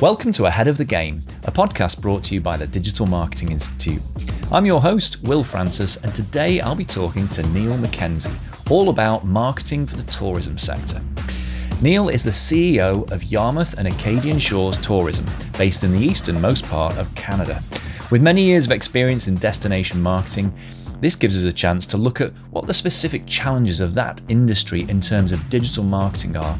Welcome 0.00 0.32
to 0.32 0.46
Ahead 0.46 0.66
of 0.66 0.76
the 0.76 0.84
Game, 0.84 1.22
a 1.44 1.52
podcast 1.52 2.02
brought 2.02 2.24
to 2.24 2.34
you 2.34 2.40
by 2.40 2.56
the 2.56 2.66
Digital 2.66 3.06
Marketing 3.06 3.52
Institute. 3.52 4.02
I'm 4.50 4.66
your 4.66 4.80
host, 4.80 5.22
Will 5.22 5.44
Francis, 5.44 5.96
and 5.98 6.12
today 6.12 6.60
I'll 6.60 6.74
be 6.74 6.84
talking 6.84 7.28
to 7.28 7.42
Neil 7.50 7.72
McKenzie 7.74 8.70
all 8.70 8.88
about 8.88 9.24
marketing 9.24 9.86
for 9.86 9.96
the 9.96 10.02
tourism 10.02 10.58
sector. 10.58 11.00
Neil 11.80 12.08
is 12.08 12.24
the 12.24 12.32
CEO 12.32 13.08
of 13.12 13.22
Yarmouth 13.22 13.78
and 13.78 13.86
Acadian 13.86 14.40
Shores 14.40 14.78
Tourism, 14.78 15.24
based 15.56 15.84
in 15.84 15.92
the 15.92 16.04
easternmost 16.04 16.64
part 16.64 16.98
of 16.98 17.14
Canada. 17.14 17.60
With 18.10 18.20
many 18.20 18.42
years 18.42 18.66
of 18.66 18.72
experience 18.72 19.28
in 19.28 19.36
destination 19.36 20.02
marketing, 20.02 20.52
this 21.00 21.14
gives 21.14 21.36
us 21.36 21.44
a 21.44 21.52
chance 21.52 21.86
to 21.86 21.96
look 21.96 22.20
at 22.20 22.32
what 22.50 22.66
the 22.66 22.74
specific 22.74 23.26
challenges 23.26 23.80
of 23.80 23.94
that 23.94 24.20
industry 24.28 24.86
in 24.88 25.00
terms 25.00 25.30
of 25.30 25.48
digital 25.48 25.84
marketing 25.84 26.36
are 26.36 26.58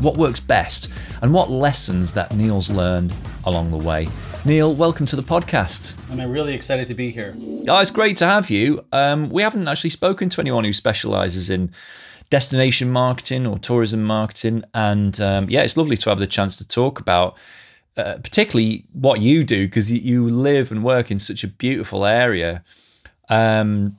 what 0.00 0.16
works 0.16 0.40
best, 0.40 0.88
and 1.22 1.32
what 1.32 1.50
lessons 1.50 2.14
that 2.14 2.34
Neil's 2.34 2.70
learned 2.70 3.12
along 3.46 3.70
the 3.70 3.76
way. 3.76 4.08
Neil, 4.44 4.74
welcome 4.74 5.06
to 5.06 5.16
the 5.16 5.22
podcast. 5.22 5.94
I'm 6.10 6.30
really 6.30 6.54
excited 6.54 6.88
to 6.88 6.94
be 6.94 7.10
here. 7.10 7.34
Oh, 7.68 7.78
it's 7.78 7.90
great 7.90 8.16
to 8.18 8.26
have 8.26 8.48
you. 8.50 8.84
Um, 8.92 9.28
we 9.28 9.42
haven't 9.42 9.68
actually 9.68 9.90
spoken 9.90 10.28
to 10.30 10.40
anyone 10.40 10.64
who 10.64 10.72
specializes 10.72 11.50
in 11.50 11.70
destination 12.30 12.90
marketing 12.90 13.46
or 13.46 13.58
tourism 13.58 14.02
marketing, 14.02 14.64
and 14.72 15.20
um, 15.20 15.50
yeah, 15.50 15.62
it's 15.62 15.76
lovely 15.76 15.96
to 15.98 16.10
have 16.10 16.18
the 16.18 16.26
chance 16.26 16.56
to 16.56 16.66
talk 16.66 17.00
about. 17.00 17.36
Uh, 17.96 18.16
particularly 18.18 18.86
what 18.92 19.20
you 19.20 19.42
do 19.42 19.66
because 19.66 19.92
you 19.92 20.26
live 20.28 20.70
and 20.70 20.84
work 20.84 21.10
in 21.10 21.18
such 21.18 21.42
a 21.42 21.48
beautiful 21.48 22.06
area 22.06 22.62
um, 23.30 23.98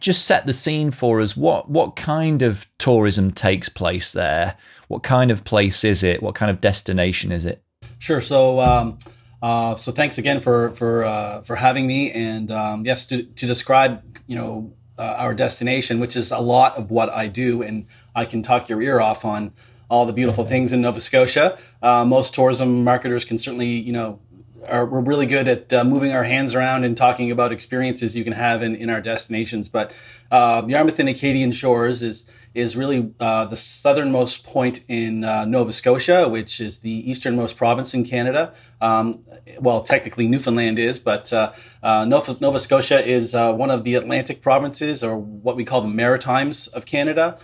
just 0.00 0.24
set 0.26 0.46
the 0.46 0.52
scene 0.52 0.90
for 0.90 1.20
us. 1.20 1.36
What 1.36 1.70
what 1.70 1.94
kind 1.94 2.42
of 2.42 2.66
tourism 2.78 3.30
takes 3.30 3.68
place 3.68 4.12
there? 4.12 4.56
What 4.92 5.02
kind 5.02 5.30
of 5.30 5.42
place 5.42 5.84
is 5.84 6.02
it? 6.02 6.22
What 6.22 6.34
kind 6.34 6.50
of 6.50 6.60
destination 6.60 7.32
is 7.32 7.46
it? 7.46 7.62
Sure. 7.98 8.20
So, 8.20 8.60
um, 8.60 8.98
uh, 9.40 9.74
so 9.74 9.90
thanks 9.90 10.18
again 10.18 10.38
for 10.38 10.70
for 10.72 11.02
uh, 11.02 11.40
for 11.40 11.56
having 11.56 11.86
me. 11.86 12.10
And 12.10 12.50
um, 12.50 12.84
yes, 12.84 13.06
to, 13.06 13.22
to 13.22 13.46
describe, 13.46 14.02
you 14.26 14.36
know, 14.36 14.74
uh, 14.98 15.14
our 15.16 15.32
destination, 15.32 15.98
which 15.98 16.14
is 16.14 16.30
a 16.30 16.40
lot 16.40 16.76
of 16.76 16.90
what 16.90 17.08
I 17.08 17.26
do, 17.26 17.62
and 17.62 17.86
I 18.14 18.26
can 18.26 18.42
talk 18.42 18.68
your 18.68 18.82
ear 18.82 19.00
off 19.00 19.24
on 19.24 19.54
all 19.88 20.04
the 20.04 20.12
beautiful 20.12 20.44
things 20.44 20.74
in 20.74 20.82
Nova 20.82 21.00
Scotia. 21.00 21.56
Uh, 21.80 22.04
most 22.04 22.34
tourism 22.34 22.84
marketers 22.84 23.24
can 23.24 23.38
certainly, 23.38 23.70
you 23.70 23.94
know, 23.94 24.20
are, 24.68 24.86
we're 24.86 25.02
really 25.02 25.26
good 25.26 25.48
at 25.48 25.72
uh, 25.72 25.84
moving 25.84 26.12
our 26.12 26.24
hands 26.24 26.54
around 26.54 26.84
and 26.84 26.96
talking 26.96 27.30
about 27.30 27.52
experiences 27.52 28.16
you 28.16 28.24
can 28.24 28.32
have 28.34 28.62
in, 28.62 28.74
in 28.74 28.90
our 28.90 29.00
destinations. 29.00 29.68
But 29.68 29.94
uh, 30.30 30.62
Yarmouth 30.66 30.98
and 30.98 31.08
Acadian 31.08 31.52
Shores 31.52 32.02
is 32.02 32.30
is 32.54 32.76
really 32.76 33.14
uh, 33.18 33.46
the 33.46 33.56
southernmost 33.56 34.44
point 34.44 34.84
in 34.86 35.24
uh, 35.24 35.46
Nova 35.46 35.72
Scotia, 35.72 36.28
which 36.28 36.60
is 36.60 36.80
the 36.80 37.10
easternmost 37.10 37.56
province 37.56 37.94
in 37.94 38.04
Canada. 38.04 38.52
Um, 38.78 39.22
well, 39.58 39.82
technically 39.82 40.28
Newfoundland 40.28 40.78
is, 40.78 40.98
but 40.98 41.32
uh, 41.32 41.52
uh, 41.82 42.04
Nova, 42.04 42.36
Nova, 42.42 42.58
Scotia 42.58 43.06
is 43.06 43.34
one 43.34 43.70
of 43.70 43.84
the 43.84 43.94
Atlantic 43.94 44.42
provinces, 44.42 45.02
or 45.02 45.16
what 45.16 45.56
we 45.56 45.64
call 45.64 45.80
the 45.80 45.88
Maritimes 45.88 46.66
of 46.66 46.84
Canada. 46.84 47.38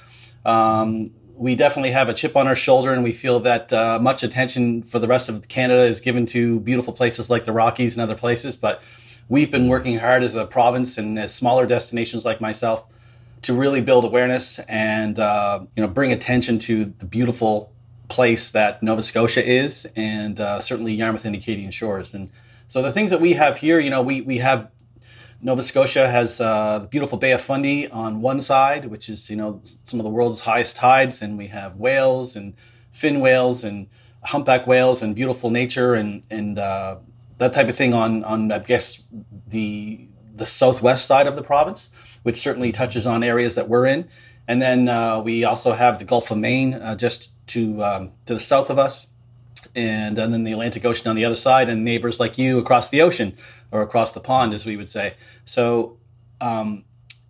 Um, 0.45 1.13
we 1.39 1.55
definitely 1.55 1.91
have 1.91 2.09
a 2.09 2.15
chip 2.15 2.37
on 2.37 2.49
our 2.49 2.55
shoulder, 2.55 2.93
and 2.93 3.05
we 3.05 3.13
feel 3.13 3.41
that 3.41 3.73
uh, 3.73 3.99
much 4.01 4.23
attention 4.23 4.83
for 4.83 4.99
the 4.99 5.07
rest 5.07 5.29
of 5.29 5.49
Canada 5.49 5.83
is 5.83 6.01
given 6.01 6.27
to 6.27 6.61
beautiful 6.61 6.93
places 6.93 7.31
like 7.31 7.45
the 7.45 7.53
Rockies 7.53 7.97
and 7.97 8.03
other 8.03 8.17
places. 8.17 8.57
But 8.57 8.83
we've 9.29 9.51
been 9.51 9.69
working 9.69 9.99
hard 9.99 10.23
as 10.23 10.35
a 10.35 10.47
province 10.47 10.99
and 10.99 11.19
as 11.19 11.35
smaller 11.35 11.67
destinations 11.67 12.25
like 12.25 12.41
myself 12.41 12.87
to 13.43 13.55
really 13.55 13.81
build 13.81 14.05
awareness 14.05 14.59
and 14.61 15.19
uh, 15.19 15.61
you 15.77 15.83
know 15.83 15.89
bring 15.89 16.13
attention 16.13 16.59
to 16.59 16.87
the 16.87 17.07
beautiful 17.07 17.73
place 18.09 18.51
that 18.51 18.83
Nova 18.83 19.03
Scotia 19.03 19.47
is, 19.47 19.87
and 19.95 20.41
uh, 20.41 20.59
certainly 20.59 20.95
Yarmouth 20.95 21.25
and 21.25 21.37
Acadian 21.37 21.71
Shores. 21.71 22.15
And 22.15 22.31
so 22.67 22.83
the 22.83 22.91
things 22.91 23.11
that 23.13 23.21
we 23.21 23.35
have 23.35 23.59
here, 23.59 23.79
you 23.79 23.91
know, 23.91 24.03
we 24.03 24.23
we 24.23 24.39
have 24.39 24.71
Nova 25.41 25.63
Scotia 25.63 26.09
has 26.09 26.41
uh, 26.41 26.81
the 26.81 26.89
beautiful 26.89 27.17
Bay 27.17 27.31
of 27.33 27.41
Fundy 27.41 27.89
on 27.89 28.21
one 28.21 28.41
side, 28.41 28.87
which 28.87 29.09
is 29.09 29.31
you 29.31 29.37
know 29.37 29.61
some 29.63 30.01
of 30.01 30.05
the 30.05 30.11
world's 30.11 30.41
highest 30.41 30.77
tides, 30.77 31.23
and 31.23 31.39
we 31.39 31.47
have 31.49 31.77
whales 31.77 32.35
and 32.35 32.55
fin 32.91 33.21
whales 33.21 33.63
and 33.63 33.89
humpback 34.25 34.67
whales 34.67 35.01
and 35.03 35.15
beautiful 35.15 35.51
nature 35.51 35.95
and 35.95 36.27
and 36.31 36.59
uh, 36.59 36.97
that 37.39 37.53
type 37.53 37.69
of 37.69 37.77
thing 37.77 37.95
on 37.95 38.25
on 38.25 38.51
I 38.51 38.59
guess 38.59 39.09
the 39.47 40.09
the 40.35 40.47
southwest 40.47 41.07
side 41.07 41.27
of 41.27 41.37
the 41.37 41.43
province, 41.43 41.91
which 42.23 42.37
certainly 42.37 42.73
touches 42.73 43.07
on 43.07 43.23
areas 43.23 43.55
that 43.55 43.69
we're 43.69 43.87
in. 43.87 44.09
And 44.47 44.63
then 44.63 44.89
uh, 44.89 45.21
we 45.21 45.45
also 45.45 45.73
have 45.73 45.99
the 45.99 46.05
Gulf 46.05 46.31
of 46.31 46.39
Maine 46.39 46.75
uh, 46.75 46.97
just 46.97 47.35
to 47.49 47.85
um, 47.85 48.13
to 48.27 48.35
the 48.35 48.41
south 48.41 48.71
of 48.71 48.79
us, 48.79 49.07
and, 49.77 50.19
and 50.19 50.33
then 50.33 50.43
the 50.43 50.53
Atlantic 50.53 50.85
Ocean 50.85 51.09
on 51.09 51.17
the 51.17 51.25
other 51.25 51.37
side, 51.37 51.69
and 51.69 51.85
neighbors 51.85 52.19
like 52.19 52.39
you 52.39 52.59
across 52.59 52.89
the 52.91 53.03
ocean 53.03 53.35
or 53.71 53.83
across 53.83 54.13
the 54.13 54.21
pond, 54.21 54.55
as 54.55 54.65
we 54.65 54.77
would 54.77 54.89
say. 54.89 55.15
So 55.45 55.99
um, 56.41 56.85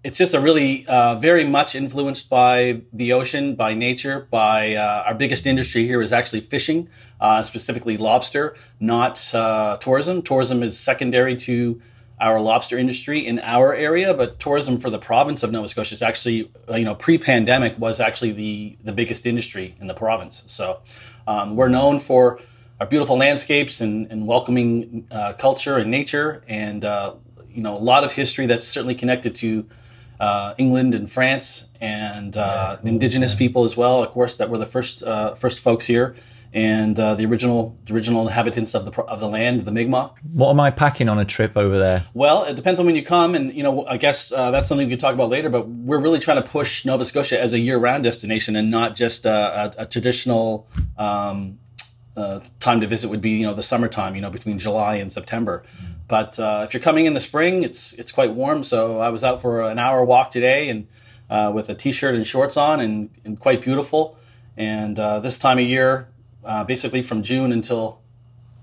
it's 0.04 0.18
just 0.18 0.34
a 0.34 0.40
really 0.40 0.86
uh, 0.86 1.16
very 1.16 1.44
much 1.44 1.74
influenced 1.74 2.30
by 2.30 2.82
the 2.92 3.12
ocean, 3.12 3.54
by 3.54 3.74
nature, 3.74 4.28
by 4.30 4.74
uh, 4.74 5.04
our 5.06 5.14
biggest 5.14 5.46
industry 5.46 5.86
here 5.86 6.00
is 6.00 6.12
actually 6.12 6.40
fishing, 6.40 6.88
uh, 7.20 7.42
specifically 7.42 7.96
lobster, 7.96 8.54
not 8.78 9.34
uh, 9.34 9.76
tourism. 9.76 10.22
Tourism 10.22 10.62
is 10.62 10.78
secondary 10.78 11.34
to 11.36 11.80
our 12.20 12.40
lobster 12.40 12.78
industry 12.78 13.24
in 13.24 13.38
our 13.40 13.74
area, 13.74 14.12
but 14.12 14.38
tourism 14.38 14.78
for 14.78 14.90
the 14.90 14.98
province 14.98 15.42
of 15.42 15.52
Nova 15.52 15.68
Scotia 15.68 15.94
is 15.94 16.02
actually, 16.02 16.50
uh, 16.70 16.76
you 16.76 16.84
know, 16.84 16.94
pre-pandemic 16.94 17.78
was 17.78 18.00
actually 18.00 18.32
the 18.32 18.76
the 18.82 18.92
biggest 18.92 19.26
industry 19.26 19.74
in 19.80 19.88
the 19.88 19.94
province. 19.94 20.44
So 20.46 20.80
um, 21.26 21.56
we're 21.56 21.68
known 21.68 21.98
for 21.98 22.40
our 22.80 22.86
beautiful 22.86 23.16
landscapes 23.16 23.80
and, 23.80 24.10
and 24.10 24.26
welcoming 24.26 25.06
uh, 25.10 25.32
culture 25.38 25.76
and 25.76 25.90
nature, 25.90 26.42
and 26.46 26.84
uh, 26.84 27.14
you 27.50 27.62
know, 27.62 27.76
a 27.76 27.78
lot 27.78 28.04
of 28.04 28.12
history 28.12 28.46
that's 28.46 28.64
certainly 28.64 28.94
connected 28.94 29.34
to 29.36 29.66
uh, 30.20 30.54
England 30.58 30.94
and 30.94 31.10
France 31.10 31.70
and 31.80 32.36
uh, 32.36 32.76
indigenous 32.84 33.34
people 33.34 33.64
as 33.64 33.76
well. 33.76 34.02
Of 34.02 34.10
course, 34.10 34.36
that 34.36 34.50
were 34.50 34.58
the 34.58 34.66
first 34.66 35.02
uh, 35.02 35.34
first 35.34 35.60
folks 35.60 35.86
here 35.86 36.14
and 36.52 36.98
uh, 36.98 37.14
the 37.14 37.26
original 37.26 37.76
the 37.86 37.94
original 37.94 38.22
inhabitants 38.22 38.74
of 38.74 38.84
the 38.84 39.02
of 39.02 39.20
the 39.20 39.28
land, 39.28 39.64
the 39.64 39.72
Mi'kmaq. 39.72 40.14
What 40.32 40.50
am 40.50 40.60
I 40.60 40.70
packing 40.70 41.08
on 41.08 41.18
a 41.18 41.24
trip 41.24 41.56
over 41.56 41.78
there? 41.78 42.04
Well, 42.14 42.44
it 42.44 42.56
depends 42.56 42.80
on 42.80 42.86
when 42.86 42.96
you 42.96 43.02
come, 43.02 43.34
and 43.34 43.52
you 43.52 43.62
know, 43.62 43.86
I 43.86 43.96
guess 43.96 44.32
uh, 44.32 44.50
that's 44.50 44.68
something 44.68 44.86
we 44.86 44.92
can 44.92 44.98
talk 44.98 45.14
about 45.14 45.28
later. 45.28 45.50
But 45.50 45.68
we're 45.68 46.00
really 46.00 46.18
trying 46.18 46.42
to 46.42 46.48
push 46.48 46.84
Nova 46.84 47.04
Scotia 47.04 47.40
as 47.40 47.52
a 47.52 47.58
year-round 47.58 48.04
destination, 48.04 48.56
and 48.56 48.70
not 48.70 48.94
just 48.94 49.26
a, 49.26 49.74
a, 49.78 49.82
a 49.82 49.86
traditional 49.86 50.66
um, 50.96 51.58
uh, 52.18 52.40
time 52.58 52.80
to 52.80 52.86
visit 52.86 53.08
would 53.10 53.20
be 53.20 53.30
you 53.30 53.46
know 53.46 53.54
the 53.54 53.62
summertime, 53.62 54.16
you 54.16 54.20
know, 54.20 54.30
between 54.30 54.58
July 54.58 54.96
and 54.96 55.12
September. 55.12 55.62
But 56.08 56.38
uh, 56.38 56.62
if 56.64 56.74
you're 56.74 56.82
coming 56.82 57.06
in 57.06 57.14
the 57.14 57.20
spring, 57.20 57.62
it's 57.62 57.92
it's 57.94 58.10
quite 58.10 58.32
warm. 58.32 58.62
So 58.64 59.00
I 59.00 59.10
was 59.10 59.22
out 59.22 59.40
for 59.40 59.62
an 59.62 59.78
hour 59.78 60.04
walk 60.04 60.30
today, 60.30 60.68
and 60.68 60.88
uh, 61.30 61.52
with 61.54 61.68
a 61.68 61.74
t-shirt 61.74 62.14
and 62.14 62.26
shorts 62.26 62.56
on, 62.56 62.80
and, 62.80 63.10
and 63.24 63.38
quite 63.38 63.60
beautiful. 63.60 64.18
And 64.56 64.98
uh, 64.98 65.20
this 65.20 65.38
time 65.38 65.58
of 65.58 65.64
year, 65.64 66.08
uh, 66.44 66.64
basically 66.64 67.02
from 67.02 67.22
June 67.22 67.52
until 67.52 68.00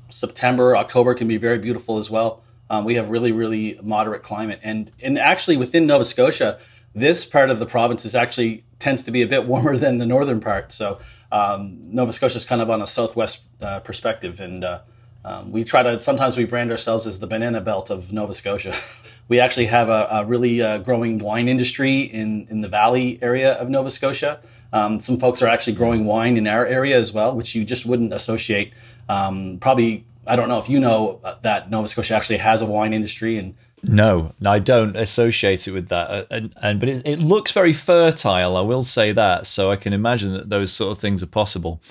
September, 0.10 0.76
October 0.76 1.14
can 1.14 1.28
be 1.28 1.38
very 1.38 1.58
beautiful 1.58 1.98
as 1.98 2.10
well. 2.12 2.44
Um, 2.70 2.84
we 2.84 2.96
have 2.96 3.10
really, 3.10 3.32
really 3.32 3.80
moderate 3.82 4.24
climate, 4.24 4.60
and 4.64 4.92
and 5.02 5.18
actually 5.18 5.56
within 5.56 5.86
Nova 5.86 6.04
Scotia, 6.04 6.60
this 6.94 7.26
part 7.26 7.50
of 7.50 7.60
the 7.60 7.66
province 7.66 8.04
is 8.04 8.16
actually 8.16 8.66
tends 8.80 9.04
to 9.04 9.12
be 9.12 9.22
a 9.22 9.28
bit 9.28 9.46
warmer 9.46 9.78
than 9.86 10.00
the 10.00 10.06
northern 10.06 10.42
part. 10.42 10.72
So 10.72 11.00
um, 11.36 11.78
Nova 11.92 12.14
Scotia 12.14 12.38
is 12.38 12.46
kind 12.46 12.62
of 12.62 12.70
on 12.70 12.82
a 12.82 12.88
southwest 12.88 13.48
uh, 13.62 13.82
perspective, 13.82 14.40
and 14.40 14.64
uh, 14.64 14.80
um, 15.26 15.52
we 15.52 15.66
try 15.66 15.84
to 15.84 16.00
sometimes 16.00 16.38
we 16.38 16.46
brand 16.46 16.72
ourselves 16.72 17.06
as 17.06 17.20
the 17.20 17.28
banana 17.28 17.60
belt 17.60 17.90
of 17.90 18.14
Nova 18.14 18.34
Scotia. 18.34 18.74
we 19.28 19.40
actually 19.40 19.66
have 19.66 19.90
a, 19.90 20.08
a 20.12 20.26
really 20.26 20.62
uh, 20.62 20.78
growing 20.78 21.18
wine 21.18 21.50
industry 21.50 22.00
in 22.00 22.48
in 22.50 22.62
the 22.62 22.70
valley 22.70 23.20
area 23.22 23.54
of 23.54 23.70
Nova 23.70 23.90
Scotia. 23.90 24.40
Um, 24.72 25.00
some 25.02 25.18
folks 25.18 25.42
are 25.42 25.48
actually 25.48 25.74
growing 25.74 26.06
wine 26.06 26.38
in 26.38 26.48
our 26.48 26.66
area 26.66 26.98
as 26.98 27.12
well, 27.12 27.36
which 27.36 27.54
you 27.54 27.66
just 27.66 27.86
wouldn't 27.86 28.14
associate. 28.14 28.74
Um, 29.10 29.58
probably, 29.60 30.06
I 30.26 30.38
don't 30.38 30.48
know 30.48 30.60
if 30.60 30.70
you 30.70 30.80
know 30.80 31.20
that 31.42 31.70
Nova 31.70 31.90
Scotia 31.90 32.16
actually 32.16 32.38
has 32.38 32.62
a 32.62 32.66
wine 32.66 32.94
industry, 32.94 33.38
and 33.38 33.56
no, 33.88 34.32
I 34.46 34.60
don't 34.60 34.96
associate 34.96 35.68
it 35.68 35.72
with 35.72 35.90
that. 35.90 36.10
Uh, 36.10 36.26
and, 36.32 36.54
and 36.62 36.80
but 36.80 36.90
it, 36.90 37.06
it, 37.06 37.20
looks 37.20 37.52
very 37.52 37.74
fertile. 37.74 38.58
I 38.58 38.62
will 38.62 38.84
say 38.84 39.12
that. 39.12 39.48
So 39.48 39.72
I 39.72 39.76
can 39.76 39.94
imagine 39.94 40.34
that 40.34 40.50
those 40.50 40.72
sort 40.72 40.92
of 40.92 41.00
things 41.00 41.22
are 41.24 41.28
possible. 41.28 41.82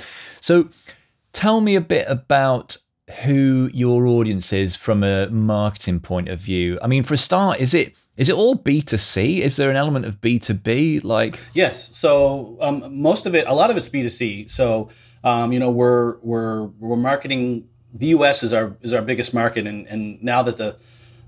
So 0.40 0.68
tell 1.32 1.60
me 1.60 1.74
a 1.74 1.80
bit 1.80 2.06
about 2.08 2.78
who 3.22 3.70
your 3.72 4.06
audience 4.06 4.52
is 4.52 4.76
from 4.76 5.04
a 5.04 5.28
marketing 5.28 6.00
point 6.00 6.28
of 6.28 6.38
view. 6.40 6.78
I 6.82 6.86
mean, 6.86 7.02
for 7.02 7.14
a 7.14 7.18
start, 7.18 7.60
is 7.60 7.74
it 7.74 7.96
is 8.16 8.28
it 8.28 8.34
all 8.34 8.54
B 8.54 8.80
two 8.80 8.98
C? 8.98 9.42
Is 9.42 9.56
there 9.56 9.70
an 9.70 9.76
element 9.76 10.06
of 10.06 10.20
B 10.20 10.38
two 10.38 10.54
B? 10.54 11.00
Like 11.00 11.38
yes, 11.52 11.96
so 11.96 12.56
um, 12.60 12.84
most 12.90 13.26
of 13.26 13.34
it, 13.34 13.46
a 13.46 13.54
lot 13.54 13.70
of 13.70 13.76
it's 13.76 13.88
B 13.88 14.02
two 14.02 14.08
C. 14.08 14.46
So 14.46 14.88
um, 15.22 15.52
you 15.52 15.58
know, 15.58 15.70
we're 15.70 16.18
we're 16.18 16.64
we're 16.78 16.96
marketing. 16.96 17.68
The 17.92 18.06
U.S. 18.06 18.42
is 18.42 18.52
our 18.52 18.76
is 18.80 18.92
our 18.92 19.02
biggest 19.02 19.34
market, 19.34 19.66
and 19.66 19.86
and 19.86 20.22
now 20.22 20.42
that 20.42 20.56
the 20.56 20.76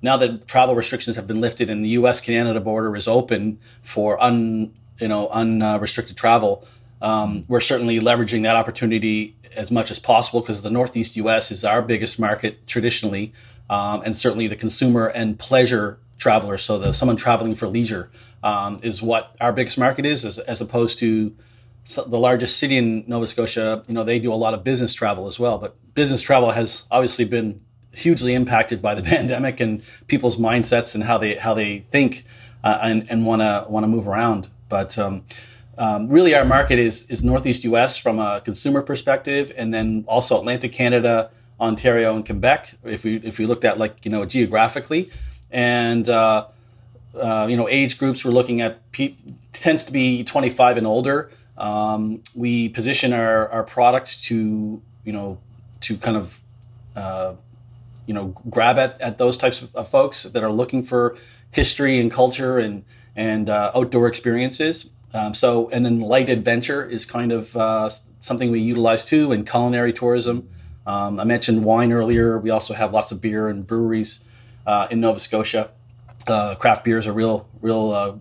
now 0.07 0.17
that 0.17 0.47
travel 0.47 0.75
restrictions 0.75 1.17
have 1.17 1.27
been 1.27 1.41
lifted 1.41 1.69
and 1.69 1.85
the 1.85 1.91
U.S. 2.01 2.21
Canada 2.21 2.61
border 2.61 2.97
is 2.97 3.07
open 3.07 3.59
for 3.83 4.23
un 4.23 4.73
you 5.01 5.09
know 5.09 5.29
unrestricted 5.29 6.17
travel, 6.17 6.65
Um, 7.03 7.45
we're 7.49 7.61
certainly 7.61 8.01
leveraging 8.01 8.43
that 8.45 8.57
opportunity 8.57 9.37
as 9.55 9.71
much 9.71 9.91
as 9.91 9.99
possible 9.99 10.41
because 10.41 10.63
the 10.63 10.71
Northeast 10.71 11.17
U.S. 11.17 11.51
is 11.51 11.65
our 11.65 11.83
biggest 11.83 12.19
market 12.19 12.67
traditionally, 12.67 13.33
um, 13.69 14.03
and 14.05 14.17
certainly 14.17 14.47
the 14.47 14.57
consumer 14.57 15.07
and 15.07 15.39
pleasure 15.39 15.99
traveler. 16.19 16.57
So 16.57 16.79
the 16.79 16.93
someone 16.93 17.17
traveling 17.17 17.55
for 17.55 17.69
leisure 17.69 18.11
um, 18.43 18.79
is 18.83 19.03
what 19.03 19.37
our 19.41 19.53
biggest 19.53 19.79
market 19.79 20.07
is, 20.07 20.25
as, 20.25 20.39
as 20.39 20.61
opposed 20.61 20.99
to 21.01 21.35
the 21.95 22.19
largest 22.19 22.59
city 22.59 22.77
in 22.77 23.05
Nova 23.07 23.27
Scotia. 23.27 23.83
You 23.87 23.95
know, 23.95 24.05
they 24.05 24.19
do 24.19 24.33
a 24.33 24.35
lot 24.35 24.55
of 24.55 24.65
business 24.65 24.95
travel 24.95 25.27
as 25.27 25.39
well, 25.39 25.59
but 25.59 25.77
business 25.95 26.23
travel 26.23 26.51
has 26.53 26.87
obviously 26.91 27.25
been 27.27 27.61
hugely 27.97 28.35
impacted 28.35 28.81
by 28.83 28.95
the 28.95 29.03
pandemic 29.15 29.61
and 29.61 29.83
people's 30.07 30.37
mindsets 30.37 30.95
and 30.95 31.05
how 31.05 31.19
they 31.19 31.35
how 31.37 31.55
they 31.55 31.81
think 31.81 32.25
uh, 32.63 32.79
and 32.83 33.07
and 33.11 33.27
want 33.27 33.43
to 33.43 33.67
want 33.69 33.85
to 33.85 33.89
move 33.89 34.07
around. 34.07 34.49
But 34.69 34.99
um, 34.99 35.25
um, 35.79 36.09
really, 36.09 36.35
our 36.35 36.45
market 36.45 36.79
is 36.79 37.11
is 37.11 37.23
Northeast 37.23 37.65
U.S. 37.65 37.97
from 37.99 38.19
a 38.19 38.41
consumer 38.41 38.83
perspective, 38.83 39.53
and 39.57 39.73
then 39.73 40.05
also 40.07 40.39
Atlantic 40.39 40.73
Canada, 40.73 41.31
Ontario, 41.61 42.15
and 42.15 42.25
Quebec. 42.25 42.75
If 42.85 43.05
we 43.05 43.17
if 43.17 43.39
we 43.39 43.47
looked 43.47 43.65
at 43.65 43.79
like 43.79 44.05
you 44.05 44.11
know 44.11 44.25
geographically, 44.25 45.11
and 45.51 46.09
uh, 46.09 46.47
uh, 47.15 47.47
you 47.49 47.57
know 47.57 47.69
age 47.69 47.99
groups, 47.99 48.25
we're 48.25 48.33
looking 48.33 48.61
at 48.61 48.91
pe- 48.93 49.17
tends 49.53 49.85
to 49.85 49.93
be 49.93 50.25
25 50.25 50.79
and 50.79 50.87
older. 50.87 51.31
Um, 51.57 52.23
we 52.35 52.69
position 52.69 53.13
our 53.13 53.49
our 53.49 53.63
products 53.63 54.23
to 54.25 54.83
you 55.05 55.13
know 55.13 55.39
to 55.83 55.97
kind 55.97 56.17
of 56.17 56.41
uh, 56.97 57.35
you 58.07 58.15
know 58.15 58.35
grab 58.49 58.79
at, 58.79 59.01
at 59.01 59.19
those 59.19 59.37
types 59.37 59.63
of, 59.63 59.75
of, 59.75 59.89
folks 59.89 60.23
that 60.25 60.43
are 60.43 60.53
looking 60.53 60.83
for 60.83 61.17
history 61.51 61.99
and 61.99 62.11
culture 62.11 62.59
and 62.59 62.85
and 63.15 63.49
uh, 63.51 63.73
outdoor 63.75 64.07
experiences. 64.07 64.93
Um, 65.15 65.35
so 65.35 65.71
and 65.71 65.85
then 65.85 66.01
light 66.01 66.29
adventure 66.29 66.85
is 66.85 67.07
kind 67.07 67.33
of 67.33 67.57
uh, 67.57 67.89
something 68.21 68.51
we 68.51 68.61
utilize 68.61 69.05
too, 69.05 69.33
in 69.33 69.45
culinary 69.45 69.93
tourism. 69.93 70.49
Um, 70.87 71.19
I 71.19 71.25
mentioned 71.25 71.65
wine 71.65 71.93
earlier. 71.93 72.39
We 72.39 72.51
also 72.51 72.75
have 72.75 72.93
lots 72.93 73.11
of 73.11 73.21
beer 73.21 73.49
and 73.49 73.67
breweries 73.67 74.25
uh, 74.67 74.87
in 74.91 75.01
Nova 75.01 75.19
Scotia. 75.19 75.73
Uh, 76.29 76.55
craft 76.55 76.85
beer 76.85 76.99
is 76.99 77.07
a 77.07 77.13
real, 77.13 77.49
real 77.61 77.93
uh, 77.93 78.17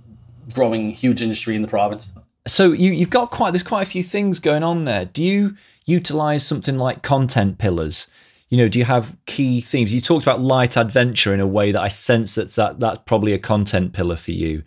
growing, 0.53 0.89
huge 0.89 1.21
industry 1.21 1.55
in 1.55 1.61
the 1.61 1.67
province. 1.67 2.11
So 2.47 2.71
you, 2.71 2.91
you've 2.91 3.09
got 3.09 3.31
quite 3.31 3.51
there's 3.51 3.63
quite 3.63 3.83
a 3.83 3.89
few 3.89 4.03
things 4.03 4.39
going 4.39 4.63
on 4.63 4.85
there. 4.85 5.05
Do 5.05 5.23
you 5.23 5.55
utilize 5.85 6.45
something 6.45 6.77
like 6.77 7.01
content 7.01 7.57
pillars? 7.57 8.07
You 8.49 8.57
know, 8.57 8.67
do 8.67 8.77
you 8.79 8.85
have 8.85 9.15
key 9.25 9.59
themes? 9.59 9.91
You 9.91 10.01
talked 10.01 10.23
about 10.23 10.39
light 10.39 10.77
adventure 10.77 11.33
in 11.33 11.39
a 11.39 11.47
way 11.47 11.71
that 11.71 11.81
I 11.81 11.87
sense 11.87 12.35
that, 12.35 12.51
that 12.51 12.79
that's 12.79 12.99
probably 13.05 13.33
a 13.33 13.39
content 13.39 13.93
pillar 13.93 14.15
for 14.15 14.31
you. 14.31 14.63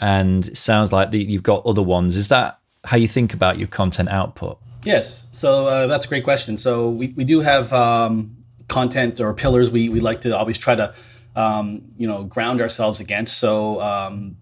And 0.00 0.46
it 0.46 0.56
sounds 0.56 0.92
like 0.92 1.10
the, 1.10 1.18
you've 1.18 1.42
got 1.42 1.64
other 1.66 1.82
ones. 1.82 2.16
Is 2.16 2.28
that 2.28 2.60
how 2.84 2.96
you 2.96 3.08
think 3.08 3.34
about 3.34 3.58
your 3.58 3.68
content 3.68 4.10
output? 4.10 4.58
Yes. 4.84 5.26
So 5.32 5.66
uh, 5.66 5.86
that's 5.88 6.06
a 6.06 6.08
great 6.08 6.22
question. 6.22 6.56
So 6.56 6.88
we, 6.90 7.08
we 7.08 7.24
do 7.24 7.40
have 7.40 7.72
um, 7.72 8.36
content 8.68 9.20
or 9.20 9.34
pillars 9.34 9.70
we, 9.70 9.88
we 9.88 9.98
like 9.98 10.20
to 10.20 10.36
always 10.36 10.58
try 10.58 10.76
to, 10.76 10.94
um, 11.34 11.82
you 11.96 12.06
know, 12.06 12.22
ground 12.22 12.60
ourselves 12.60 13.00
against. 13.00 13.38
So 13.38 13.80
um, 13.80 14.36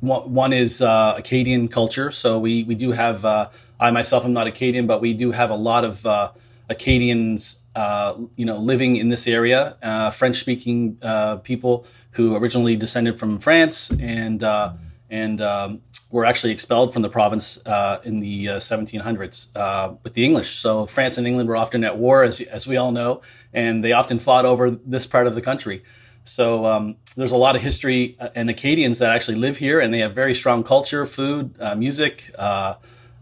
one, 0.00 0.34
one 0.34 0.52
is 0.52 0.82
uh, 0.82 1.14
Acadian 1.16 1.68
culture. 1.68 2.10
So 2.10 2.38
we, 2.38 2.64
we 2.64 2.74
do 2.74 2.92
have, 2.92 3.24
uh, 3.24 3.48
I 3.80 3.90
myself 3.90 4.26
am 4.26 4.34
not 4.34 4.46
Acadian, 4.46 4.86
but 4.86 5.00
we 5.00 5.14
do 5.14 5.30
have 5.30 5.50
a 5.50 5.56
lot 5.56 5.84
of 5.84 6.04
uh, 6.04 6.32
Acadians 6.68 7.66
uh, 7.78 8.14
you 8.34 8.44
know, 8.44 8.56
living 8.58 8.96
in 8.96 9.08
this 9.08 9.28
area, 9.28 9.76
uh, 9.84 10.10
French-speaking 10.10 10.98
uh, 11.00 11.36
people 11.36 11.86
who 12.12 12.34
originally 12.34 12.74
descended 12.74 13.20
from 13.20 13.38
France 13.38 13.92
and 14.00 14.42
uh, 14.42 14.72
and 15.08 15.40
um, 15.40 15.80
were 16.10 16.24
actually 16.24 16.52
expelled 16.52 16.92
from 16.92 17.02
the 17.02 17.08
province 17.08 17.64
uh, 17.66 18.00
in 18.04 18.18
the 18.18 18.46
1700s 18.46 20.02
with 20.02 20.14
the 20.14 20.24
English. 20.24 20.48
So 20.48 20.86
France 20.86 21.18
and 21.18 21.26
England 21.26 21.48
were 21.48 21.56
often 21.56 21.84
at 21.84 21.96
war, 21.98 22.24
as 22.24 22.40
as 22.40 22.66
we 22.66 22.76
all 22.76 22.90
know, 22.90 23.22
and 23.52 23.84
they 23.84 23.92
often 23.92 24.18
fought 24.18 24.44
over 24.44 24.68
this 24.70 25.06
part 25.06 25.28
of 25.28 25.36
the 25.36 25.42
country. 25.42 25.84
So 26.24 26.66
um, 26.66 26.96
there's 27.16 27.32
a 27.32 27.36
lot 27.36 27.54
of 27.54 27.62
history 27.62 28.16
and 28.34 28.50
Acadians 28.50 28.98
that 28.98 29.14
actually 29.14 29.38
live 29.38 29.58
here, 29.58 29.78
and 29.78 29.94
they 29.94 30.00
have 30.00 30.16
very 30.16 30.34
strong 30.34 30.64
culture, 30.64 31.06
food, 31.06 31.56
music. 31.76 32.32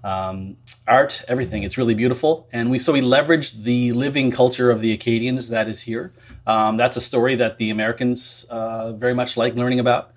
Um, 0.07 0.57
art, 0.87 1.25
everything. 1.27 1.65
It's 1.65 1.77
really 1.77 1.95
beautiful, 1.95 2.47
and 2.53 2.71
we 2.71 2.79
so 2.79 2.93
we 2.93 3.01
leverage 3.01 3.65
the 3.65 3.91
living 3.91 4.31
culture 4.31 4.71
of 4.71 4.81
the 4.81 4.93
Acadians 4.93 5.49
that 5.49 5.67
is 5.69 5.83
here. 5.83 6.13
Um, 6.47 6.77
that's 6.77 6.97
a 6.97 7.01
story 7.01 7.35
that 7.35 7.59
the 7.59 7.71
Americans 7.71 8.47
uh, 8.49 8.93
very 8.93 9.15
much 9.15 9.37
like 9.37 9.57
learning 9.57 9.81
about. 9.81 10.13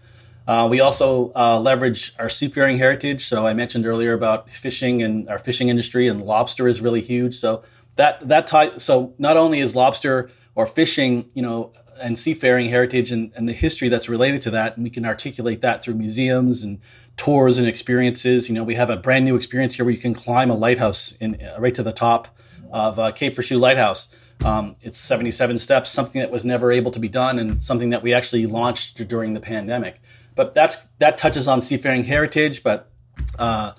Uh, 0.48 0.68
we 0.70 0.80
also 0.80 1.32
uh, 1.36 1.60
leverage 1.60 2.14
our 2.20 2.30
seafaring 2.30 2.78
heritage. 2.78 3.22
So 3.22 3.48
I 3.48 3.54
mentioned 3.56 3.88
earlier 3.88 4.14
about 4.14 4.52
fishing 4.52 5.02
and 5.02 5.28
our 5.28 5.40
fishing 5.40 5.70
industry, 5.70 6.08
and 6.08 6.22
lobster 6.22 6.68
is 6.68 6.82
really 6.82 7.02
huge. 7.02 7.34
So 7.34 7.64
that 7.96 8.28
that 8.28 8.46
tie. 8.46 8.78
So 8.78 9.16
not 9.18 9.38
only 9.38 9.60
is 9.60 9.76
lobster 9.76 10.30
or 10.54 10.68
fishing, 10.68 11.32
you 11.34 11.42
know, 11.42 11.72
and 12.00 12.18
seafaring 12.18 12.70
heritage 12.70 13.12
and, 13.12 13.32
and 13.36 13.48
the 13.50 13.54
history 13.54 13.90
that's 13.90 14.08
related 14.08 14.42
to 14.42 14.52
that, 14.52 14.76
and 14.76 14.84
we 14.84 14.90
can 14.90 15.06
articulate 15.06 15.62
that 15.62 15.84
through 15.84 15.96
museums 15.96 16.64
and 16.64 16.80
tours 17.20 17.58
and 17.58 17.68
experiences. 17.68 18.48
You 18.48 18.56
know, 18.56 18.64
we 18.64 18.76
have 18.76 18.90
a 18.90 18.96
brand 18.96 19.26
new 19.26 19.36
experience 19.36 19.76
here 19.76 19.84
where 19.84 19.94
you 19.94 20.00
can 20.00 20.14
climb 20.14 20.50
a 20.50 20.56
lighthouse 20.56 21.12
in 21.20 21.36
uh, 21.36 21.60
right 21.60 21.76
to 21.76 21.84
the 21.84 21.92
top 21.92 22.30
of 22.72 22.98
uh, 22.98 23.12
Cape 23.12 23.34
Forchu 23.34 23.60
Lighthouse. 23.60 24.16
Um, 24.46 24.74
it's 24.82 24.98
77 24.98 25.58
steps, 25.58 25.90
something 25.90 26.22
that 26.22 26.32
was 26.32 26.46
never 26.46 26.72
able 26.72 26.92
to 26.92 27.00
be 27.00 27.10
done, 27.10 27.38
and 27.38 27.62
something 27.62 27.90
that 27.90 28.02
we 28.02 28.14
actually 28.14 28.46
launched 28.46 29.06
during 29.10 29.34
the 29.34 29.42
pandemic. 29.42 30.00
But 30.34 30.54
that's 30.54 30.86
that 31.00 31.18
touches 31.18 31.50
on 31.50 31.60
seafaring 31.60 32.06
heritage. 32.06 32.64
But 32.64 32.90
uh, 33.38 33.74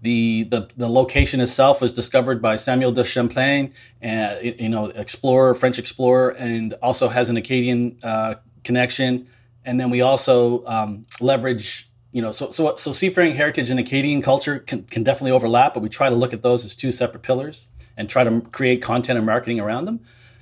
the, 0.00 0.44
the 0.44 0.68
the 0.76 0.88
location 0.88 1.40
itself 1.40 1.80
was 1.80 1.92
discovered 1.92 2.40
by 2.40 2.54
Samuel 2.54 2.92
de 2.92 3.02
Champlain, 3.02 3.72
uh, 4.04 4.36
you 4.40 4.68
know, 4.68 4.86
explorer, 4.94 5.52
French 5.54 5.80
explorer, 5.80 6.28
and 6.28 6.74
also 6.74 7.08
has 7.08 7.28
an 7.28 7.36
Acadian 7.36 7.98
uh, 8.04 8.36
connection. 8.62 9.26
And 9.64 9.80
then 9.80 9.90
we 9.90 10.00
also 10.00 10.64
um, 10.66 11.06
leverage 11.20 11.90
you 12.14 12.22
know, 12.22 12.30
so 12.30 12.52
so 12.52 12.76
so 12.76 12.92
seafaring 12.92 13.34
heritage 13.34 13.70
and 13.70 13.80
Acadian 13.80 14.22
culture 14.22 14.60
can, 14.60 14.84
can 14.84 15.02
definitely 15.02 15.32
overlap, 15.32 15.74
but 15.74 15.82
we 15.82 15.88
try 15.88 16.08
to 16.08 16.14
look 16.14 16.32
at 16.32 16.42
those 16.42 16.64
as 16.64 16.76
two 16.76 16.92
separate 16.92 17.24
pillars 17.24 17.66
and 17.96 18.08
try 18.08 18.22
to 18.22 18.40
create 18.40 18.80
content 18.80 19.16
and 19.16 19.26
marketing 19.26 19.58
around 19.58 19.86
them. 19.86 19.98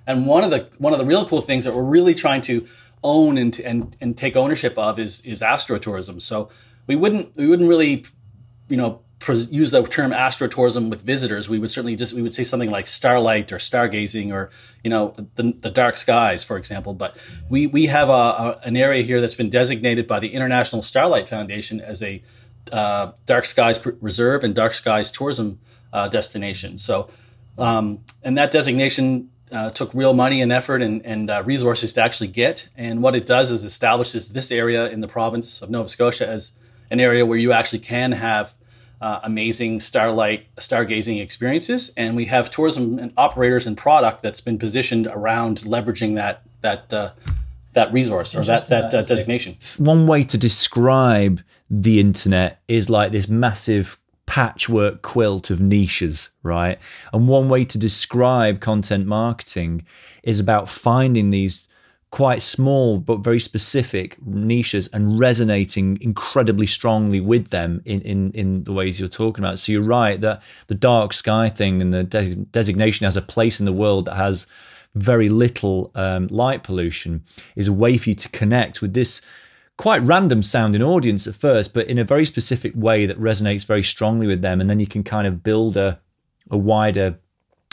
And 0.06 0.26
one 0.26 0.44
of 0.44 0.50
the 0.50 0.68
one 0.76 0.92
of 0.92 0.98
the 0.98 1.06
real 1.06 1.24
cool 1.24 1.40
things 1.40 1.64
that 1.64 1.74
we're 1.74 1.82
really 1.82 2.12
trying 2.12 2.42
to 2.42 2.66
own 3.02 3.38
and 3.38 3.58
and, 3.60 3.96
and 4.02 4.14
take 4.14 4.36
ownership 4.36 4.76
of 4.76 4.98
is 4.98 5.24
is 5.24 5.40
astrotourism. 5.40 6.20
So 6.20 6.50
we 6.86 6.94
wouldn't 6.94 7.34
we 7.38 7.48
wouldn't 7.48 7.70
really 7.70 8.04
you 8.68 8.76
know 8.76 9.00
use 9.28 9.70
the 9.70 9.82
term 9.82 10.12
astrotourism 10.12 10.90
with 10.90 11.02
visitors, 11.02 11.48
we 11.48 11.58
would 11.58 11.70
certainly 11.70 11.96
just 11.96 12.14
we 12.14 12.22
would 12.22 12.34
say 12.34 12.42
something 12.42 12.70
like 12.70 12.86
starlight 12.86 13.52
or 13.52 13.56
stargazing 13.56 14.32
or 14.32 14.50
you 14.82 14.90
know 14.90 15.14
the, 15.36 15.52
the 15.60 15.70
dark 15.70 15.96
skies, 15.96 16.44
for 16.44 16.56
example. 16.56 16.94
But 16.94 17.16
we 17.48 17.66
we 17.66 17.86
have 17.86 18.08
a, 18.08 18.12
a, 18.12 18.60
an 18.64 18.76
area 18.76 19.02
here 19.02 19.20
that's 19.20 19.34
been 19.34 19.50
designated 19.50 20.06
by 20.06 20.20
the 20.20 20.34
International 20.34 20.82
Starlight 20.82 21.28
Foundation 21.28 21.80
as 21.80 22.02
a 22.02 22.22
uh, 22.70 23.12
dark 23.26 23.44
skies 23.44 23.84
reserve 24.00 24.44
and 24.44 24.54
dark 24.54 24.72
skies 24.72 25.10
tourism 25.10 25.60
uh, 25.92 26.08
destination. 26.08 26.78
So, 26.78 27.08
um, 27.58 28.04
and 28.22 28.38
that 28.38 28.50
designation 28.50 29.30
uh, 29.52 29.70
took 29.70 29.92
real 29.94 30.14
money 30.14 30.40
and 30.40 30.50
effort 30.50 30.80
and, 30.80 31.04
and 31.04 31.30
uh, 31.30 31.42
resources 31.44 31.92
to 31.94 32.02
actually 32.02 32.28
get. 32.28 32.70
And 32.76 33.02
what 33.02 33.14
it 33.14 33.26
does 33.26 33.50
is 33.50 33.64
establishes 33.64 34.30
this 34.30 34.50
area 34.50 34.88
in 34.88 35.00
the 35.00 35.08
province 35.08 35.60
of 35.60 35.70
Nova 35.70 35.88
Scotia 35.88 36.26
as 36.26 36.52
an 36.90 37.00
area 37.00 37.26
where 37.26 37.38
you 37.38 37.52
actually 37.52 37.80
can 37.80 38.12
have 38.12 38.56
uh, 39.02 39.20
amazing 39.24 39.80
starlight 39.80 40.46
stargazing 40.56 41.20
experiences, 41.20 41.92
and 41.96 42.16
we 42.16 42.26
have 42.26 42.50
tourism 42.50 42.98
and 42.98 43.12
operators 43.16 43.66
and 43.66 43.76
product 43.76 44.22
that's 44.22 44.40
been 44.40 44.58
positioned 44.58 45.08
around 45.08 45.58
leveraging 45.58 46.14
that 46.14 46.42
that 46.60 46.92
uh, 46.92 47.10
that 47.72 47.92
resource 47.92 48.34
or 48.34 48.44
that 48.44 48.68
that 48.68 48.94
uh, 48.94 49.02
designation. 49.02 49.56
One 49.76 50.06
way 50.06 50.22
to 50.22 50.38
describe 50.38 51.42
the 51.68 51.98
internet 51.98 52.60
is 52.68 52.88
like 52.88 53.12
this 53.12 53.28
massive 53.28 53.98
patchwork 54.26 55.02
quilt 55.02 55.50
of 55.50 55.60
niches, 55.60 56.30
right? 56.42 56.78
And 57.12 57.26
one 57.26 57.48
way 57.48 57.64
to 57.64 57.78
describe 57.78 58.60
content 58.60 59.06
marketing 59.06 59.84
is 60.22 60.38
about 60.38 60.68
finding 60.68 61.30
these 61.30 61.66
quite 62.12 62.42
small 62.42 62.98
but 62.98 63.16
very 63.16 63.40
specific 63.40 64.18
niches 64.24 64.86
and 64.92 65.18
resonating 65.18 65.98
incredibly 66.02 66.66
strongly 66.66 67.20
with 67.20 67.48
them 67.48 67.80
in, 67.86 68.02
in, 68.02 68.30
in 68.32 68.64
the 68.64 68.72
ways 68.72 69.00
you're 69.00 69.08
talking 69.08 69.42
about. 69.42 69.58
So 69.58 69.72
you're 69.72 69.82
right 69.82 70.20
that 70.20 70.42
the 70.66 70.74
dark 70.74 71.14
sky 71.14 71.48
thing 71.48 71.80
and 71.80 71.92
the 71.92 72.04
de- 72.04 72.34
designation 72.34 73.06
as 73.06 73.16
a 73.16 73.22
place 73.22 73.60
in 73.60 73.66
the 73.66 73.72
world 73.72 74.04
that 74.04 74.16
has 74.16 74.46
very 74.94 75.30
little 75.30 75.90
um, 75.94 76.26
light 76.26 76.62
pollution 76.62 77.24
is 77.56 77.66
a 77.66 77.72
way 77.72 77.96
for 77.96 78.10
you 78.10 78.14
to 78.14 78.28
connect 78.28 78.82
with 78.82 78.92
this 78.92 79.22
quite 79.78 80.02
random 80.02 80.42
sounding 80.42 80.82
audience 80.82 81.26
at 81.26 81.34
first, 81.34 81.72
but 81.72 81.86
in 81.86 81.96
a 81.98 82.04
very 82.04 82.26
specific 82.26 82.74
way 82.76 83.06
that 83.06 83.18
resonates 83.18 83.64
very 83.64 83.82
strongly 83.82 84.26
with 84.26 84.42
them. 84.42 84.60
And 84.60 84.68
then 84.68 84.78
you 84.78 84.86
can 84.86 85.02
kind 85.02 85.26
of 85.26 85.42
build 85.42 85.78
a, 85.78 85.98
a 86.50 86.58
wider 86.58 87.18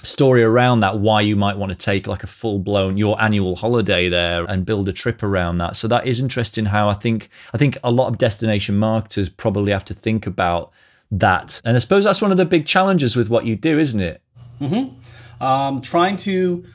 story 0.06 0.44
around 0.44 0.80
that 0.80 1.00
why 1.00 1.20
you 1.22 1.36
might 1.36 1.58
want 1.58 1.72
to 1.72 1.78
take 1.78 2.08
like 2.08 2.24
a 2.24 2.28
full 2.28 2.60
blown 2.60 2.98
your 2.98 3.22
annual 3.22 3.56
holiday 3.56 4.08
there 4.08 4.46
and 4.46 4.66
build 4.66 4.88
a 4.88 4.94
trip 4.94 5.22
around 5.22 5.58
that 5.58 5.76
so 5.76 5.88
that 5.88 6.08
is 6.08 6.20
interesting 6.20 6.66
how 6.66 6.88
i 6.88 6.94
think 6.94 7.30
i 7.54 7.58
think 7.58 7.78
a 7.84 7.92
lot 7.92 8.08
of 8.08 8.18
destination 8.18 8.78
marketers 8.78 9.28
probably 9.28 9.72
have 9.72 9.84
to 9.84 9.94
think 9.94 10.26
about 10.26 10.72
that. 11.12 11.62
And 11.66 11.76
I 11.76 11.80
suppose 11.80 12.04
that's 12.04 12.22
one 12.22 12.32
of 12.32 12.38
the 12.38 12.46
big 12.46 12.66
challenges 12.66 13.16
with 13.16 13.30
what 13.30 13.46
you 13.46 13.56
do, 13.56 13.80
isn't 13.80 14.00
it? 14.00 14.22
Mm-hmm. 14.62 15.44
Um, 15.44 15.82
trying 15.82 16.18
to 16.18 16.66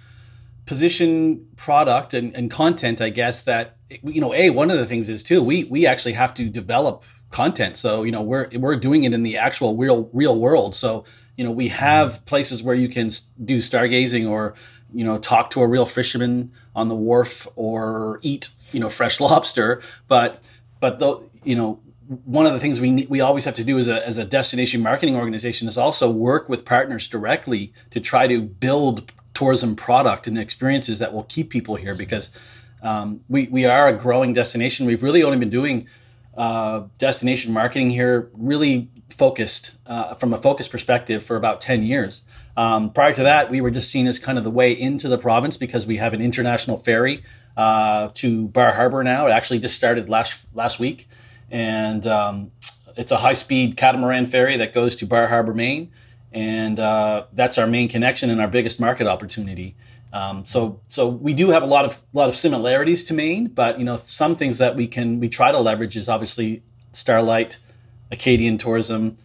position 0.67 1.47
product 1.57 2.15
and, 2.15 2.35
and 2.35 2.51
content, 2.51 3.01
I 3.01 3.11
guess 3.11 3.45
that 3.45 3.77
you 4.03 4.21
know, 4.21 4.33
a 4.35 4.51
one 4.51 4.71
of 4.71 4.79
the 4.79 4.87
things 4.87 5.09
is 5.09 5.23
too 5.23 5.43
we 5.43 5.65
we 5.65 5.87
actually 5.87 6.15
have 6.15 6.35
to 6.35 6.49
develop 6.49 7.05
content. 7.31 7.77
So 7.77 8.03
you 8.03 8.13
know 8.13 8.23
we're 8.23 8.49
we're 8.55 8.77
doing 8.77 9.03
it 9.03 9.13
in 9.13 9.23
the 9.23 9.37
actual 9.37 9.77
real 9.77 10.09
real 10.13 10.39
world. 10.39 10.75
So 10.75 11.05
you 11.37 11.45
know 11.45 11.51
we 11.51 11.69
have 11.69 12.25
places 12.27 12.63
where 12.63 12.75
you 12.75 12.89
can 12.89 13.11
do 13.45 13.59
stargazing 13.59 14.29
or 14.29 14.55
you 14.93 15.05
know 15.05 15.19
talk 15.19 15.51
to 15.51 15.61
a 15.61 15.69
real 15.69 15.87
fisherman 15.87 16.53
on 16.75 16.89
the 16.89 16.95
wharf 16.95 17.47
or 17.57 18.21
eat 18.23 18.51
you 18.73 18.81
know 18.81 18.89
fresh 18.89 19.21
lobster. 19.27 19.83
But 20.09 20.43
but 20.81 20.99
though 20.99 21.31
you 21.43 21.57
know 21.57 21.81
one 22.25 22.47
of 22.47 22.53
the 22.53 22.61
things 22.61 22.81
we 22.81 22.91
need, 22.91 23.09
we 23.09 23.21
always 23.21 23.45
have 23.47 23.55
to 23.55 23.65
do 23.65 23.79
as 23.79 23.89
a 23.89 24.07
as 24.07 24.19
a 24.19 24.25
destination 24.25 24.83
marketing 24.83 25.17
organization 25.17 25.69
is 25.69 25.79
also 25.79 26.11
work 26.11 26.49
with 26.49 26.65
partners 26.65 27.09
directly 27.09 27.73
to 27.91 28.01
try 28.01 28.27
to 28.27 28.41
build 28.41 29.13
tourism 29.33 29.75
product 29.75 30.27
and 30.27 30.39
experiences 30.39 31.01
that 31.01 31.13
will 31.13 31.25
keep 31.25 31.51
people 31.51 31.75
here 31.75 31.95
because 31.95 32.39
um, 32.83 33.21
we 33.29 33.49
we 33.49 33.65
are 33.65 33.89
a 33.89 33.93
growing 33.93 34.33
destination. 34.33 34.87
We've 34.87 35.03
really 35.03 35.23
only 35.23 35.39
been 35.39 35.51
doing 35.51 35.89
uh, 36.37 36.85
destination 36.99 37.53
marketing 37.53 37.91
here, 37.91 38.29
really 38.35 38.91
focused 39.15 39.77
uh, 39.87 40.15
from 40.15 40.33
a 40.33 40.37
focus 40.37 40.69
perspective 40.69 41.23
for 41.23 41.37
about 41.37 41.61
10 41.61 41.83
years. 41.83 42.23
Um, 42.57 42.91
prior 42.91 43.13
to 43.15 43.23
that, 43.23 43.51
we 43.51 43.61
were 43.61 43.71
just 43.71 43.91
seen 43.91 44.07
as 44.07 44.19
kind 44.19 44.39
of 44.39 44.45
the 44.45 44.51
way 44.51 44.73
into 44.73 45.09
the 45.09 45.19
province 45.19 45.57
because 45.57 45.87
we 45.87 45.97
have 45.97 46.13
an 46.13 46.21
international 46.21 46.77
ferry 46.77 47.23
uh, 47.57 48.09
to 48.15 48.49
Bar 48.49 48.75
Harbor 48.75 49.03
now. 49.03 49.27
It 49.27 49.31
actually 49.31 49.61
just 49.61 49.77
started 49.77 50.09
last 50.09 50.49
last 50.55 50.79
week, 50.79 51.07
and 51.51 52.07
um, 52.07 52.51
it's 52.97 53.13
a 53.13 53.19
high 53.19 53.33
speed 53.33 53.77
catamaran 53.77 54.27
ferry 54.27 54.57
that 54.57 54.73
goes 54.73 54.97
to 54.97 55.07
Bar 55.07 55.29
Harbor, 55.29 55.55
Maine 55.55 55.91
and 56.35 56.81
uh, 56.81 57.27
that's 57.33 57.59
our 57.59 57.67
main 57.67 57.89
connection 57.89 58.29
and 58.29 58.41
our 58.41 58.49
biggest 58.49 58.81
market 58.81 59.07
opportunity. 59.07 59.77
Um, 60.13 60.45
so, 60.45 60.81
so 60.89 61.09
we 61.09 61.33
do 61.33 61.51
have 61.51 61.63
a 61.63 61.67
lot 61.67 61.85
of 61.85 62.03
lot 62.13 62.29
of 62.29 62.35
similarities 62.35 63.05
to 63.05 63.15
Maine, 63.15 63.47
but 63.47 63.79
you 63.79 63.85
know 63.85 63.97
some 63.97 64.35
things 64.35 64.59
that 64.59 64.77
we 64.77 64.87
can 64.87 65.21
we 65.21 65.29
try 65.29 65.53
to 65.53 65.59
leverage 65.59 65.97
is 65.97 66.09
obviously 66.09 66.63
Starlight, 66.93 67.59
Acadian 68.15 68.57
tourism, 68.57 69.17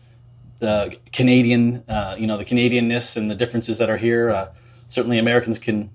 the 0.60 0.98
Canadian, 1.14 1.84
uh, 1.88 2.16
you 2.18 2.28
know 2.28 2.38
the 2.38 2.46
Canadianness 2.46 3.16
and 3.16 3.32
the 3.32 3.36
differences 3.36 3.78
that 3.78 3.90
are 3.90 3.98
here. 3.98 4.30
Uh, 4.30 4.54
certainly, 4.90 5.18
Americans 5.18 5.60
can 5.60 5.92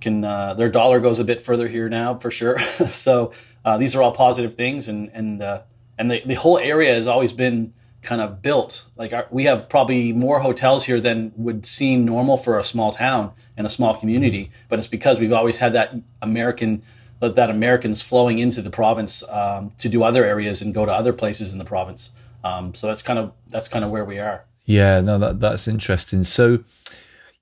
can 0.00 0.24
uh, 0.24 0.54
their 0.54 0.70
dollar 0.70 1.00
goes 1.00 1.18
a 1.18 1.24
bit 1.24 1.42
further 1.42 1.68
here 1.68 1.88
now 1.88 2.14
for 2.14 2.30
sure. 2.30 2.58
so 2.58 3.32
uh, 3.64 3.76
these 3.76 3.94
are 3.94 4.02
all 4.02 4.12
positive 4.12 4.54
things, 4.54 4.88
and 4.88 5.10
and 5.12 5.42
uh, 5.42 5.62
and 5.98 6.10
the, 6.10 6.22
the 6.24 6.34
whole 6.34 6.58
area 6.58 6.94
has 6.94 7.06
always 7.06 7.32
been 7.32 7.74
kind 8.00 8.20
of 8.20 8.40
built. 8.40 8.86
Like 8.96 9.12
our, 9.12 9.26
we 9.30 9.44
have 9.44 9.68
probably 9.68 10.12
more 10.12 10.40
hotels 10.40 10.84
here 10.84 11.00
than 11.00 11.32
would 11.36 11.66
seem 11.66 12.04
normal 12.04 12.36
for 12.36 12.58
a 12.58 12.64
small 12.64 12.92
town 12.92 13.32
and 13.56 13.66
a 13.66 13.70
small 13.70 13.96
community, 13.96 14.50
but 14.68 14.78
it's 14.78 14.88
because 14.88 15.18
we've 15.18 15.32
always 15.32 15.58
had 15.58 15.72
that 15.72 15.94
American 16.22 16.82
that 17.20 17.50
Americans 17.50 18.00
flowing 18.00 18.38
into 18.38 18.62
the 18.62 18.70
province 18.70 19.28
um, 19.28 19.72
to 19.78 19.88
do 19.88 20.04
other 20.04 20.24
areas 20.24 20.62
and 20.62 20.72
go 20.72 20.86
to 20.86 20.92
other 20.92 21.12
places 21.12 21.50
in 21.50 21.58
the 21.58 21.64
province. 21.64 22.12
Um, 22.44 22.74
so 22.74 22.86
that's 22.86 23.02
kind 23.02 23.18
of 23.18 23.32
that's 23.48 23.68
kind 23.68 23.84
of 23.84 23.90
where 23.90 24.04
we 24.04 24.18
are. 24.18 24.44
Yeah, 24.64 25.00
no, 25.00 25.18
that 25.18 25.40
that's 25.40 25.66
interesting. 25.68 26.24
So 26.24 26.62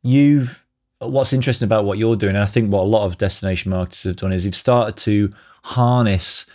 you've 0.02 0.64
what's 0.98 1.32
interesting 1.32 1.66
about 1.66 1.84
what 1.84 1.98
you're 1.98 2.16
doing, 2.16 2.36
I 2.36 2.46
think 2.46 2.72
what 2.72 2.82
a 2.82 2.84
lot 2.84 3.04
of 3.04 3.18
destination 3.18 3.70
marketers 3.70 4.04
have 4.04 4.16
done 4.16 4.32
is 4.32 4.46
you've 4.46 4.54
started 4.54 4.96
to 4.98 5.32
harness 5.64 6.46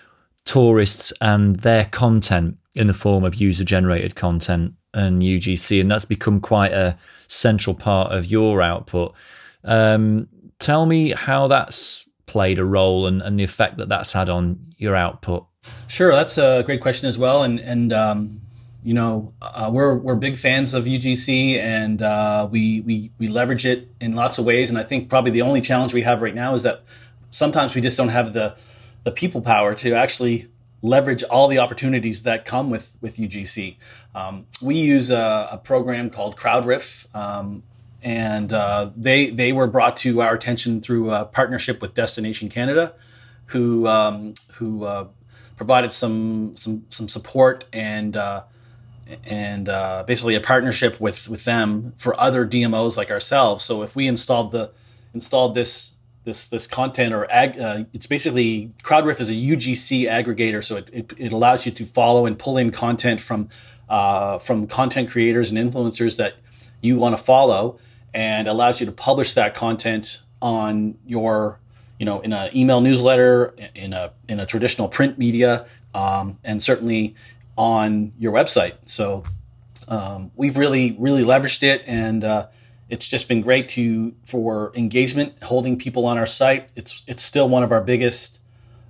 tourists 0.45 1.13
and 1.21 1.57
their 1.57 1.85
content 1.85 2.57
in 2.75 2.87
the 2.87 2.93
form 2.93 3.23
of 3.23 3.35
user 3.35 3.63
generated 3.63 4.15
content 4.15 4.73
and 4.93 5.21
UGC, 5.21 5.79
and 5.79 5.89
that's 5.89 6.05
become 6.05 6.39
quite 6.39 6.73
a 6.73 6.97
central 7.27 7.75
part 7.75 8.11
of 8.11 8.25
your 8.25 8.61
output. 8.61 9.13
Um, 9.63 10.27
tell 10.59 10.85
me 10.85 11.11
how 11.11 11.47
that's 11.47 12.09
played 12.25 12.59
a 12.59 12.65
role 12.65 13.07
and, 13.07 13.21
and 13.21 13.37
the 13.37 13.43
effect 13.43 13.77
that 13.77 13.89
that's 13.89 14.13
had 14.13 14.29
on 14.29 14.73
your 14.77 14.95
output. 14.95 15.45
Sure, 15.91 16.13
that's 16.13 16.37
a 16.37 16.63
great 16.63 16.79
question 16.79 17.09
as 17.09 17.19
well, 17.19 17.43
and 17.43 17.59
and 17.59 17.91
um, 17.91 18.41
you 18.81 18.93
know 18.93 19.33
uh, 19.41 19.69
we're 19.71 19.93
we're 19.93 20.15
big 20.15 20.37
fans 20.37 20.73
of 20.73 20.85
UGC, 20.85 21.57
and 21.57 22.01
uh, 22.01 22.47
we 22.49 22.79
we 22.79 23.11
we 23.19 23.27
leverage 23.27 23.65
it 23.65 23.89
in 23.99 24.15
lots 24.15 24.37
of 24.37 24.45
ways. 24.45 24.69
And 24.69 24.79
I 24.79 24.83
think 24.83 25.09
probably 25.09 25.31
the 25.31 25.41
only 25.41 25.59
challenge 25.59 25.93
we 25.93 26.03
have 26.03 26.21
right 26.21 26.33
now 26.33 26.53
is 26.53 26.63
that 26.63 26.83
sometimes 27.29 27.75
we 27.75 27.81
just 27.81 27.97
don't 27.97 28.07
have 28.07 28.31
the 28.31 28.57
the 29.03 29.11
people 29.11 29.41
power 29.41 29.75
to 29.75 29.93
actually 29.93 30.47
leverage 30.81 31.23
all 31.25 31.49
the 31.49 31.59
opportunities 31.59 32.23
that 32.23 32.45
come 32.45 32.69
with 32.69 32.97
with 33.01 33.17
UGC. 33.17 33.75
Um, 34.15 34.45
we 34.63 34.75
use 34.75 35.11
a, 35.11 35.49
a, 35.51 35.57
program 35.57 36.09
called 36.09 36.37
CrowdRiff, 36.37 37.13
um, 37.13 37.63
and 38.01 38.53
uh, 38.53 38.91
they 38.95 39.29
they 39.29 39.51
were 39.51 39.67
brought 39.67 39.97
to 39.97 40.21
our 40.21 40.33
attention 40.33 40.79
through 40.79 41.11
a 41.11 41.25
partnership 41.25 41.81
with 41.81 41.93
Destination 41.93 42.47
Canada, 42.47 42.95
who 43.47 43.87
um, 43.87 44.33
who 44.53 44.85
uh, 44.85 45.07
provided 45.61 45.91
some 45.91 46.55
some 46.55 46.85
some 46.89 47.07
support 47.07 47.65
and. 47.71 48.17
Uh, 48.17 48.43
and 49.25 49.67
uh, 49.67 50.05
basically 50.07 50.35
a 50.35 50.39
partnership 50.39 50.97
with 51.01 51.27
with 51.27 51.43
them 51.43 51.93
for 51.97 52.17
other 52.17 52.47
DMOs 52.47 52.95
like 52.95 53.11
ourselves. 53.11 53.65
So 53.65 53.83
if 53.83 53.93
we 53.93 54.07
installed 54.07 54.53
the 54.53 54.71
installed 55.13 55.53
this 55.53 55.97
this 56.23 56.47
this 56.47 56.65
content 56.65 57.13
or 57.13 57.29
ag, 57.29 57.59
uh, 57.59 57.83
it's 57.91 58.07
basically 58.07 58.71
CrowdRiff 58.83 59.19
is 59.19 59.29
a 59.29 59.33
UGC 59.33 60.07
aggregator, 60.09 60.63
so 60.63 60.77
it, 60.77 60.89
it, 60.93 61.13
it, 61.17 61.31
allows 61.33 61.65
you 61.65 61.73
to 61.73 61.83
follow 61.83 62.25
and 62.25 62.39
pull 62.39 62.57
in 62.57 62.71
content 62.71 63.19
from 63.19 63.49
uh, 63.89 64.39
from 64.39 64.65
content 64.65 65.09
creators 65.09 65.51
and 65.51 65.59
influencers 65.59 66.15
that 66.15 66.35
you 66.81 66.97
want 66.97 67.17
to 67.17 67.21
follow, 67.21 67.77
and 68.13 68.47
allows 68.47 68.79
you 68.79 68.85
to 68.85 68.93
publish 68.93 69.33
that 69.33 69.53
content 69.53 70.21
on 70.41 70.97
your 71.05 71.59
you 72.01 72.05
know 72.05 72.19
in 72.21 72.33
an 72.33 72.49
email 72.55 72.81
newsletter, 72.81 73.53
in 73.75 73.93
a 73.93 74.11
in 74.27 74.39
a 74.39 74.45
traditional 74.47 74.87
print 74.87 75.19
media, 75.19 75.67
um, 75.93 76.39
and 76.43 76.61
certainly 76.63 77.13
on 77.55 78.11
your 78.17 78.33
website. 78.33 78.73
So 78.85 79.23
um, 79.87 80.31
we've 80.35 80.57
really 80.57 80.95
really 80.97 81.23
leveraged 81.23 81.63
it 81.63 81.83
and. 81.85 82.23
Uh, 82.23 82.47
it's 82.89 83.07
just 83.07 83.29
been 83.29 83.39
great 83.39 83.69
to 83.69 84.13
for 84.25 84.73
engagement, 84.75 85.41
holding 85.43 85.77
people 85.77 86.05
on 86.05 86.17
our 86.17 86.25
site. 86.25 86.67
It's 86.75 87.05
it's 87.07 87.23
still 87.23 87.47
one 87.47 87.63
of 87.63 87.71
our 87.71 87.79
biggest, 87.79 88.41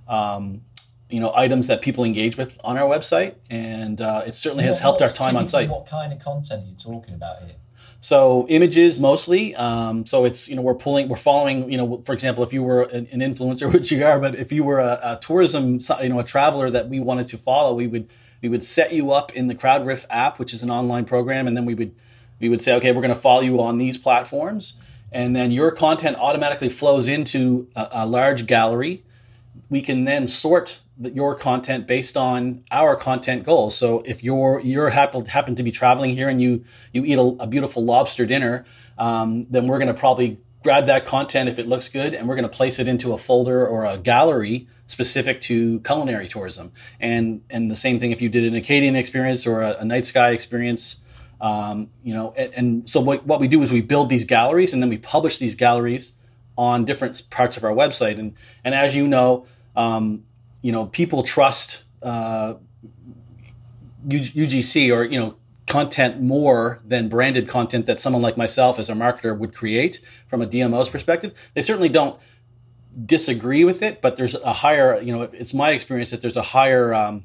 um, 0.08 0.62
you 1.08 1.20
know, 1.20 1.32
items 1.36 1.68
that 1.68 1.82
people 1.82 2.02
engage 2.02 2.36
with 2.36 2.58
on 2.64 2.76
our 2.76 2.88
website, 2.90 3.36
and 3.48 4.00
uh, 4.00 4.24
it 4.26 4.34
certainly 4.34 4.64
has 4.64 4.80
helped 4.80 5.02
our 5.02 5.08
time 5.08 5.36
on 5.36 5.46
site. 5.46 5.68
What 5.68 5.86
kind 5.86 6.12
of 6.12 6.18
content 6.18 6.64
are 6.64 6.66
you 6.66 6.74
talking 6.74 7.14
about 7.14 7.44
here? 7.44 7.54
So 8.02 8.46
images 8.50 9.00
mostly. 9.00 9.54
Um, 9.54 10.04
so 10.04 10.26
it's 10.26 10.48
you 10.50 10.56
know 10.56 10.60
we're 10.60 10.74
pulling 10.74 11.08
we're 11.08 11.16
following 11.16 11.70
you 11.70 11.78
know 11.78 12.02
for 12.04 12.12
example 12.12 12.44
if 12.44 12.52
you 12.52 12.62
were 12.62 12.82
an, 12.82 13.08
an 13.10 13.20
influencer 13.20 13.72
which 13.72 13.90
you 13.90 14.04
are 14.04 14.20
but 14.20 14.34
if 14.34 14.52
you 14.52 14.64
were 14.64 14.80
a, 14.80 15.00
a, 15.02 15.18
tourism 15.20 15.78
you 16.02 16.08
know 16.10 16.18
a 16.18 16.24
traveler 16.24 16.68
that 16.68 16.88
we 16.88 17.00
wanted 17.00 17.26
to 17.28 17.38
follow 17.38 17.72
we 17.72 17.86
would 17.86 18.10
we 18.42 18.48
would 18.48 18.62
set 18.62 18.92
you 18.92 19.12
up 19.12 19.32
in 19.34 19.46
the 19.46 19.54
CrowdRiff 19.54 20.04
app 20.10 20.38
which 20.40 20.52
is 20.52 20.62
an 20.62 20.70
online 20.70 21.04
program 21.04 21.46
and 21.46 21.56
then 21.56 21.64
we 21.64 21.74
would 21.74 21.94
we 22.42 22.48
would 22.48 22.60
say, 22.60 22.74
okay, 22.74 22.90
we're 22.90 23.00
going 23.00 23.14
to 23.14 23.18
follow 23.18 23.40
you 23.40 23.62
on 23.62 23.78
these 23.78 23.96
platforms. 23.96 24.78
And 25.12 25.34
then 25.34 25.52
your 25.52 25.70
content 25.70 26.16
automatically 26.18 26.68
flows 26.68 27.08
into 27.08 27.68
a, 27.76 27.88
a 27.92 28.06
large 28.06 28.46
gallery. 28.46 29.04
We 29.70 29.80
can 29.80 30.04
then 30.04 30.26
sort 30.26 30.80
your 31.00 31.34
content 31.34 31.86
based 31.86 32.16
on 32.16 32.62
our 32.70 32.96
content 32.96 33.44
goals. 33.44 33.76
So 33.76 34.02
if 34.04 34.22
you're 34.22 34.60
you're 34.60 34.90
happen, 34.90 35.24
happen 35.24 35.54
to 35.54 35.62
be 35.62 35.70
traveling 35.70 36.10
here 36.10 36.28
and 36.28 36.40
you 36.40 36.64
you 36.92 37.04
eat 37.04 37.18
a, 37.18 37.42
a 37.42 37.46
beautiful 37.46 37.84
lobster 37.84 38.26
dinner, 38.26 38.64
um, 38.98 39.44
then 39.44 39.66
we're 39.66 39.78
going 39.78 39.92
to 39.92 39.98
probably 39.98 40.38
grab 40.62 40.86
that 40.86 41.04
content 41.04 41.48
if 41.48 41.58
it 41.58 41.66
looks 41.66 41.88
good, 41.88 42.14
and 42.14 42.28
we're 42.28 42.36
going 42.36 42.48
to 42.48 42.56
place 42.56 42.78
it 42.78 42.86
into 42.86 43.12
a 43.12 43.18
folder 43.18 43.66
or 43.66 43.84
a 43.84 43.98
gallery 43.98 44.68
specific 44.86 45.40
to 45.40 45.80
culinary 45.80 46.28
tourism. 46.28 46.72
And 47.00 47.42
and 47.50 47.70
the 47.70 47.76
same 47.76 47.98
thing 47.98 48.12
if 48.12 48.20
you 48.20 48.28
did 48.28 48.44
an 48.44 48.54
Acadian 48.54 48.94
experience 48.96 49.46
or 49.46 49.62
a, 49.62 49.78
a 49.78 49.84
night 49.84 50.04
sky 50.04 50.30
experience. 50.30 50.98
Um, 51.40 51.90
you 52.04 52.14
know, 52.14 52.32
and, 52.36 52.54
and 52.54 52.88
so 52.88 53.00
what, 53.00 53.26
what 53.26 53.40
we 53.40 53.48
do 53.48 53.62
is 53.62 53.72
we 53.72 53.82
build 53.82 54.08
these 54.08 54.24
galleries 54.24 54.72
and 54.72 54.80
then 54.80 54.88
we 54.88 54.96
publish 54.96 55.38
these 55.38 55.56
galleries 55.56 56.16
on 56.56 56.84
different 56.84 57.20
parts 57.30 57.56
of 57.56 57.64
our 57.64 57.72
website. 57.72 58.20
And 58.20 58.34
and 58.62 58.76
as 58.76 58.94
you 58.94 59.08
know, 59.08 59.44
um, 59.74 60.22
you 60.62 60.72
know, 60.72 60.86
people 60.86 61.22
trust 61.22 61.84
uh, 62.02 62.54
UGC 64.08 64.94
or 64.94 65.04
you 65.04 65.18
know 65.18 65.36
content 65.68 66.20
more 66.20 66.80
than 66.84 67.08
branded 67.08 67.48
content 67.48 67.86
that 67.86 68.00
someone 68.00 68.22
like 68.22 68.36
myself 68.36 68.78
as 68.78 68.90
a 68.90 68.94
marketer 68.94 69.36
would 69.36 69.54
create 69.54 70.00
from 70.26 70.42
a 70.42 70.46
DMO's 70.46 70.88
perspective. 70.88 71.50
They 71.54 71.62
certainly 71.62 71.88
don't 71.88 72.20
disagree 73.06 73.64
with 73.64 73.82
it, 73.82 74.02
but 74.02 74.16
there's 74.16 74.34
a 74.34 74.52
higher, 74.52 75.00
you 75.00 75.16
know, 75.16 75.22
it's 75.22 75.54
my 75.54 75.70
experience 75.70 76.10
that 76.10 76.20
there's 76.20 76.36
a 76.36 76.42
higher 76.42 76.92
um, 76.92 77.24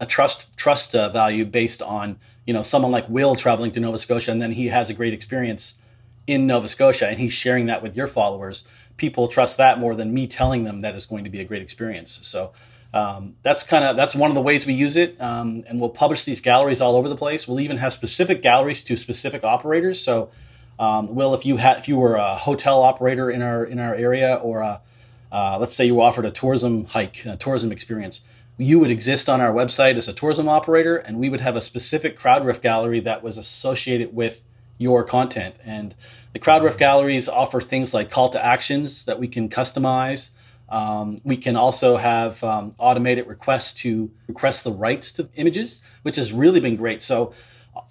a 0.00 0.06
trust 0.06 0.56
trust 0.56 0.94
uh, 0.94 1.08
value 1.08 1.44
based 1.44 1.82
on 1.82 2.18
you 2.46 2.52
know 2.52 2.62
someone 2.62 2.92
like 2.92 3.08
Will 3.08 3.34
traveling 3.34 3.70
to 3.72 3.80
Nova 3.80 3.98
Scotia 3.98 4.32
and 4.32 4.40
then 4.40 4.52
he 4.52 4.68
has 4.68 4.90
a 4.90 4.94
great 4.94 5.12
experience 5.12 5.80
in 6.26 6.46
Nova 6.46 6.68
Scotia 6.68 7.08
and 7.08 7.18
he's 7.18 7.32
sharing 7.32 7.66
that 7.66 7.82
with 7.82 7.96
your 7.96 8.06
followers. 8.06 8.66
People 8.98 9.28
trust 9.28 9.56
that 9.56 9.78
more 9.78 9.94
than 9.94 10.12
me 10.12 10.26
telling 10.26 10.64
them 10.64 10.80
that 10.82 10.94
it's 10.94 11.06
going 11.06 11.24
to 11.24 11.30
be 11.30 11.40
a 11.40 11.44
great 11.44 11.62
experience. 11.62 12.18
So 12.22 12.52
um, 12.92 13.36
that's 13.42 13.62
kind 13.62 13.84
of 13.84 13.96
that's 13.96 14.14
one 14.14 14.30
of 14.30 14.34
the 14.34 14.42
ways 14.42 14.66
we 14.66 14.72
use 14.72 14.96
it, 14.96 15.20
um, 15.20 15.62
and 15.68 15.80
we'll 15.80 15.90
publish 15.90 16.24
these 16.24 16.40
galleries 16.40 16.80
all 16.80 16.96
over 16.96 17.08
the 17.08 17.16
place. 17.16 17.46
We'll 17.46 17.60
even 17.60 17.76
have 17.78 17.92
specific 17.92 18.40
galleries 18.40 18.82
to 18.84 18.96
specific 18.96 19.44
operators. 19.44 20.00
So, 20.02 20.30
um, 20.78 21.14
Will, 21.14 21.34
if 21.34 21.44
you 21.44 21.58
had 21.58 21.76
if 21.76 21.88
you 21.88 21.98
were 21.98 22.14
a 22.14 22.34
hotel 22.34 22.82
operator 22.82 23.30
in 23.30 23.42
our 23.42 23.62
in 23.64 23.78
our 23.78 23.94
area, 23.94 24.36
or 24.36 24.62
a, 24.62 24.80
uh, 25.30 25.58
let's 25.60 25.74
say 25.74 25.84
you 25.84 26.00
offered 26.00 26.24
a 26.24 26.30
tourism 26.30 26.86
hike, 26.86 27.26
a 27.26 27.36
tourism 27.36 27.72
experience, 27.72 28.22
you 28.56 28.78
would 28.78 28.90
exist 28.90 29.28
on 29.28 29.40
our 29.42 29.52
website 29.52 29.96
as 29.96 30.08
a 30.08 30.14
tourism 30.14 30.48
operator, 30.48 30.96
and 30.96 31.18
we 31.18 31.28
would 31.28 31.40
have 31.40 31.56
a 31.56 31.60
specific 31.60 32.18
CrowdRiff 32.18 32.62
gallery 32.62 33.00
that 33.00 33.22
was 33.22 33.36
associated 33.36 34.14
with 34.14 34.44
your 34.78 35.04
content. 35.04 35.56
And 35.64 35.94
the 36.32 36.38
CrowdRiff 36.38 36.78
galleries 36.78 37.28
offer 37.28 37.60
things 37.60 37.92
like 37.92 38.10
call 38.10 38.28
to 38.30 38.44
actions 38.44 39.04
that 39.04 39.18
we 39.18 39.28
can 39.28 39.48
customize. 39.48 40.30
Um, 40.68 41.18
we 41.24 41.36
can 41.36 41.56
also 41.56 41.96
have 41.96 42.42
um, 42.44 42.74
automated 42.78 43.26
requests 43.26 43.72
to 43.82 44.10
request 44.26 44.64
the 44.64 44.72
rights 44.72 45.12
to 45.12 45.28
images, 45.34 45.80
which 46.02 46.16
has 46.16 46.32
really 46.32 46.60
been 46.60 46.76
great. 46.76 47.02
So, 47.02 47.32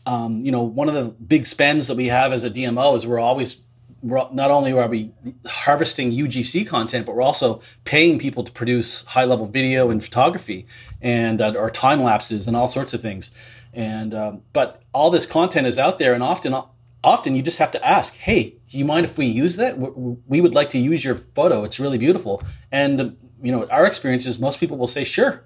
um, 0.06 0.46
you 0.46 0.52
know, 0.52 0.62
one 0.62 0.88
of 0.88 0.96
the 0.96 1.04
big 1.04 1.46
spends 1.46 1.88
that 1.88 1.98
we 1.98 2.08
have 2.08 2.32
as 2.32 2.44
a 2.44 2.50
DMO 2.50 2.96
is 2.96 3.06
we're 3.06 3.20
always 3.20 3.64
we're, 4.04 4.22
not 4.32 4.52
only 4.52 4.72
are 4.74 4.88
we 4.88 5.12
harvesting 5.46 6.12
UGC 6.12 6.68
content, 6.68 7.06
but 7.06 7.16
we're 7.16 7.24
also 7.24 7.62
paying 7.84 8.20
people 8.20 8.44
to 8.44 8.52
produce 8.52 9.04
high 9.06 9.26
level 9.26 9.48
video 9.48 9.90
and 9.90 10.04
photography 10.04 10.68
and 11.02 11.42
uh, 11.42 11.54
or 11.58 11.70
time 11.70 12.02
lapses 12.02 12.48
and 12.48 12.56
all 12.56 12.68
sorts 12.68 12.94
of 12.94 13.02
things. 13.02 13.36
And 13.74 14.14
um, 14.14 14.42
but 14.54 14.82
all 14.94 15.10
this 15.10 15.26
content 15.26 15.68
is 15.68 15.78
out 15.78 16.00
there, 16.00 16.14
and 16.14 16.24
often 16.24 16.56
often 17.04 17.36
you 17.36 17.42
just 17.42 17.60
have 17.60 17.72
to 17.72 17.88
ask, 17.88 18.16
hey, 18.16 18.58
do 18.68 18.78
you 18.78 18.86
mind 18.86 19.06
if 19.06 19.18
we 19.18 19.26
use 19.26 19.56
that? 19.58 19.78
We 19.78 20.42
would 20.42 20.56
like 20.56 20.70
to 20.70 20.78
use 20.78 21.06
your 21.06 21.16
photo. 21.16 21.64
It's 21.64 21.80
really 21.80 21.98
beautiful. 21.98 22.42
And 22.72 23.18
you 23.42 23.52
know, 23.52 23.68
our 23.68 23.86
experience 23.86 24.26
is 24.26 24.40
most 24.40 24.60
people 24.60 24.78
will 24.78 24.88
say, 24.88 25.04
sure, 25.04 25.44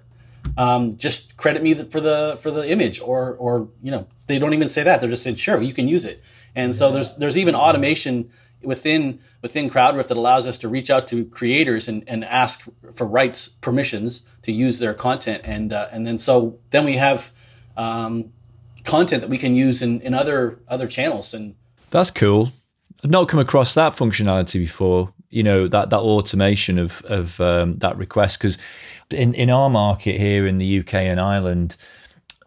um, 0.56 0.96
just 0.96 1.36
credit 1.36 1.62
me 1.62 1.74
for 1.74 2.00
the 2.00 2.38
for 2.40 2.50
the 2.50 2.68
image, 2.68 3.00
or 3.00 3.34
or 3.36 3.68
you 3.82 3.90
know, 3.90 4.06
they 4.26 4.38
don't 4.38 4.54
even 4.54 4.68
say 4.68 4.82
that. 4.82 5.00
They're 5.00 5.10
just 5.10 5.22
saying, 5.22 5.36
sure, 5.36 5.60
you 5.60 5.72
can 5.72 5.88
use 5.88 6.04
it. 6.04 6.22
And 6.54 6.74
so 6.74 6.90
there's 6.90 7.16
there's 7.16 7.38
even 7.38 7.54
automation 7.54 8.30
within 8.62 9.20
within 9.40 9.68
CrowdRiff 9.68 10.08
that 10.08 10.16
allows 10.16 10.46
us 10.46 10.58
to 10.58 10.68
reach 10.68 10.90
out 10.90 11.06
to 11.08 11.24
creators 11.26 11.88
and, 11.88 12.04
and 12.06 12.24
ask 12.24 12.68
for 12.94 13.06
rights 13.06 13.48
permissions 13.48 14.26
to 14.42 14.52
use 14.52 14.78
their 14.78 14.94
content, 14.94 15.42
and 15.44 15.72
uh, 15.72 15.88
and 15.92 16.06
then 16.06 16.18
so 16.18 16.58
then 16.70 16.84
we 16.84 16.96
have 16.96 17.32
um, 17.76 18.32
content 18.84 19.20
that 19.20 19.30
we 19.30 19.38
can 19.38 19.54
use 19.54 19.82
in, 19.82 20.00
in 20.00 20.14
other 20.14 20.60
other 20.68 20.86
channels. 20.86 21.34
And 21.34 21.56
that's 21.90 22.10
cool. 22.10 22.52
I've 23.04 23.10
not 23.10 23.28
come 23.28 23.40
across 23.40 23.74
that 23.74 23.92
functionality 23.92 24.60
before. 24.60 25.12
You 25.30 25.42
know 25.42 25.66
that 25.68 25.90
that 25.90 26.00
automation 26.00 26.78
of 26.78 27.02
of 27.06 27.40
um, 27.40 27.78
that 27.78 27.96
request 27.96 28.38
because 28.38 28.58
in 29.10 29.34
in 29.34 29.50
our 29.50 29.70
market 29.70 30.18
here 30.20 30.46
in 30.46 30.58
the 30.58 30.80
UK 30.80 30.94
and 30.94 31.18
Ireland, 31.18 31.76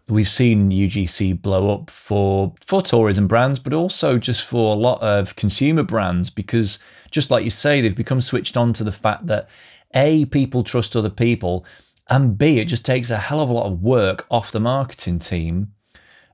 we've 0.08 0.28
seen 0.28 0.70
UGC 0.70 1.42
blow 1.42 1.74
up 1.74 1.90
for 1.90 2.54
for 2.64 2.82
tourism 2.82 3.26
brands, 3.26 3.58
but 3.58 3.72
also 3.72 4.18
just 4.18 4.44
for 4.44 4.74
a 4.74 4.78
lot 4.78 5.02
of 5.02 5.36
consumer 5.36 5.82
brands 5.82 6.30
because 6.30 6.78
just 7.10 7.30
like 7.30 7.44
you 7.44 7.50
say, 7.50 7.80
they've 7.80 7.96
become 7.96 8.20
switched 8.20 8.56
on 8.56 8.72
to 8.74 8.84
the 8.84 8.92
fact 8.92 9.26
that 9.26 9.48
a 9.94 10.24
people 10.26 10.62
trust 10.62 10.96
other 10.96 11.10
people, 11.10 11.64
and 12.08 12.38
b 12.38 12.58
it 12.60 12.66
just 12.66 12.84
takes 12.84 13.10
a 13.10 13.16
hell 13.16 13.40
of 13.40 13.50
a 13.50 13.52
lot 13.52 13.66
of 13.66 13.82
work 13.82 14.26
off 14.30 14.52
the 14.52 14.60
marketing 14.60 15.18
team 15.18 15.72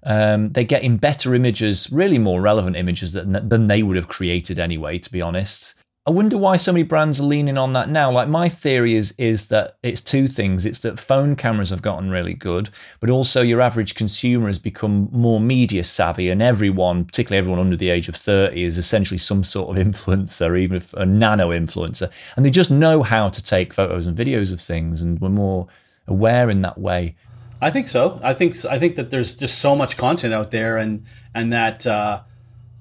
um, 0.04 0.50
they're 0.50 0.64
getting 0.64 0.96
better 0.96 1.34
images, 1.34 1.90
really 1.92 2.18
more 2.18 2.40
relevant 2.40 2.76
images 2.76 3.12
than, 3.12 3.48
than 3.48 3.66
they 3.66 3.82
would 3.82 3.96
have 3.96 4.08
created 4.08 4.58
anyway, 4.58 4.98
to 4.98 5.10
be 5.10 5.22
honest. 5.22 5.74
I 6.04 6.10
wonder 6.10 6.36
why 6.36 6.56
so 6.56 6.72
many 6.72 6.82
brands 6.82 7.20
are 7.20 7.24
leaning 7.24 7.56
on 7.56 7.74
that 7.74 7.88
now. 7.88 8.10
Like 8.10 8.26
my 8.26 8.48
theory 8.48 8.96
is 8.96 9.14
is 9.18 9.46
that 9.46 9.76
it's 9.84 10.00
two 10.00 10.26
things. 10.26 10.66
It's 10.66 10.80
that 10.80 10.98
phone 10.98 11.36
cameras 11.36 11.70
have 11.70 11.80
gotten 11.80 12.10
really 12.10 12.34
good, 12.34 12.70
but 12.98 13.08
also 13.08 13.40
your 13.40 13.60
average 13.60 13.94
consumer 13.94 14.48
has 14.48 14.58
become 14.58 15.08
more 15.12 15.40
media 15.40 15.84
savvy, 15.84 16.28
and 16.28 16.42
everyone, 16.42 17.04
particularly 17.04 17.38
everyone 17.38 17.60
under 17.60 17.76
the 17.76 17.90
age 17.90 18.08
of 18.08 18.16
thirty, 18.16 18.64
is 18.64 18.78
essentially 18.78 19.18
some 19.18 19.44
sort 19.44 19.78
of 19.78 19.86
influencer, 19.86 20.58
even 20.58 20.78
if 20.78 20.92
a 20.94 21.06
nano 21.06 21.50
influencer, 21.50 22.10
and 22.34 22.44
they 22.44 22.50
just 22.50 22.72
know 22.72 23.04
how 23.04 23.28
to 23.28 23.40
take 23.40 23.72
photos 23.72 24.04
and 24.04 24.18
videos 24.18 24.52
of 24.52 24.60
things, 24.60 25.02
and 25.02 25.20
we're 25.20 25.28
more 25.28 25.68
aware 26.08 26.50
in 26.50 26.62
that 26.62 26.78
way. 26.78 27.14
I 27.62 27.70
think 27.70 27.86
so. 27.86 28.20
I 28.24 28.34
think 28.34 28.56
I 28.68 28.76
think 28.76 28.96
that 28.96 29.10
there's 29.10 29.36
just 29.36 29.58
so 29.58 29.76
much 29.76 29.96
content 29.96 30.34
out 30.34 30.50
there, 30.50 30.76
and 30.76 31.04
and 31.32 31.52
that 31.52 31.86
uh, 31.86 32.22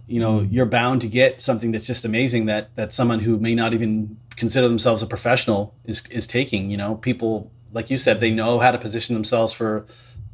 you 0.07 0.19
know 0.19 0.39
mm. 0.39 0.47
you're 0.51 0.65
bound 0.65 1.01
to 1.01 1.07
get 1.07 1.39
something 1.39 1.71
that's 1.71 1.85
just 1.85 2.03
amazing 2.03 2.47
that 2.47 2.75
that 2.75 2.91
someone 2.91 3.19
who 3.19 3.37
may 3.37 3.53
not 3.53 3.73
even 3.73 4.17
consider 4.35 4.67
themselves 4.67 5.03
a 5.03 5.07
professional 5.07 5.75
is 5.85 6.07
is 6.07 6.25
taking. 6.25 6.71
You 6.71 6.77
know, 6.77 6.95
people 6.95 7.51
like 7.71 7.91
you 7.91 7.97
said, 7.97 8.19
they 8.19 8.31
know 8.31 8.57
how 8.57 8.71
to 8.71 8.79
position 8.79 9.13
themselves 9.13 9.53
for 9.53 9.85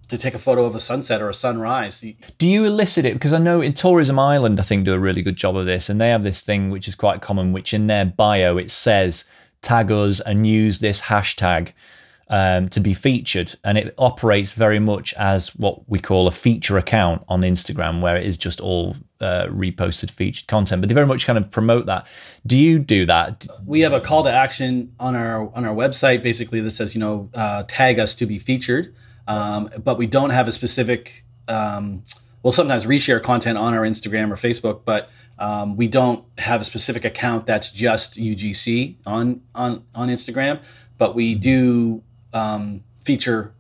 to 0.08 0.18
take 0.18 0.34
a 0.34 0.40
photo 0.40 0.64
of 0.64 0.74
a 0.74 0.80
sunset 0.80 1.22
or 1.22 1.30
a 1.30 1.34
sunrise. 1.34 2.06
Do 2.38 2.50
you 2.50 2.64
elicit 2.64 3.04
it? 3.04 3.16
Because 3.16 3.34
I 3.34 3.40
know 3.40 3.60
in 3.60 3.74
Tourism 3.74 4.18
Ireland, 4.18 4.62
I 4.62 4.64
think 4.64 4.86
do 4.86 4.94
a 4.94 5.00
really 5.00 5.22
good 5.22 5.36
job 5.36 5.58
of 5.58 5.66
this, 5.66 5.90
and 5.90 6.00
they 6.00 6.08
have 6.08 6.24
this 6.24 6.42
thing 6.42 6.70
which 6.70 6.88
is 6.88 6.96
quite 6.96 7.22
common, 7.22 7.52
which 7.52 7.74
in 7.74 7.88
their 7.88 8.06
bio 8.06 8.56
it 8.58 8.72
says 8.72 9.26
tag 9.62 9.92
us 9.92 10.22
and 10.22 10.48
use 10.48 10.80
this 10.80 11.02
hashtag 11.02 11.74
um, 12.30 12.70
to 12.70 12.80
be 12.80 12.94
featured. 12.94 13.56
And 13.64 13.78
it 13.78 13.94
operates 13.98 14.54
very 14.54 14.80
much 14.80 15.14
as 15.14 15.56
what 15.56 15.88
we 15.90 16.00
call 16.00 16.28
a 16.28 16.32
feature 16.32 16.78
account 16.78 17.24
on 17.28 17.42
Instagram, 17.42 18.02
where 18.02 18.18
it 18.18 18.26
is 18.26 18.38
just 18.38 18.60
all 18.60 18.96
uh, 19.22 19.48
reposted 19.48 20.12
featured 20.12 20.48
content. 20.48 20.82
But 20.82 20.90
they 20.90 20.96
very 20.96 21.08
much 21.08 21.26
kind 21.26 21.38
of 21.38 21.50
promote 21.50 21.86
that. 21.86 22.08
Do 22.46 22.58
you 22.58 22.80
do 22.80 23.06
that? 23.06 23.48
We 23.66 23.82
have 23.82 23.94
a 23.94 24.02
call 24.02 24.24
to 24.24 24.32
action 24.32 24.94
on 25.00 25.16
our 25.16 25.54
on 25.56 25.66
our 25.66 25.76
website, 25.76 26.22
basically 26.22 26.62
that 26.62 26.72
says, 26.72 26.96
you 26.96 27.00
know, 27.00 27.30
uh, 27.34 27.64
tag 27.68 28.00
us 28.00 28.16
to 28.16 28.26
be 28.26 28.40
featured. 28.40 28.94
Um, 29.28 29.70
but 29.84 29.98
we 29.98 30.08
don't 30.08 30.30
have 30.32 30.48
a 30.48 30.52
specific. 30.52 31.24
Um, 31.48 32.04
we'll 32.44 32.52
sometimes 32.52 32.86
reshare 32.86 33.22
content 33.22 33.58
on 33.58 33.74
our 33.74 33.82
Instagram 33.82 34.32
or 34.32 34.36
Facebook, 34.36 34.82
but 34.86 35.10
um, 35.40 35.76
we 35.76 35.88
don't 35.88 36.26
have 36.40 36.62
a 36.62 36.64
specific 36.64 37.06
account 37.06 37.46
that's 37.46 37.72
just 37.72 38.18
UGC 38.18 38.96
on 39.06 39.42
on 39.54 39.84
on 39.96 40.10
Instagram. 40.10 40.62
But 40.98 41.14
we 41.14 41.36
do 41.36 42.04
um, 42.38 42.84
feature 43.02 43.54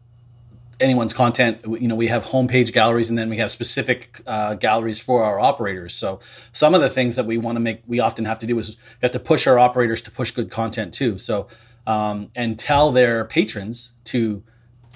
anyone's 0.80 1.14
content. 1.14 1.62
You 1.66 1.88
know, 1.88 1.96
we 1.96 2.08
have 2.08 2.26
homepage 2.26 2.72
galleries 2.72 3.10
and 3.10 3.18
then 3.18 3.30
we 3.30 3.38
have 3.38 3.52
specific 3.52 4.22
uh, 4.28 4.54
galleries 4.56 5.00
for 5.00 5.24
our 5.24 5.40
operators. 5.40 5.96
So 5.96 6.20
some 6.52 6.76
of 6.76 6.82
the 6.82 6.90
things 6.90 7.16
that 7.16 7.26
we 7.26 7.38
want 7.38 7.56
to 7.56 7.60
make, 7.60 7.82
we 7.88 8.00
often 8.00 8.26
have 8.26 8.40
to 8.40 8.46
do 8.46 8.58
is 8.60 8.76
we 8.78 9.02
have 9.02 9.12
to 9.12 9.20
push 9.20 9.48
our 9.48 9.58
operators 9.58 10.02
to 10.04 10.12
push 10.12 10.32
good 10.32 10.52
content 10.52 10.94
too. 10.94 11.18
So 11.18 11.48
um, 11.88 12.30
and 12.36 12.60
tell 12.60 12.92
their 12.92 13.26
patrons 13.26 13.94
to 14.06 14.44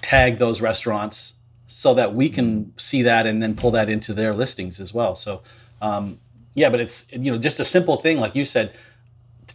tag 0.02 0.38
those 0.38 0.62
restaurants 0.62 1.36
so 1.66 1.94
that 1.94 2.14
we 2.14 2.30
can 2.30 2.74
see 2.78 3.02
that 3.02 3.26
and 3.26 3.42
then 3.42 3.56
pull 3.56 3.72
that 3.72 3.90
into 3.90 4.14
their 4.14 4.34
listings 4.34 4.80
as 4.80 4.94
well. 4.94 5.16
So 5.16 5.42
um, 5.82 6.20
yeah, 6.54 6.70
but 6.70 6.80
it's 6.80 7.12
you 7.12 7.32
know 7.32 7.38
just 7.38 7.60
a 7.60 7.64
simple 7.64 7.96
thing 7.96 8.20
like 8.20 8.36
you 8.36 8.46
said 8.46 8.76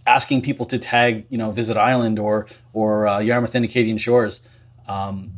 asking 0.07 0.43
people 0.43 0.67
to 0.67 0.79
tag, 0.79 1.27
you 1.29 1.39
know, 1.39 1.51
Visit 1.51 1.77
Ireland 1.77 2.19
or 2.19 2.47
or 2.73 3.07
uh, 3.07 3.19
Yarmouth 3.19 3.55
and 3.55 3.65
Acadian 3.65 3.99
Shores, 3.99 4.47
um, 4.89 5.33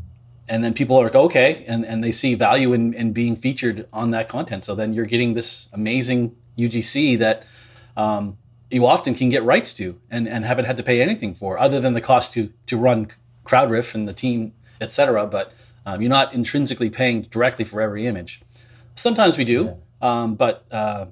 and 0.48 0.64
then 0.64 0.74
people 0.74 0.98
are 0.98 1.04
like, 1.04 1.14
okay, 1.14 1.64
and, 1.66 1.84
and 1.84 2.02
they 2.02 2.12
see 2.12 2.34
value 2.34 2.72
in, 2.72 2.94
in 2.94 3.12
being 3.12 3.36
featured 3.36 3.86
on 3.92 4.10
that 4.12 4.28
content. 4.28 4.64
So 4.64 4.74
then 4.74 4.94
you're 4.94 5.06
getting 5.06 5.34
this 5.34 5.68
amazing 5.72 6.34
UGC 6.56 7.18
that 7.18 7.44
um, 7.96 8.38
you 8.70 8.86
often 8.86 9.14
can 9.14 9.28
get 9.28 9.42
rights 9.42 9.74
to 9.74 10.00
and, 10.10 10.28
and 10.28 10.44
haven't 10.44 10.64
had 10.64 10.76
to 10.78 10.82
pay 10.82 11.02
anything 11.02 11.34
for, 11.34 11.58
other 11.58 11.80
than 11.80 11.94
the 11.94 12.00
cost 12.00 12.32
to 12.34 12.52
to 12.66 12.76
run 12.76 13.08
CrowdRiff 13.44 13.94
and 13.94 14.06
the 14.08 14.12
team, 14.12 14.52
etc. 14.80 15.26
But 15.26 15.52
um, 15.86 16.00
you're 16.00 16.10
not 16.10 16.34
intrinsically 16.34 16.90
paying 16.90 17.22
directly 17.22 17.64
for 17.64 17.80
every 17.80 18.06
image. 18.06 18.42
Sometimes 18.94 19.38
we 19.38 19.44
do, 19.44 19.76
yeah. 20.02 20.22
um, 20.22 20.34
but 20.34 20.64
uh, 20.70 21.06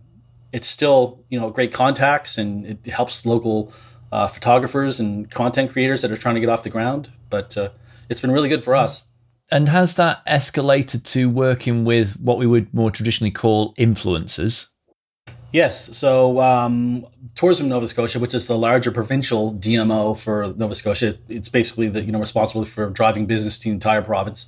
it's 0.56 0.66
still 0.66 1.22
you 1.28 1.38
know 1.38 1.50
great 1.50 1.72
contacts 1.72 2.38
and 2.38 2.64
it 2.64 2.86
helps 2.86 3.26
local 3.26 3.70
uh, 4.10 4.26
photographers 4.26 4.98
and 4.98 5.30
content 5.30 5.70
creators 5.70 6.00
that 6.00 6.10
are 6.10 6.16
trying 6.16 6.34
to 6.34 6.40
get 6.40 6.48
off 6.48 6.62
the 6.62 6.70
ground. 6.70 7.12
But 7.28 7.56
uh, 7.58 7.68
it's 8.08 8.22
been 8.22 8.30
really 8.30 8.48
good 8.48 8.64
for 8.64 8.74
us. 8.74 9.04
And 9.50 9.68
has 9.68 9.96
that 9.96 10.24
escalated 10.26 11.04
to 11.12 11.28
working 11.28 11.84
with 11.84 12.18
what 12.18 12.38
we 12.38 12.46
would 12.46 12.72
more 12.72 12.90
traditionally 12.90 13.30
call 13.30 13.74
influencers? 13.74 14.68
Yes. 15.52 15.96
So, 15.96 16.40
um, 16.40 17.06
Tourism 17.34 17.68
Nova 17.68 17.86
Scotia, 17.86 18.18
which 18.18 18.34
is 18.34 18.46
the 18.46 18.56
larger 18.56 18.90
provincial 18.90 19.52
DMO 19.52 20.18
for 20.20 20.54
Nova 20.56 20.74
Scotia, 20.74 21.18
it's 21.28 21.50
basically 21.50 21.88
the 21.88 22.02
you 22.02 22.12
know 22.12 22.18
responsible 22.18 22.64
for 22.64 22.88
driving 22.88 23.26
business 23.26 23.58
to 23.58 23.64
the 23.68 23.74
entire 23.74 24.02
province. 24.02 24.46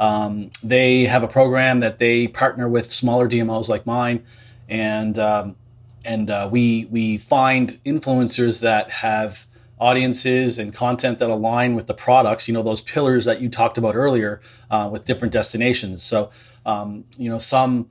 Um, 0.00 0.50
they 0.64 1.04
have 1.04 1.22
a 1.22 1.28
program 1.28 1.78
that 1.78 1.98
they 1.98 2.26
partner 2.26 2.68
with 2.68 2.90
smaller 2.90 3.28
DMOs 3.28 3.68
like 3.68 3.86
mine 3.86 4.24
and 4.68 5.18
um, 5.18 5.56
and 6.04 6.30
uh, 6.30 6.48
we 6.50 6.86
we 6.90 7.18
find 7.18 7.78
influencers 7.84 8.60
that 8.60 8.90
have 8.90 9.46
audiences 9.78 10.58
and 10.58 10.72
content 10.72 11.18
that 11.18 11.30
align 11.30 11.74
with 11.74 11.86
the 11.86 11.94
products. 11.94 12.48
You 12.48 12.54
know 12.54 12.62
those 12.62 12.80
pillars 12.80 13.24
that 13.24 13.40
you 13.40 13.48
talked 13.48 13.78
about 13.78 13.94
earlier 13.94 14.40
uh, 14.70 14.88
with 14.90 15.04
different 15.04 15.32
destinations. 15.32 16.02
So 16.02 16.30
um, 16.64 17.04
you 17.18 17.28
know 17.30 17.38
some 17.38 17.88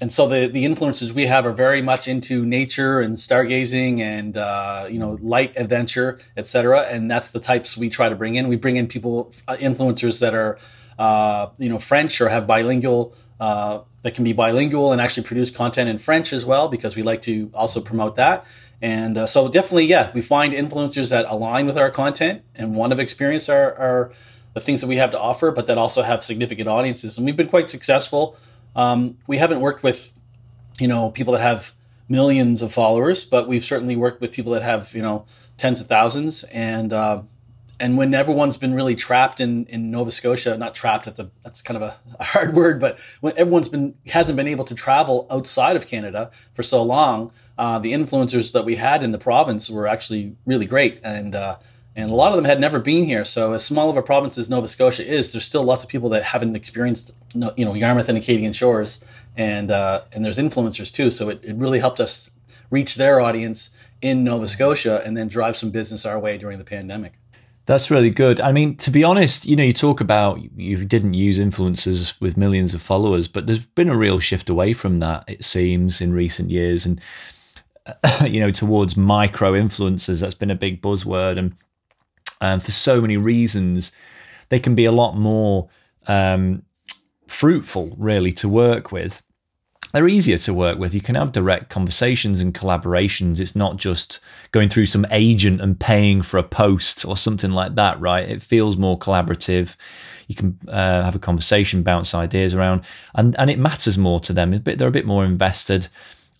and 0.00 0.12
so 0.12 0.26
the 0.26 0.48
the 0.48 0.64
influencers 0.64 1.12
we 1.12 1.26
have 1.26 1.46
are 1.46 1.52
very 1.52 1.80
much 1.80 2.08
into 2.08 2.44
nature 2.44 3.00
and 3.00 3.16
stargazing 3.16 4.00
and 4.00 4.36
uh, 4.36 4.86
you 4.90 4.98
know 4.98 5.18
light 5.22 5.54
adventure, 5.56 6.18
etc. 6.36 6.82
And 6.82 7.10
that's 7.10 7.30
the 7.30 7.40
types 7.40 7.76
we 7.76 7.88
try 7.88 8.08
to 8.08 8.16
bring 8.16 8.34
in. 8.34 8.48
We 8.48 8.56
bring 8.56 8.76
in 8.76 8.86
people 8.86 9.32
uh, 9.46 9.56
influencers 9.56 10.20
that 10.20 10.34
are 10.34 10.58
uh, 10.98 11.48
you 11.58 11.68
know 11.68 11.78
French 11.78 12.20
or 12.20 12.28
have 12.28 12.46
bilingual 12.46 13.14
uh, 13.38 13.80
that 14.04 14.14
can 14.14 14.22
be 14.22 14.34
bilingual 14.34 14.92
and 14.92 15.00
actually 15.00 15.22
produce 15.22 15.50
content 15.50 15.88
in 15.88 15.96
French 15.96 16.34
as 16.34 16.44
well 16.44 16.68
because 16.68 16.94
we 16.94 17.02
like 17.02 17.22
to 17.22 17.50
also 17.54 17.80
promote 17.80 18.16
that. 18.16 18.44
And 18.82 19.16
uh, 19.16 19.24
so 19.24 19.48
definitely, 19.48 19.86
yeah, 19.86 20.10
we 20.12 20.20
find 20.20 20.52
influencers 20.52 21.08
that 21.08 21.24
align 21.26 21.64
with 21.64 21.78
our 21.78 21.90
content 21.90 22.42
and 22.54 22.76
want 22.76 22.92
to 22.92 23.00
experience 23.00 23.48
our, 23.48 23.74
our 23.76 24.12
the 24.52 24.60
things 24.60 24.82
that 24.82 24.88
we 24.88 24.96
have 24.96 25.10
to 25.12 25.18
offer, 25.18 25.50
but 25.50 25.66
that 25.68 25.78
also 25.78 26.02
have 26.02 26.22
significant 26.22 26.68
audiences. 26.68 27.16
And 27.16 27.24
we've 27.24 27.34
been 27.34 27.48
quite 27.48 27.70
successful. 27.70 28.36
Um, 28.76 29.16
we 29.26 29.38
haven't 29.38 29.60
worked 29.60 29.82
with, 29.82 30.12
you 30.78 30.86
know, 30.86 31.10
people 31.10 31.32
that 31.32 31.40
have 31.40 31.72
millions 32.06 32.60
of 32.60 32.72
followers, 32.72 33.24
but 33.24 33.48
we've 33.48 33.64
certainly 33.64 33.96
worked 33.96 34.20
with 34.20 34.34
people 34.34 34.52
that 34.52 34.62
have, 34.62 34.94
you 34.94 35.00
know, 35.00 35.24
tens 35.56 35.80
of 35.80 35.86
thousands. 35.86 36.44
And 36.44 36.92
uh, 36.92 37.22
and 37.80 37.96
when 37.96 38.14
everyone's 38.14 38.56
been 38.56 38.74
really 38.74 38.94
trapped 38.94 39.40
in, 39.40 39.66
in 39.66 39.90
Nova 39.90 40.10
Scotia, 40.10 40.56
not 40.56 40.74
trapped, 40.74 41.06
that's 41.06 41.18
a 41.18 41.30
that's 41.42 41.60
kind 41.60 41.76
of 41.76 41.82
a, 41.82 41.96
a 42.20 42.24
hard 42.24 42.54
word, 42.54 42.80
but 42.80 42.98
when 43.20 43.36
everyone's 43.36 43.68
been 43.68 43.94
hasn't 44.06 44.36
been 44.36 44.48
able 44.48 44.64
to 44.64 44.74
travel 44.74 45.26
outside 45.30 45.76
of 45.76 45.86
Canada 45.86 46.30
for 46.52 46.62
so 46.62 46.82
long, 46.82 47.32
uh, 47.58 47.78
the 47.78 47.92
influencers 47.92 48.52
that 48.52 48.64
we 48.64 48.76
had 48.76 49.02
in 49.02 49.12
the 49.12 49.18
province 49.18 49.70
were 49.70 49.86
actually 49.86 50.36
really 50.46 50.66
great, 50.66 51.00
and 51.02 51.34
uh, 51.34 51.56
and 51.96 52.10
a 52.10 52.14
lot 52.14 52.30
of 52.30 52.36
them 52.36 52.44
had 52.44 52.60
never 52.60 52.78
been 52.78 53.04
here. 53.04 53.24
So 53.24 53.52
as 53.52 53.64
small 53.64 53.90
of 53.90 53.96
a 53.96 54.02
province 54.02 54.38
as 54.38 54.48
Nova 54.48 54.68
Scotia 54.68 55.06
is, 55.06 55.32
there's 55.32 55.44
still 55.44 55.64
lots 55.64 55.82
of 55.82 55.90
people 55.90 56.08
that 56.10 56.24
haven't 56.24 56.54
experienced 56.54 57.12
you 57.34 57.64
know 57.64 57.74
Yarmouth 57.74 58.08
and 58.08 58.18
Acadian 58.18 58.52
shores, 58.52 59.04
and 59.36 59.72
uh, 59.72 60.02
and 60.12 60.24
there's 60.24 60.38
influencers 60.38 60.92
too. 60.92 61.10
So 61.10 61.28
it, 61.28 61.40
it 61.42 61.56
really 61.56 61.80
helped 61.80 61.98
us 61.98 62.30
reach 62.70 62.94
their 62.94 63.20
audience 63.20 63.76
in 64.00 64.22
Nova 64.22 64.46
Scotia 64.46 65.02
and 65.04 65.16
then 65.16 65.28
drive 65.28 65.56
some 65.56 65.70
business 65.70 66.04
our 66.04 66.18
way 66.18 66.38
during 66.38 66.58
the 66.58 66.64
pandemic. 66.64 67.14
That's 67.66 67.90
really 67.90 68.10
good. 68.10 68.40
I 68.40 68.52
mean, 68.52 68.76
to 68.78 68.90
be 68.90 69.02
honest, 69.02 69.46
you 69.46 69.56
know, 69.56 69.62
you 69.62 69.72
talk 69.72 70.00
about 70.00 70.38
you 70.58 70.84
didn't 70.84 71.14
use 71.14 71.38
influencers 71.38 72.20
with 72.20 72.36
millions 72.36 72.74
of 72.74 72.82
followers, 72.82 73.26
but 73.26 73.46
there's 73.46 73.64
been 73.64 73.88
a 73.88 73.96
real 73.96 74.18
shift 74.18 74.50
away 74.50 74.74
from 74.74 74.98
that, 74.98 75.24
it 75.28 75.44
seems, 75.44 76.02
in 76.02 76.12
recent 76.12 76.50
years. 76.50 76.84
And, 76.84 77.00
you 78.30 78.40
know, 78.40 78.50
towards 78.50 78.98
micro 78.98 79.52
influencers, 79.52 80.20
that's 80.20 80.34
been 80.34 80.50
a 80.50 80.54
big 80.54 80.82
buzzword. 80.82 81.38
And 81.38 81.54
um, 82.42 82.60
for 82.60 82.70
so 82.70 83.00
many 83.00 83.16
reasons, 83.16 83.92
they 84.50 84.60
can 84.60 84.74
be 84.74 84.84
a 84.84 84.92
lot 84.92 85.16
more 85.16 85.70
um, 86.06 86.64
fruitful, 87.26 87.94
really, 87.96 88.32
to 88.32 88.48
work 88.48 88.92
with 88.92 89.22
they're 89.94 90.08
easier 90.08 90.38
to 90.38 90.52
work 90.52 90.76
with. 90.76 90.92
You 90.92 91.00
can 91.00 91.14
have 91.14 91.30
direct 91.30 91.70
conversations 91.70 92.40
and 92.40 92.52
collaborations. 92.52 93.38
It's 93.38 93.54
not 93.54 93.76
just 93.76 94.18
going 94.50 94.68
through 94.68 94.86
some 94.86 95.06
agent 95.12 95.60
and 95.60 95.78
paying 95.78 96.20
for 96.20 96.36
a 96.36 96.42
post 96.42 97.06
or 97.06 97.16
something 97.16 97.52
like 97.52 97.76
that, 97.76 98.00
right? 98.00 98.28
It 98.28 98.42
feels 98.42 98.76
more 98.76 98.98
collaborative. 98.98 99.76
You 100.26 100.34
can 100.34 100.58
uh, 100.66 101.04
have 101.04 101.14
a 101.14 101.20
conversation, 101.20 101.84
bounce 101.84 102.12
ideas 102.12 102.54
around, 102.54 102.84
and, 103.14 103.38
and 103.38 103.48
it 103.48 103.58
matters 103.60 103.96
more 103.96 104.18
to 104.20 104.32
them. 104.32 104.60
They're 104.64 104.88
a 104.88 104.90
bit 104.90 105.06
more 105.06 105.24
invested. 105.24 105.86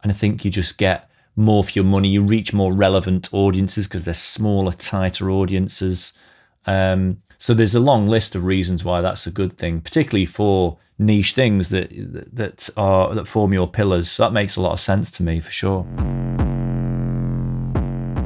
And 0.03 0.11
I 0.11 0.17
think 0.17 0.45
you 0.45 0.51
just 0.51 0.77
get 0.77 1.09
more 1.37 1.63
for 1.63 1.71
your 1.71 1.85
money. 1.85 2.09
You 2.09 2.23
reach 2.23 2.53
more 2.53 2.73
relevant 2.73 3.33
audiences 3.33 3.87
because 3.87 4.05
they're 4.05 4.15
smaller, 4.15 4.73
tighter 4.73 5.31
audiences. 5.31 6.13
Um, 6.67 7.23
so 7.45 7.53
there's 7.53 7.75
a 7.75 7.81
long 7.81 8.09
list 8.09 8.35
of 8.35 8.47
reasons 8.47 8.87
why 8.87 9.03
that's 9.03 9.27
a 9.27 9.31
good 9.31 9.59
thing, 9.59 9.83
particularly 9.83 10.25
for 10.25 10.79
niche 10.99 11.35
things 11.35 11.69
that 11.69 11.91
that 12.35 12.71
are 12.79 13.15
that 13.15 13.27
form 13.27 13.53
your 13.53 13.69
pillars. 13.69 14.11
So 14.11 14.23
that 14.23 14.33
makes 14.33 14.57
a 14.57 14.63
lot 14.63 14.73
of 14.73 14.81
sense 14.81 15.11
to 15.11 15.23
me 15.23 15.41
for 15.41 15.51
sure. 15.51 15.83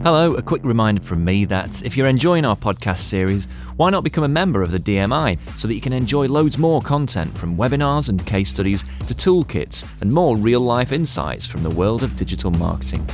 Hello, 0.05 0.35
a 0.35 0.43
quick 0.43 0.63
reminder 0.63 1.03
from 1.03 1.25
me 1.25 1.45
that 1.47 1.83
if 1.83 1.97
you're 1.97 2.07
enjoying 2.07 2.45
our 2.45 2.55
podcast 2.55 3.01
series, 3.01 3.47
why 3.75 3.91
not 3.91 4.05
become 4.05 4.23
a 4.23 4.29
member 4.29 4.63
of 4.63 4.71
the 4.71 4.79
DMI 4.79 5.37
so 5.59 5.67
that 5.67 5.75
you 5.75 5.81
can 5.81 5.93
enjoy 5.93 6.27
loads 6.27 6.57
more 6.57 6.81
content 6.81 7.37
from 7.37 7.57
webinars 7.57 8.09
and 8.09 8.25
case 8.25 8.51
studies 8.51 8.85
to 9.09 9.15
toolkits 9.15 9.85
and 10.01 10.13
more 10.13 10.37
real 10.37 10.61
life 10.61 10.93
insights 10.93 11.45
from 11.45 11.65
the 11.65 11.71
world 11.71 12.05
of 12.05 12.15
digital 12.15 12.53
marketing. 12.53 13.05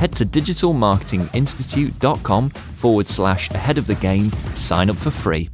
Head 0.00 0.16
to 0.16 0.26
digitalmarketinginstitute.com 0.26 2.50
forward 2.50 3.06
slash 3.06 3.48
ahead 3.50 3.78
of 3.78 3.86
the 3.86 3.94
game 3.94 4.30
to 4.30 4.56
sign 4.56 4.90
up 4.90 4.96
for 4.96 5.12
free. 5.12 5.48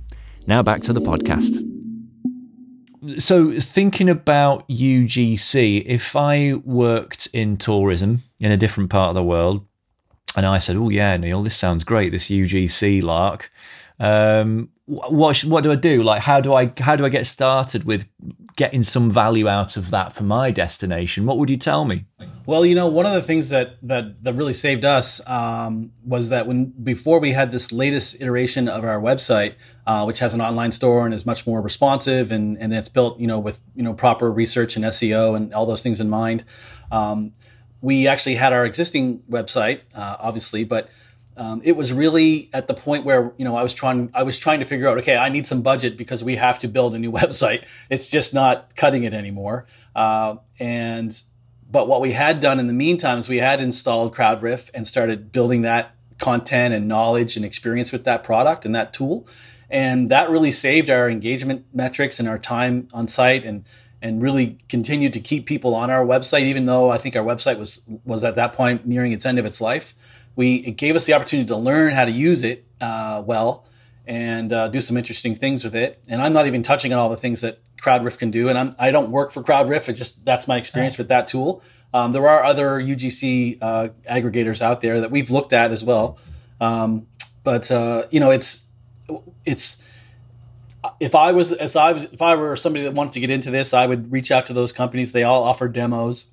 Now 0.46 0.62
back 0.62 0.80
to 0.82 0.94
the 0.94 1.00
podcast 1.00 1.66
so 3.18 3.58
thinking 3.60 4.08
about 4.08 4.68
UGC, 4.68 5.84
if 5.86 6.16
I 6.16 6.54
worked 6.64 7.28
in 7.32 7.56
tourism 7.56 8.22
in 8.40 8.50
a 8.50 8.56
different 8.56 8.90
part 8.90 9.10
of 9.10 9.14
the 9.14 9.22
world, 9.22 9.64
and 10.36 10.44
I 10.44 10.58
said, 10.58 10.76
"Oh 10.76 10.88
yeah, 10.88 11.16
Neil, 11.16 11.42
this 11.42 11.56
sounds 11.56 11.84
great. 11.84 12.12
This 12.12 12.28
UGC 12.28 13.02
lark. 13.02 13.50
Um, 13.98 14.70
what 14.86 15.40
what 15.40 15.64
do 15.64 15.72
I 15.72 15.74
do? 15.74 16.02
Like, 16.02 16.22
how 16.22 16.40
do 16.40 16.54
I 16.54 16.72
how 16.78 16.96
do 16.96 17.04
I 17.04 17.08
get 17.08 17.26
started 17.26 17.84
with 17.84 18.08
getting 18.54 18.82
some 18.82 19.10
value 19.10 19.48
out 19.48 19.76
of 19.76 19.90
that 19.90 20.12
for 20.12 20.22
my 20.22 20.50
destination? 20.50 21.26
What 21.26 21.38
would 21.38 21.50
you 21.50 21.56
tell 21.56 21.84
me? 21.84 22.06
Well, 22.46 22.64
you 22.64 22.76
know, 22.76 22.86
one 22.86 23.04
of 23.04 23.12
the 23.12 23.20
things 23.20 23.48
that 23.48 23.76
that 23.82 24.22
that 24.22 24.34
really 24.34 24.52
saved 24.52 24.84
us 24.84 25.26
um, 25.28 25.90
was 26.04 26.28
that 26.28 26.46
when 26.46 26.66
before 26.82 27.18
we 27.18 27.32
had 27.32 27.50
this 27.50 27.72
latest 27.72 28.20
iteration 28.20 28.68
of 28.68 28.84
our 28.84 29.00
website, 29.00 29.54
uh, 29.88 30.04
which 30.04 30.20
has 30.20 30.34
an 30.34 30.40
online 30.40 30.70
store 30.70 31.04
and 31.04 31.12
is 31.12 31.26
much 31.26 31.46
more 31.46 31.60
responsive 31.60 32.30
and 32.30 32.56
and 32.58 32.72
it's 32.72 32.88
built, 32.88 33.18
you 33.18 33.26
know, 33.26 33.40
with 33.40 33.62
you 33.74 33.82
know 33.82 33.92
proper 33.92 34.30
research 34.30 34.76
and 34.76 34.84
SEO 34.84 35.36
and 35.36 35.52
all 35.52 35.66
those 35.66 35.82
things 35.82 36.00
in 36.00 36.08
mind. 36.08 36.44
Um, 36.92 37.32
we 37.80 38.06
actually 38.06 38.36
had 38.36 38.52
our 38.52 38.64
existing 38.64 39.20
website, 39.30 39.80
uh, 39.94 40.16
obviously, 40.20 40.64
but 40.64 40.88
um, 41.36 41.60
it 41.64 41.76
was 41.76 41.92
really 41.92 42.48
at 42.52 42.66
the 42.66 42.74
point 42.74 43.04
where 43.04 43.32
you 43.36 43.44
know 43.44 43.56
I 43.56 43.62
was 43.62 43.74
trying 43.74 44.10
I 44.14 44.22
was 44.22 44.38
trying 44.38 44.60
to 44.60 44.66
figure 44.66 44.88
out 44.88 44.98
okay 44.98 45.16
I 45.16 45.28
need 45.28 45.46
some 45.46 45.62
budget 45.62 45.96
because 45.96 46.24
we 46.24 46.36
have 46.36 46.58
to 46.60 46.68
build 46.68 46.94
a 46.94 46.98
new 46.98 47.12
website. 47.20 47.66
It's 47.90 48.10
just 48.10 48.32
not 48.34 48.74
cutting 48.76 49.04
it 49.04 49.12
anymore. 49.12 49.66
Uh, 49.94 50.36
and 50.58 51.12
but 51.70 51.88
what 51.88 52.00
we 52.00 52.12
had 52.12 52.40
done 52.40 52.58
in 52.58 52.68
the 52.68 52.72
meantime 52.72 53.18
is 53.18 53.28
we 53.28 53.38
had 53.38 53.60
installed 53.60 54.14
CrowdRiff 54.14 54.70
and 54.72 54.86
started 54.86 55.32
building 55.32 55.62
that 55.62 55.94
content 56.18 56.72
and 56.72 56.88
knowledge 56.88 57.36
and 57.36 57.44
experience 57.44 57.92
with 57.92 58.04
that 58.04 58.24
product 58.24 58.64
and 58.64 58.74
that 58.74 58.92
tool. 58.92 59.26
And 59.68 60.08
that 60.08 60.30
really 60.30 60.52
saved 60.52 60.88
our 60.88 61.10
engagement 61.10 61.66
metrics 61.74 62.18
and 62.18 62.28
our 62.28 62.38
time 62.38 62.88
on 62.92 63.08
site 63.08 63.44
and 63.44 63.64
and 64.00 64.22
really 64.22 64.58
continued 64.68 65.12
to 65.14 65.20
keep 65.20 65.46
people 65.46 65.74
on 65.74 65.90
our 65.90 66.04
website 66.04 66.42
even 66.42 66.66
though 66.66 66.90
I 66.90 66.98
think 66.98 67.16
our 67.16 67.24
website 67.24 67.58
was 67.58 67.84
was 68.04 68.22
at 68.22 68.36
that 68.36 68.52
point 68.52 68.86
nearing 68.86 69.12
its 69.12 69.26
end 69.26 69.38
of 69.38 69.44
its 69.44 69.60
life 69.60 69.94
we 70.36 70.56
it 70.56 70.76
gave 70.76 70.94
us 70.94 71.06
the 71.06 71.14
opportunity 71.14 71.48
to 71.48 71.56
learn 71.56 71.92
how 71.92 72.04
to 72.04 72.10
use 72.10 72.44
it 72.44 72.64
uh, 72.80 73.22
well 73.26 73.64
and 74.06 74.52
uh, 74.52 74.68
do 74.68 74.80
some 74.80 74.96
interesting 74.96 75.34
things 75.34 75.64
with 75.64 75.74
it. 75.74 76.00
And 76.06 76.22
I'm 76.22 76.32
not 76.32 76.46
even 76.46 76.62
touching 76.62 76.92
on 76.92 76.98
all 76.98 77.08
the 77.08 77.16
things 77.16 77.40
that 77.40 77.58
CrowdRiff 77.76 78.18
can 78.18 78.30
do. 78.30 78.48
And 78.48 78.56
I'm, 78.56 78.74
I 78.78 78.92
don't 78.92 79.10
work 79.10 79.32
for 79.32 79.42
CrowdRiff. 79.42 79.88
It's 79.88 79.98
just 79.98 80.24
that's 80.24 80.46
my 80.46 80.58
experience 80.58 80.96
with 80.96 81.08
that 81.08 81.26
tool. 81.26 81.62
Um, 81.92 82.12
there 82.12 82.26
are 82.28 82.44
other 82.44 82.80
UGC 82.80 83.58
uh, 83.60 83.88
aggregators 84.08 84.60
out 84.60 84.80
there 84.80 85.00
that 85.00 85.10
we've 85.10 85.30
looked 85.30 85.52
at 85.52 85.72
as 85.72 85.82
well. 85.82 86.18
Um, 86.60 87.06
but 87.42 87.70
uh, 87.70 88.04
you 88.10 88.20
know, 88.20 88.30
it's 88.30 88.68
it's 89.44 89.82
if 91.00 91.14
I 91.14 91.32
was 91.32 91.52
if 91.52 91.76
I 91.76 91.92
was 91.92 92.04
if 92.04 92.22
I 92.22 92.36
were 92.36 92.54
somebody 92.56 92.84
that 92.84 92.94
wanted 92.94 93.12
to 93.12 93.20
get 93.20 93.30
into 93.30 93.50
this, 93.50 93.74
I 93.74 93.86
would 93.86 94.12
reach 94.12 94.30
out 94.30 94.46
to 94.46 94.52
those 94.52 94.72
companies. 94.72 95.12
They 95.12 95.22
all 95.22 95.42
offer 95.42 95.68
demos 95.68 96.26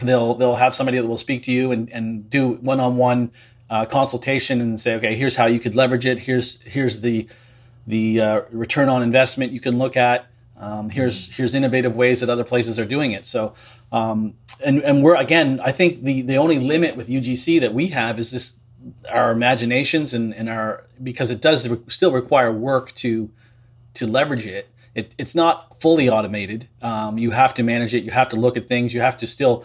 they'll 0.00 0.34
they'll 0.34 0.56
have 0.56 0.74
somebody 0.74 0.98
that 0.98 1.06
will 1.06 1.16
speak 1.16 1.42
to 1.42 1.52
you 1.52 1.72
and, 1.72 1.90
and 1.92 2.28
do 2.28 2.52
one 2.54 2.80
on 2.80 2.96
one 2.96 3.30
consultation 3.88 4.60
and 4.60 4.78
say, 4.78 4.94
okay, 4.94 5.14
here's 5.14 5.36
how 5.36 5.46
you 5.46 5.58
could 5.58 5.74
leverage 5.74 6.06
it. 6.06 6.20
Here's 6.20 6.62
here's 6.62 7.00
the 7.00 7.28
the 7.86 8.20
uh, 8.20 8.40
return 8.50 8.88
on 8.88 9.02
investment 9.02 9.52
you 9.52 9.60
can 9.60 9.78
look 9.78 9.96
at. 9.96 10.26
Um, 10.58 10.90
here's 10.90 11.36
here's 11.36 11.54
innovative 11.54 11.94
ways 11.94 12.20
that 12.20 12.30
other 12.30 12.44
places 12.44 12.78
are 12.78 12.84
doing 12.84 13.12
it. 13.12 13.26
So, 13.26 13.54
um, 13.92 14.34
and 14.64 14.82
and 14.82 15.02
we're 15.02 15.16
again, 15.16 15.60
I 15.62 15.70
think 15.72 16.02
the 16.02 16.22
the 16.22 16.36
only 16.36 16.58
limit 16.58 16.96
with 16.96 17.08
UGC 17.08 17.60
that 17.60 17.74
we 17.74 17.88
have 17.88 18.18
is 18.18 18.30
this 18.30 18.60
our 19.10 19.32
imaginations 19.32 20.14
and, 20.14 20.34
and 20.34 20.48
our 20.48 20.84
because 21.02 21.30
it 21.30 21.40
does 21.40 21.68
re- 21.68 21.78
still 21.88 22.12
require 22.12 22.50
work 22.50 22.92
to 22.94 23.30
to 23.94 24.06
leverage 24.06 24.46
it. 24.46 24.68
it 24.94 25.14
it's 25.18 25.34
not 25.34 25.78
fully 25.78 26.08
automated. 26.08 26.68
Um, 26.80 27.18
you 27.18 27.32
have 27.32 27.52
to 27.54 27.62
manage 27.62 27.94
it. 27.94 28.02
You 28.02 28.12
have 28.12 28.28
to 28.30 28.36
look 28.36 28.56
at 28.56 28.66
things. 28.66 28.94
You 28.94 29.02
have 29.02 29.16
to 29.18 29.26
still 29.26 29.64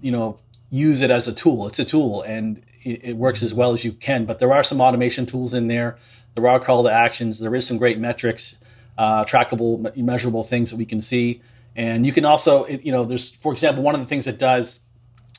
you 0.00 0.10
know 0.10 0.38
use 0.70 1.00
it 1.00 1.10
as 1.10 1.28
a 1.28 1.32
tool. 1.32 1.66
It's 1.66 1.78
a 1.78 1.84
tool 1.84 2.22
and 2.22 2.62
it, 2.82 3.04
it, 3.04 3.16
works 3.16 3.42
as 3.42 3.54
well 3.54 3.72
as 3.72 3.84
you 3.84 3.92
can. 3.92 4.24
But 4.24 4.38
there 4.38 4.52
are 4.52 4.64
some 4.64 4.80
automation 4.80 5.26
tools 5.26 5.54
in 5.54 5.68
there. 5.68 5.96
There 6.34 6.46
are 6.48 6.58
call 6.58 6.82
to 6.84 6.90
actions. 6.90 7.40
There 7.40 7.54
is 7.54 7.66
some 7.66 7.78
great 7.78 7.98
metrics, 7.98 8.62
uh, 8.98 9.24
trackable, 9.24 9.96
measurable 9.96 10.42
things 10.42 10.70
that 10.70 10.76
we 10.76 10.84
can 10.84 11.00
see. 11.00 11.40
And 11.74 12.06
you 12.06 12.12
can 12.12 12.24
also, 12.24 12.66
you 12.66 12.90
know, 12.90 13.04
there's, 13.04 13.30
for 13.30 13.52
example, 13.52 13.82
one 13.82 13.94
of 13.94 14.00
the 14.00 14.06
things 14.06 14.26
it 14.26 14.38
does 14.38 14.80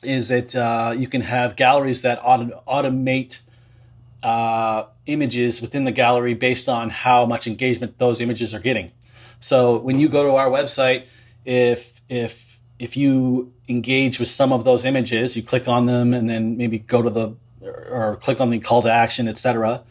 is 0.02 0.28
that 0.28 0.54
uh, 0.54 0.94
you 0.96 1.08
can 1.08 1.22
have 1.22 1.56
galleries 1.56 2.02
that 2.02 2.20
auto- 2.22 2.62
automate 2.66 3.40
uh, 4.22 4.84
images 5.06 5.60
within 5.60 5.84
the 5.84 5.92
gallery 5.92 6.34
based 6.34 6.68
on 6.68 6.90
how 6.90 7.26
much 7.26 7.46
engagement 7.46 7.98
those 7.98 8.20
images 8.20 8.54
are 8.54 8.60
getting. 8.60 8.90
So 9.40 9.78
when 9.78 9.98
you 9.98 10.08
go 10.08 10.24
to 10.24 10.36
our 10.36 10.50
website, 10.50 11.06
if 11.44 12.00
if 12.08 12.57
if 12.78 12.96
you 12.96 13.52
engage 13.68 14.18
with 14.18 14.28
some 14.28 14.52
of 14.52 14.64
those 14.64 14.84
images, 14.84 15.36
you 15.36 15.42
click 15.42 15.68
on 15.68 15.86
them 15.86 16.14
and 16.14 16.28
then 16.28 16.56
maybe 16.56 16.78
go 16.78 17.02
to 17.02 17.10
the 17.10 17.36
or, 17.90 18.16
click 18.16 18.40
on 18.40 18.50
the 18.50 18.58
call 18.58 18.82
to 18.82 18.92
action, 18.92 19.28
etc., 19.28 19.82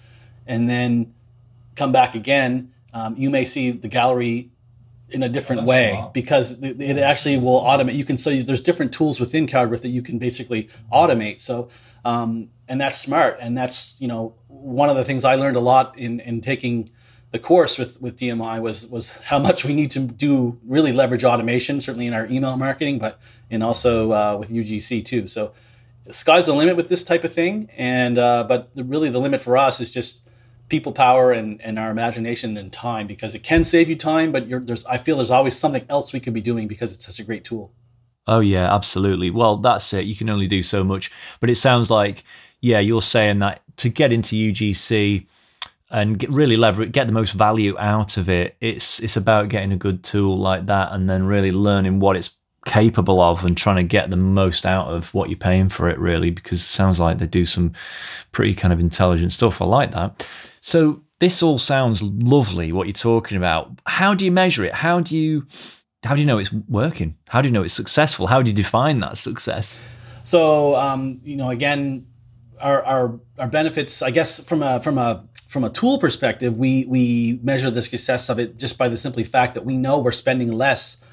and 0.45 0.69
then 0.69 1.13
come 1.75 1.91
back 1.91 2.15
again, 2.15 2.71
um, 2.93 3.15
you 3.17 3.29
may 3.29 3.45
see 3.45 3.71
the 3.71 3.87
gallery 3.87 4.49
in 5.09 5.23
a 5.23 5.29
different 5.29 5.63
way 5.63 6.03
because 6.13 6.61
it 6.61 6.97
actually 6.97 7.37
will 7.37 7.61
automate. 7.61 7.95
You 7.95 8.05
can 8.05 8.17
so 8.17 8.29
there's 8.31 8.61
different 8.61 8.93
tools 8.93 9.19
within 9.19 9.47
CrowdRiff 9.47 9.81
that 9.81 9.89
you 9.89 10.01
can 10.01 10.17
basically 10.17 10.69
automate. 10.91 11.39
So 11.41 11.69
um, 12.03 12.49
and 12.67 12.79
that's 12.79 12.97
smart, 12.97 13.37
and 13.41 13.57
that's 13.57 13.99
you 14.01 14.07
know 14.07 14.35
one 14.47 14.89
of 14.89 14.95
the 14.95 15.03
things 15.03 15.25
I 15.25 15.35
learned 15.35 15.57
a 15.57 15.61
lot 15.61 15.97
in 15.97 16.19
in 16.21 16.41
taking 16.41 16.87
the 17.37 17.43
course 17.43 17.77
with 17.77 18.01
with 18.01 18.15
DMI 18.17 18.59
was 18.59 18.87
was 18.87 19.19
how 19.25 19.37
much 19.37 19.63
we 19.63 19.75
need 19.75 19.91
to 19.91 19.99
do 19.99 20.57
really 20.65 20.91
leverage 20.91 21.23
automation, 21.23 21.79
certainly 21.79 22.07
in 22.07 22.13
our 22.15 22.25
email 22.25 22.57
marketing, 22.57 22.97
but 22.97 23.19
and 23.51 23.61
also 23.61 24.11
uh, 24.11 24.35
with 24.39 24.49
UGC 24.49 25.05
too. 25.05 25.27
So 25.27 25.53
sky's 26.09 26.47
the 26.47 26.55
limit 26.55 26.75
with 26.75 26.89
this 26.89 27.03
type 27.03 27.23
of 27.23 27.31
thing, 27.31 27.69
and 27.77 28.17
uh, 28.17 28.43
but 28.47 28.71
really 28.75 29.09
the 29.09 29.19
limit 29.19 29.39
for 29.39 29.55
us 29.55 29.79
is 29.79 29.93
just 29.93 30.27
people 30.67 30.91
power 30.91 31.31
and, 31.31 31.61
and 31.61 31.77
our 31.77 31.91
imagination 31.91 32.57
and 32.57 32.73
time 32.73 33.05
because 33.05 33.35
it 33.35 33.43
can 33.43 33.63
save 33.63 33.87
you 33.87 33.95
time, 33.95 34.31
but 34.31 34.49
there's 34.49 34.83
I 34.85 34.97
feel 34.97 35.17
there's 35.17 35.29
always 35.29 35.55
something 35.55 35.85
else 35.89 36.13
we 36.13 36.19
could 36.19 36.33
be 36.33 36.41
doing 36.41 36.67
because 36.67 36.91
it's 36.91 37.05
such 37.05 37.19
a 37.19 37.23
great 37.23 37.43
tool. 37.43 37.71
Oh 38.25 38.39
yeah, 38.39 38.73
absolutely. 38.73 39.29
Well, 39.29 39.57
that's 39.57 39.93
it. 39.93 40.05
You 40.05 40.15
can 40.15 40.27
only 40.27 40.47
do 40.47 40.63
so 40.63 40.83
much, 40.83 41.11
but 41.39 41.51
it 41.51 41.55
sounds 41.57 41.91
like 41.91 42.23
yeah, 42.61 42.79
you're 42.79 43.03
saying 43.03 43.37
that 43.39 43.61
to 43.77 43.89
get 43.89 44.11
into 44.11 44.35
UGC 44.35 45.27
and 45.89 46.19
get, 46.19 46.31
really 46.31 46.57
leverage, 46.57 46.91
get 46.91 47.07
the 47.07 47.13
most 47.13 47.33
value 47.33 47.77
out 47.77 48.17
of 48.17 48.29
it. 48.29 48.57
It's 48.59 48.99
it's 48.99 49.17
about 49.17 49.49
getting 49.49 49.71
a 49.71 49.77
good 49.77 50.03
tool 50.03 50.37
like 50.37 50.65
that, 50.67 50.91
and 50.91 51.09
then 51.09 51.25
really 51.25 51.51
learning 51.51 51.99
what 51.99 52.15
it's 52.15 52.31
capable 52.65 53.21
of, 53.21 53.45
and 53.45 53.57
trying 53.57 53.77
to 53.77 53.83
get 53.83 54.09
the 54.09 54.17
most 54.17 54.65
out 54.65 54.87
of 54.87 55.13
what 55.13 55.29
you're 55.29 55.37
paying 55.37 55.69
for 55.69 55.89
it. 55.89 55.97
Really, 55.99 56.29
because 56.29 56.59
it 56.59 56.65
sounds 56.65 56.99
like 56.99 57.17
they 57.17 57.27
do 57.27 57.45
some 57.45 57.73
pretty 58.31 58.53
kind 58.53 58.73
of 58.73 58.79
intelligent 58.79 59.31
stuff. 59.31 59.61
I 59.61 59.65
like 59.65 59.91
that. 59.91 60.25
So 60.61 61.03
this 61.19 61.41
all 61.41 61.57
sounds 61.57 62.01
lovely. 62.01 62.71
What 62.71 62.87
you're 62.87 62.93
talking 62.93 63.37
about. 63.37 63.79
How 63.85 64.13
do 64.13 64.25
you 64.25 64.31
measure 64.31 64.65
it? 64.65 64.73
How 64.73 64.99
do 64.99 65.15
you 65.17 65.45
how 66.03 66.15
do 66.15 66.21
you 66.21 66.27
know 66.27 66.37
it's 66.37 66.53
working? 66.53 67.15
How 67.29 67.41
do 67.41 67.47
you 67.47 67.51
know 67.51 67.63
it's 67.63 67.73
successful? 67.73 68.27
How 68.27 68.41
do 68.41 68.49
you 68.49 68.55
define 68.55 68.99
that 68.99 69.17
success? 69.17 69.81
So 70.23 70.75
um, 70.75 71.19
you 71.23 71.35
know, 71.35 71.49
again, 71.49 72.07
our, 72.61 72.83
our 72.83 73.19
our 73.39 73.47
benefits, 73.47 74.01
I 74.01 74.11
guess, 74.11 74.39
from 74.39 74.61
a 74.61 74.79
from 74.79 74.97
a 74.97 75.23
from 75.47 75.63
a 75.63 75.69
tool 75.69 75.97
perspective, 75.97 76.57
we 76.57 76.85
we 76.85 77.39
measure 77.41 77.71
the 77.71 77.81
success 77.81 78.29
of 78.29 78.37
it 78.37 78.59
just 78.59 78.77
by 78.77 78.87
the 78.87 78.97
simply 78.97 79.23
fact 79.23 79.53
that 79.53 79.65
we 79.65 79.77
know 79.77 79.97
we're 79.97 80.11
spending 80.11 80.51
less. 80.51 81.03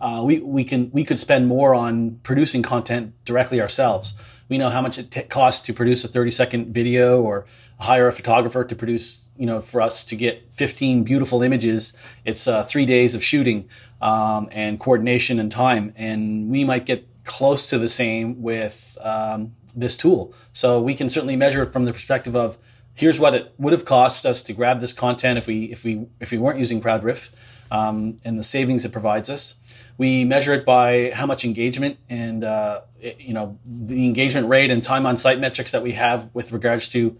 Uh, 0.00 0.22
we 0.24 0.38
we 0.38 0.64
can 0.64 0.90
we 0.92 1.04
could 1.04 1.18
spend 1.18 1.48
more 1.48 1.74
on 1.74 2.20
producing 2.22 2.62
content 2.62 3.12
directly 3.24 3.60
ourselves. 3.60 4.14
We 4.48 4.58
know 4.58 4.68
how 4.68 4.80
much 4.80 4.98
it 4.98 5.10
t- 5.10 5.22
costs 5.22 5.64
to 5.66 5.72
produce 5.72 6.04
a 6.04 6.08
30 6.08 6.30
second 6.30 6.74
video 6.74 7.20
or 7.20 7.46
hire 7.80 8.08
a 8.08 8.12
photographer 8.12 8.64
to 8.64 8.74
produce, 8.74 9.28
you 9.36 9.46
know, 9.46 9.60
for 9.60 9.80
us 9.80 10.04
to 10.06 10.16
get 10.16 10.54
15 10.54 11.04
beautiful 11.04 11.42
images. 11.42 11.96
It's 12.24 12.48
uh, 12.48 12.62
three 12.64 12.84
days 12.84 13.14
of 13.14 13.22
shooting 13.22 13.68
um, 14.00 14.48
and 14.50 14.78
coordination 14.78 15.38
and 15.38 15.52
time. 15.52 15.94
And 15.96 16.50
we 16.50 16.64
might 16.64 16.84
get 16.84 17.06
close 17.24 17.70
to 17.70 17.78
the 17.78 17.88
same 17.88 18.42
with 18.42 18.98
um, 19.00 19.54
this 19.74 19.96
tool. 19.96 20.34
So 20.52 20.80
we 20.80 20.94
can 20.94 21.08
certainly 21.08 21.36
measure 21.36 21.62
it 21.62 21.72
from 21.72 21.84
the 21.84 21.92
perspective 21.92 22.34
of 22.34 22.58
here's 23.00 23.18
what 23.18 23.34
it 23.34 23.54
would 23.56 23.72
have 23.72 23.86
cost 23.86 24.26
us 24.26 24.42
to 24.42 24.52
grab 24.52 24.80
this 24.80 24.92
content 24.92 25.38
if 25.38 25.46
we 25.46 25.64
if 25.64 25.84
we 25.84 26.06
if 26.20 26.30
we 26.30 26.38
weren't 26.38 26.58
using 26.58 26.82
CrowdRiff, 26.82 27.30
um, 27.72 28.18
and 28.24 28.38
the 28.38 28.44
savings 28.44 28.84
it 28.84 28.92
provides 28.92 29.30
us. 29.30 29.56
We 29.96 30.24
measure 30.24 30.52
it 30.52 30.66
by 30.66 31.10
how 31.14 31.26
much 31.26 31.44
engagement 31.44 31.98
and 32.08 32.44
uh, 32.44 32.82
it, 33.00 33.18
you 33.20 33.32
know 33.32 33.58
the 33.64 34.04
engagement 34.04 34.48
rate 34.48 34.70
and 34.70 34.84
time 34.84 35.06
on 35.06 35.16
site 35.16 35.40
metrics 35.40 35.72
that 35.72 35.82
we 35.82 35.92
have 35.92 36.30
with 36.34 36.52
regards 36.52 36.88
to 36.90 37.18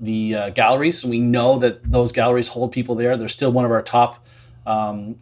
the 0.00 0.34
uh, 0.34 0.50
galleries. 0.50 1.02
So 1.02 1.08
we 1.08 1.20
know 1.20 1.58
that 1.58 1.92
those 1.92 2.10
galleries 2.10 2.48
hold 2.48 2.72
people 2.72 2.94
there. 2.94 3.16
They're 3.16 3.28
still 3.28 3.52
one 3.52 3.66
of 3.66 3.70
our 3.70 3.82
top. 3.82 4.26
Um, 4.66 5.16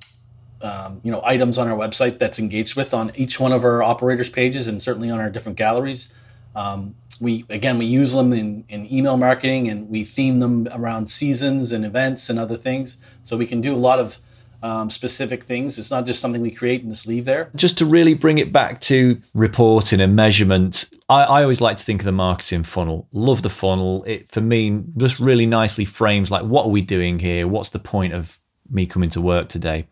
um, 0.62 1.02
you 1.04 1.12
know 1.12 1.20
items 1.22 1.58
on 1.58 1.68
our 1.68 1.76
website 1.76 2.18
that's 2.18 2.38
engaged 2.38 2.76
with 2.76 2.94
on 2.94 3.12
each 3.14 3.38
one 3.38 3.52
of 3.52 3.62
our 3.62 3.82
operators 3.82 4.30
pages 4.30 4.66
and 4.66 4.80
certainly 4.80 5.10
on 5.10 5.20
our 5.20 5.28
different 5.28 5.58
galleries 5.58 6.14
um, 6.56 6.96
we 7.20 7.44
again 7.48 7.78
we 7.78 7.86
use 7.86 8.12
them 8.12 8.32
in, 8.32 8.64
in 8.68 8.92
email 8.92 9.16
marketing 9.16 9.68
and 9.68 9.88
we 9.88 10.04
theme 10.04 10.40
them 10.40 10.68
around 10.72 11.08
seasons 11.08 11.72
and 11.72 11.84
events 11.84 12.28
and 12.28 12.38
other 12.38 12.56
things. 12.56 12.96
So 13.22 13.36
we 13.36 13.46
can 13.46 13.60
do 13.60 13.74
a 13.74 13.76
lot 13.76 13.98
of 13.98 14.18
um, 14.62 14.90
specific 14.90 15.44
things. 15.44 15.78
It's 15.78 15.90
not 15.90 16.06
just 16.06 16.20
something 16.20 16.40
we 16.40 16.50
create 16.50 16.82
and 16.82 16.90
just 16.90 17.06
leave 17.06 17.26
there. 17.26 17.50
Just 17.54 17.78
to 17.78 17.86
really 17.86 18.14
bring 18.14 18.38
it 18.38 18.52
back 18.52 18.80
to 18.82 19.20
reporting 19.34 20.00
and 20.00 20.16
measurement 20.16 20.88
I, 21.08 21.22
I 21.22 21.42
always 21.42 21.60
like 21.60 21.76
to 21.76 21.84
think 21.84 22.00
of 22.00 22.04
the 22.04 22.12
marketing 22.12 22.64
funnel. 22.64 23.08
Love 23.12 23.42
the 23.42 23.50
funnel. 23.50 24.02
It 24.04 24.30
for 24.30 24.40
me 24.40 24.82
just 24.96 25.20
really 25.20 25.46
nicely 25.46 25.84
frames 25.84 26.30
like 26.30 26.42
what 26.42 26.66
are 26.66 26.70
we 26.70 26.82
doing 26.82 27.18
here? 27.18 27.46
What's 27.46 27.70
the 27.70 27.78
point 27.78 28.12
of 28.12 28.40
me 28.68 28.86
coming 28.86 29.10
to 29.10 29.20
work 29.20 29.48
today? 29.48 29.86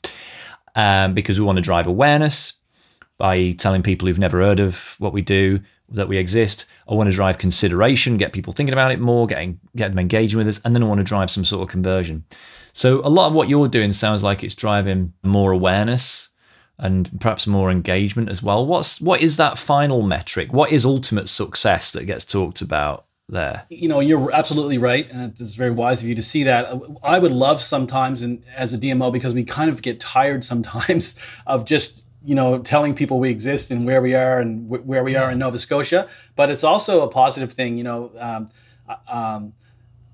Um, 0.75 1.15
because 1.15 1.39
we 1.39 1.47
want 1.47 1.57
to 1.57 1.63
drive 1.63 1.87
awareness 1.87 2.55
by 3.17 3.53
telling 3.53 3.83
people 3.83 4.09
who've 4.09 4.19
never 4.19 4.41
heard 4.41 4.59
of 4.59 4.97
what 4.99 5.13
we 5.13 5.23
do 5.23 5.61
that 5.89 6.09
we 6.09 6.19
exist. 6.19 6.67
I 6.89 6.95
want 6.95 7.11
to 7.11 7.15
drive 7.15 7.39
consideration, 7.39 8.17
get 8.17 8.33
people 8.33 8.53
thinking 8.53 8.73
about 8.73 8.93
it 8.93 9.01
more, 9.01 9.27
getting 9.27 9.61
get 9.77 9.89
them 9.89 9.99
engaging 9.99 10.39
with 10.39 10.49
us, 10.49 10.61
and 10.65 10.75
then 10.75 10.83
I 10.83 10.87
want 10.87 10.99
to 10.99 11.05
drive 11.05 11.31
some 11.31 11.45
sort 11.45 11.63
of 11.63 11.69
conversion. 11.69 12.25
So 12.73 13.01
a 13.05 13.09
lot 13.09 13.29
of 13.29 13.35
what 13.35 13.49
you're 13.49 13.69
doing 13.69 13.93
sounds 13.93 14.23
like 14.23 14.43
it's 14.43 14.55
driving 14.55 15.13
more 15.23 15.53
awareness 15.53 16.31
and 16.79 17.21
perhaps 17.21 17.47
more 17.47 17.71
engagement 17.71 18.29
as 18.29 18.43
well. 18.43 18.67
What's 18.67 19.01
what 19.01 19.21
is 19.21 19.37
that 19.37 19.59
final 19.59 20.03
metric? 20.03 20.53
What 20.53 20.73
is 20.73 20.85
ultimate 20.85 21.29
success 21.29 21.91
that 21.93 22.05
gets 22.05 22.25
talked 22.25 22.61
about 22.61 23.07
there? 23.29 23.67
You 23.71 23.89
know, 23.89 24.01
you're 24.01 24.33
absolutely 24.33 24.79
right, 24.79 25.09
and 25.11 25.39
it's 25.39 25.55
very 25.55 25.71
wise 25.71 26.03
of 26.03 26.09
you 26.09 26.15
to 26.15 26.23
see 26.23 26.43
that. 26.45 26.75
I 27.03 27.19
would 27.19 27.33
love 27.33 27.61
sometimes, 27.61 28.23
and 28.23 28.45
as 28.57 28.75
a 28.75 28.79
DMO, 28.79 29.13
because 29.13 29.35
we 29.35 29.45
kind 29.45 29.71
of 29.71 29.83
get 29.83 30.01
tired 30.01 30.45
sometimes 30.45 31.15
of 31.47 31.65
just 31.65 32.04
you 32.25 32.35
know, 32.35 32.59
telling 32.59 32.95
people 32.95 33.21
we 33.21 33.31
exist 33.31 33.71
and 33.71 33.87
where 33.87 34.01
we 34.01 34.15
are 34.15 34.41
and 34.41 34.69
w- 34.69 34.85
where 34.85 35.05
we 35.05 35.17
are 35.17 35.31
in 35.31 35.39
Nova 35.39 35.59
Scotia. 35.59 36.09
But 36.37 36.51
it's 36.51 36.65
also 36.65 37.03
a 37.03 37.09
positive 37.09 37.53
thing, 37.53 37.77
you 37.77 37.85
know. 37.85 38.11
Um, 38.19 38.51
uh, 38.89 38.97
um, 39.09 39.53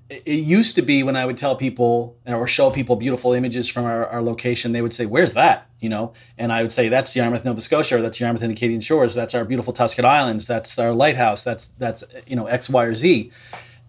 it, 0.09 0.27
used 0.27 0.75
to 0.75 0.81
be 0.81 1.03
when 1.03 1.15
I 1.15 1.25
would 1.25 1.37
tell 1.37 1.55
people 1.55 2.17
or 2.25 2.47
show 2.47 2.69
people 2.69 2.97
beautiful 2.97 3.31
images 3.33 3.69
from 3.69 3.85
our, 3.85 4.05
our, 4.07 4.21
location, 4.21 4.73
they 4.73 4.81
would 4.81 4.93
say, 4.93 5.05
"Where's 5.05 5.33
that?" 5.35 5.69
You 5.79 5.89
know, 5.89 6.13
and 6.37 6.51
I 6.51 6.61
would 6.61 6.71
say, 6.71 6.89
"That's 6.89 7.15
Yarmouth, 7.15 7.45
Nova 7.45 7.61
Scotia, 7.61 7.97
or 7.97 8.01
that's 8.01 8.19
Yarmouth 8.19 8.43
and 8.43 8.51
Acadian 8.51 8.81
Shores. 8.81 9.13
That's 9.13 9.33
our 9.33 9.45
beautiful 9.45 9.73
Tusket 9.73 10.03
Islands. 10.03 10.47
That's 10.47 10.77
our 10.77 10.93
lighthouse. 10.93 11.43
That's 11.43 11.67
that's 11.67 12.03
you 12.27 12.35
know 12.35 12.47
X, 12.47 12.69
Y, 12.69 12.83
or 12.83 12.93
Z." 12.93 13.31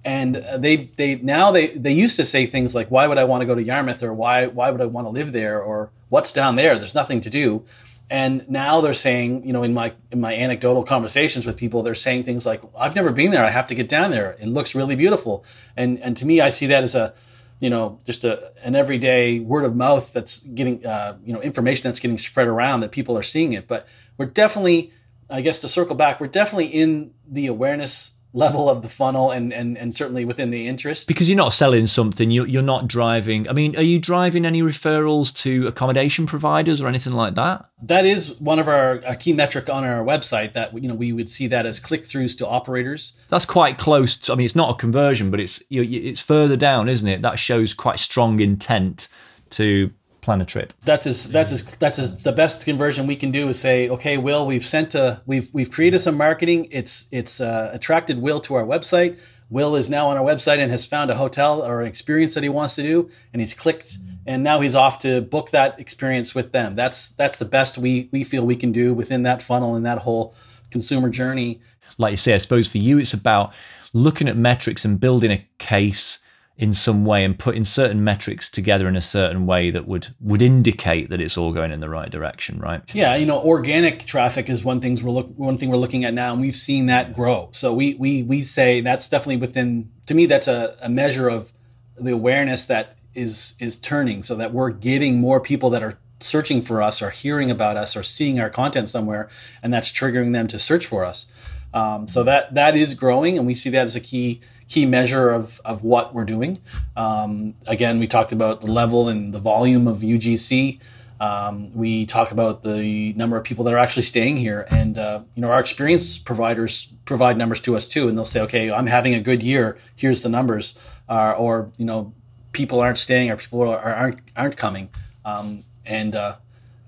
and 0.04 0.34
they 0.56 0.90
they 0.96 1.16
now 1.16 1.52
they 1.52 1.68
they 1.68 1.92
used 1.92 2.16
to 2.16 2.24
say 2.24 2.44
things 2.44 2.74
like 2.74 2.88
why 2.90 3.06
would 3.06 3.18
i 3.18 3.24
want 3.24 3.40
to 3.40 3.46
go 3.46 3.54
to 3.54 3.62
yarmouth 3.62 4.02
or 4.02 4.12
why 4.12 4.46
why 4.46 4.70
would 4.70 4.80
i 4.80 4.84
want 4.84 5.06
to 5.06 5.10
live 5.10 5.32
there 5.32 5.62
or 5.62 5.90
what's 6.08 6.32
down 6.32 6.56
there 6.56 6.76
there's 6.76 6.94
nothing 6.94 7.20
to 7.20 7.30
do 7.30 7.64
and 8.12 8.46
now 8.46 8.82
they're 8.82 8.92
saying, 8.92 9.46
you 9.46 9.54
know, 9.54 9.62
in 9.62 9.72
my 9.72 9.94
in 10.10 10.20
my 10.20 10.34
anecdotal 10.34 10.82
conversations 10.82 11.46
with 11.46 11.56
people, 11.56 11.82
they're 11.82 11.94
saying 11.94 12.24
things 12.24 12.44
like, 12.44 12.60
"I've 12.78 12.94
never 12.94 13.10
been 13.10 13.30
there. 13.30 13.42
I 13.42 13.48
have 13.48 13.66
to 13.68 13.74
get 13.74 13.88
down 13.88 14.10
there. 14.10 14.36
It 14.38 14.48
looks 14.48 14.74
really 14.74 14.94
beautiful." 14.94 15.46
And 15.78 15.98
and 15.98 16.14
to 16.18 16.26
me, 16.26 16.38
I 16.38 16.50
see 16.50 16.66
that 16.66 16.84
as 16.84 16.94
a, 16.94 17.14
you 17.58 17.70
know, 17.70 17.98
just 18.04 18.26
a 18.26 18.52
an 18.62 18.76
everyday 18.76 19.40
word 19.40 19.64
of 19.64 19.74
mouth 19.74 20.12
that's 20.12 20.42
getting, 20.42 20.84
uh, 20.84 21.16
you 21.24 21.32
know, 21.32 21.40
information 21.40 21.84
that's 21.84 22.00
getting 22.00 22.18
spread 22.18 22.48
around 22.48 22.80
that 22.80 22.92
people 22.92 23.16
are 23.16 23.22
seeing 23.22 23.52
it. 23.54 23.66
But 23.66 23.88
we're 24.18 24.26
definitely, 24.26 24.92
I 25.30 25.40
guess, 25.40 25.62
to 25.62 25.68
circle 25.68 25.96
back, 25.96 26.20
we're 26.20 26.26
definitely 26.26 26.66
in 26.66 27.14
the 27.26 27.46
awareness 27.46 28.18
level 28.32 28.68
of 28.70 28.82
the 28.82 28.88
funnel 28.88 29.30
and, 29.30 29.52
and, 29.52 29.76
and 29.76 29.94
certainly 29.94 30.24
within 30.24 30.50
the 30.50 30.66
interest. 30.66 31.06
Because 31.06 31.28
you're 31.28 31.36
not 31.36 31.52
selling 31.52 31.86
something, 31.86 32.30
you're, 32.30 32.46
you're 32.46 32.62
not 32.62 32.88
driving. 32.88 33.48
I 33.48 33.52
mean, 33.52 33.76
are 33.76 33.82
you 33.82 33.98
driving 33.98 34.46
any 34.46 34.62
referrals 34.62 35.34
to 35.38 35.66
accommodation 35.66 36.26
providers 36.26 36.80
or 36.80 36.88
anything 36.88 37.12
like 37.12 37.34
that? 37.34 37.68
That 37.82 38.06
is 38.06 38.40
one 38.40 38.58
of 38.58 38.68
our, 38.68 39.04
our 39.04 39.16
key 39.16 39.32
metric 39.32 39.68
on 39.68 39.84
our 39.84 40.02
website 40.02 40.54
that, 40.54 40.72
you 40.80 40.88
know, 40.88 40.94
we 40.94 41.12
would 41.12 41.28
see 41.28 41.46
that 41.48 41.66
as 41.66 41.78
click 41.78 42.02
throughs 42.02 42.36
to 42.38 42.46
operators. 42.46 43.12
That's 43.28 43.44
quite 43.44 43.76
close. 43.76 44.16
To, 44.16 44.32
I 44.32 44.36
mean, 44.36 44.46
it's 44.46 44.56
not 44.56 44.70
a 44.70 44.74
conversion, 44.74 45.30
but 45.30 45.40
it's, 45.40 45.62
you, 45.68 45.82
it's 45.82 46.20
further 46.20 46.56
down, 46.56 46.88
isn't 46.88 47.08
it? 47.08 47.22
That 47.22 47.38
shows 47.38 47.74
quite 47.74 47.98
strong 47.98 48.40
intent 48.40 49.08
to 49.50 49.90
plan 50.22 50.40
a 50.40 50.46
trip. 50.46 50.72
That's 50.84 51.06
as 51.06 51.30
that's 51.30 51.52
as 51.52 51.64
that's 51.76 51.98
as 51.98 52.18
the 52.18 52.32
best 52.32 52.64
conversion 52.64 53.06
we 53.06 53.16
can 53.16 53.30
do 53.30 53.48
is 53.48 53.60
say, 53.60 53.90
okay, 53.90 54.16
Will, 54.16 54.46
we've 54.46 54.64
sent 54.64 54.94
a 54.94 55.20
we've 55.26 55.50
we've 55.52 55.70
created 55.70 55.98
some 55.98 56.16
marketing. 56.16 56.66
It's 56.70 57.08
it's 57.12 57.40
uh, 57.40 57.70
attracted 57.74 58.20
Will 58.20 58.40
to 58.40 58.54
our 58.54 58.64
website. 58.64 59.18
Will 59.50 59.76
is 59.76 59.90
now 59.90 60.08
on 60.08 60.16
our 60.16 60.24
website 60.24 60.58
and 60.58 60.70
has 60.70 60.86
found 60.86 61.10
a 61.10 61.16
hotel 61.16 61.62
or 61.62 61.82
an 61.82 61.86
experience 61.86 62.32
that 62.34 62.42
he 62.42 62.48
wants 62.48 62.74
to 62.76 62.82
do, 62.82 63.10
and 63.34 63.42
he's 63.42 63.52
clicked, 63.52 63.98
and 64.24 64.42
now 64.42 64.60
he's 64.60 64.74
off 64.74 64.98
to 65.00 65.20
book 65.20 65.50
that 65.50 65.78
experience 65.78 66.34
with 66.34 66.52
them. 66.52 66.74
That's 66.74 67.10
that's 67.10 67.36
the 67.36 67.44
best 67.44 67.76
we 67.76 68.08
we 68.12 68.24
feel 68.24 68.46
we 68.46 68.56
can 68.56 68.72
do 68.72 68.94
within 68.94 69.24
that 69.24 69.42
funnel 69.42 69.74
and 69.74 69.84
that 69.84 69.98
whole 69.98 70.34
consumer 70.70 71.10
journey. 71.10 71.60
Like 71.98 72.12
you 72.12 72.16
say, 72.16 72.32
I 72.32 72.38
suppose 72.38 72.66
for 72.66 72.78
you, 72.78 72.98
it's 72.98 73.12
about 73.12 73.52
looking 73.92 74.26
at 74.26 74.36
metrics 74.36 74.86
and 74.86 74.98
building 74.98 75.30
a 75.30 75.46
case 75.58 76.18
in 76.56 76.72
some 76.72 77.04
way 77.04 77.24
and 77.24 77.38
putting 77.38 77.64
certain 77.64 78.04
metrics 78.04 78.48
together 78.48 78.86
in 78.86 78.94
a 78.94 79.00
certain 79.00 79.46
way 79.46 79.70
that 79.70 79.88
would 79.88 80.14
would 80.20 80.42
indicate 80.42 81.08
that 81.08 81.20
it's 81.20 81.38
all 81.38 81.52
going 81.52 81.72
in 81.72 81.80
the 81.80 81.88
right 81.88 82.10
direction, 82.10 82.58
right? 82.58 82.82
Yeah, 82.94 83.16
you 83.16 83.24
know, 83.26 83.40
organic 83.40 84.04
traffic 84.04 84.50
is 84.50 84.62
one 84.62 84.80
things 84.80 85.02
we're 85.02 85.12
look 85.12 85.28
one 85.36 85.56
thing 85.56 85.70
we're 85.70 85.76
looking 85.76 86.04
at 86.04 86.12
now, 86.12 86.32
and 86.32 86.40
we've 86.40 86.56
seen 86.56 86.86
that 86.86 87.14
grow. 87.14 87.48
So 87.52 87.72
we 87.72 87.94
we 87.94 88.22
we 88.22 88.42
say 88.42 88.80
that's 88.80 89.08
definitely 89.08 89.38
within. 89.38 89.90
To 90.06 90.14
me, 90.14 90.26
that's 90.26 90.48
a, 90.48 90.76
a 90.82 90.88
measure 90.88 91.28
of 91.28 91.52
the 91.98 92.12
awareness 92.12 92.66
that 92.66 92.96
is 93.14 93.54
is 93.58 93.76
turning, 93.76 94.22
so 94.22 94.34
that 94.34 94.52
we're 94.52 94.70
getting 94.70 95.18
more 95.18 95.40
people 95.40 95.70
that 95.70 95.82
are 95.82 95.98
searching 96.20 96.60
for 96.60 96.82
us, 96.82 97.00
or 97.00 97.10
hearing 97.10 97.50
about 97.50 97.76
us, 97.76 97.96
or 97.96 98.02
seeing 98.02 98.38
our 98.38 98.50
content 98.50 98.88
somewhere, 98.88 99.28
and 99.62 99.72
that's 99.72 99.90
triggering 99.90 100.34
them 100.34 100.46
to 100.48 100.58
search 100.58 100.86
for 100.86 101.04
us. 101.04 101.32
Um, 101.74 102.06
so 102.06 102.22
that 102.24 102.54
that 102.54 102.76
is 102.76 102.92
growing, 102.92 103.38
and 103.38 103.46
we 103.46 103.54
see 103.54 103.70
that 103.70 103.84
as 103.84 103.96
a 103.96 104.00
key 104.00 104.40
key 104.72 104.86
measure 104.86 105.28
of, 105.30 105.60
of 105.64 105.84
what 105.84 106.14
we're 106.14 106.24
doing. 106.24 106.56
Um, 106.96 107.54
again, 107.66 107.98
we 107.98 108.06
talked 108.06 108.32
about 108.32 108.62
the 108.62 108.70
level 108.70 109.08
and 109.08 109.34
the 109.34 109.38
volume 109.38 109.86
of 109.86 109.98
UGC. 109.98 110.80
Um, 111.20 111.72
we 111.74 112.06
talk 112.06 112.32
about 112.32 112.62
the 112.62 113.12
number 113.12 113.36
of 113.36 113.44
people 113.44 113.64
that 113.64 113.74
are 113.74 113.78
actually 113.78 114.02
staying 114.04 114.38
here, 114.38 114.66
and 114.70 114.98
uh, 114.98 115.22
you 115.36 115.42
know 115.42 115.50
our 115.50 115.60
experience 115.60 116.18
providers 116.18 116.92
provide 117.04 117.36
numbers 117.36 117.60
to 117.60 117.76
us 117.76 117.86
too, 117.86 118.08
and 118.08 118.18
they'll 118.18 118.24
say, 118.24 118.40
"Okay, 118.40 118.72
I'm 118.72 118.88
having 118.88 119.14
a 119.14 119.20
good 119.20 119.40
year. 119.40 119.78
Here's 119.94 120.22
the 120.22 120.28
numbers," 120.28 120.76
uh, 121.08 121.34
or 121.38 121.70
you 121.76 121.84
know, 121.84 122.12
people 122.50 122.80
aren't 122.80 122.98
staying, 122.98 123.30
or 123.30 123.36
people 123.36 123.62
are, 123.62 123.78
aren't 123.78 124.18
aren't 124.36 124.56
coming, 124.56 124.88
um, 125.24 125.62
and 125.86 126.16
uh, 126.16 126.36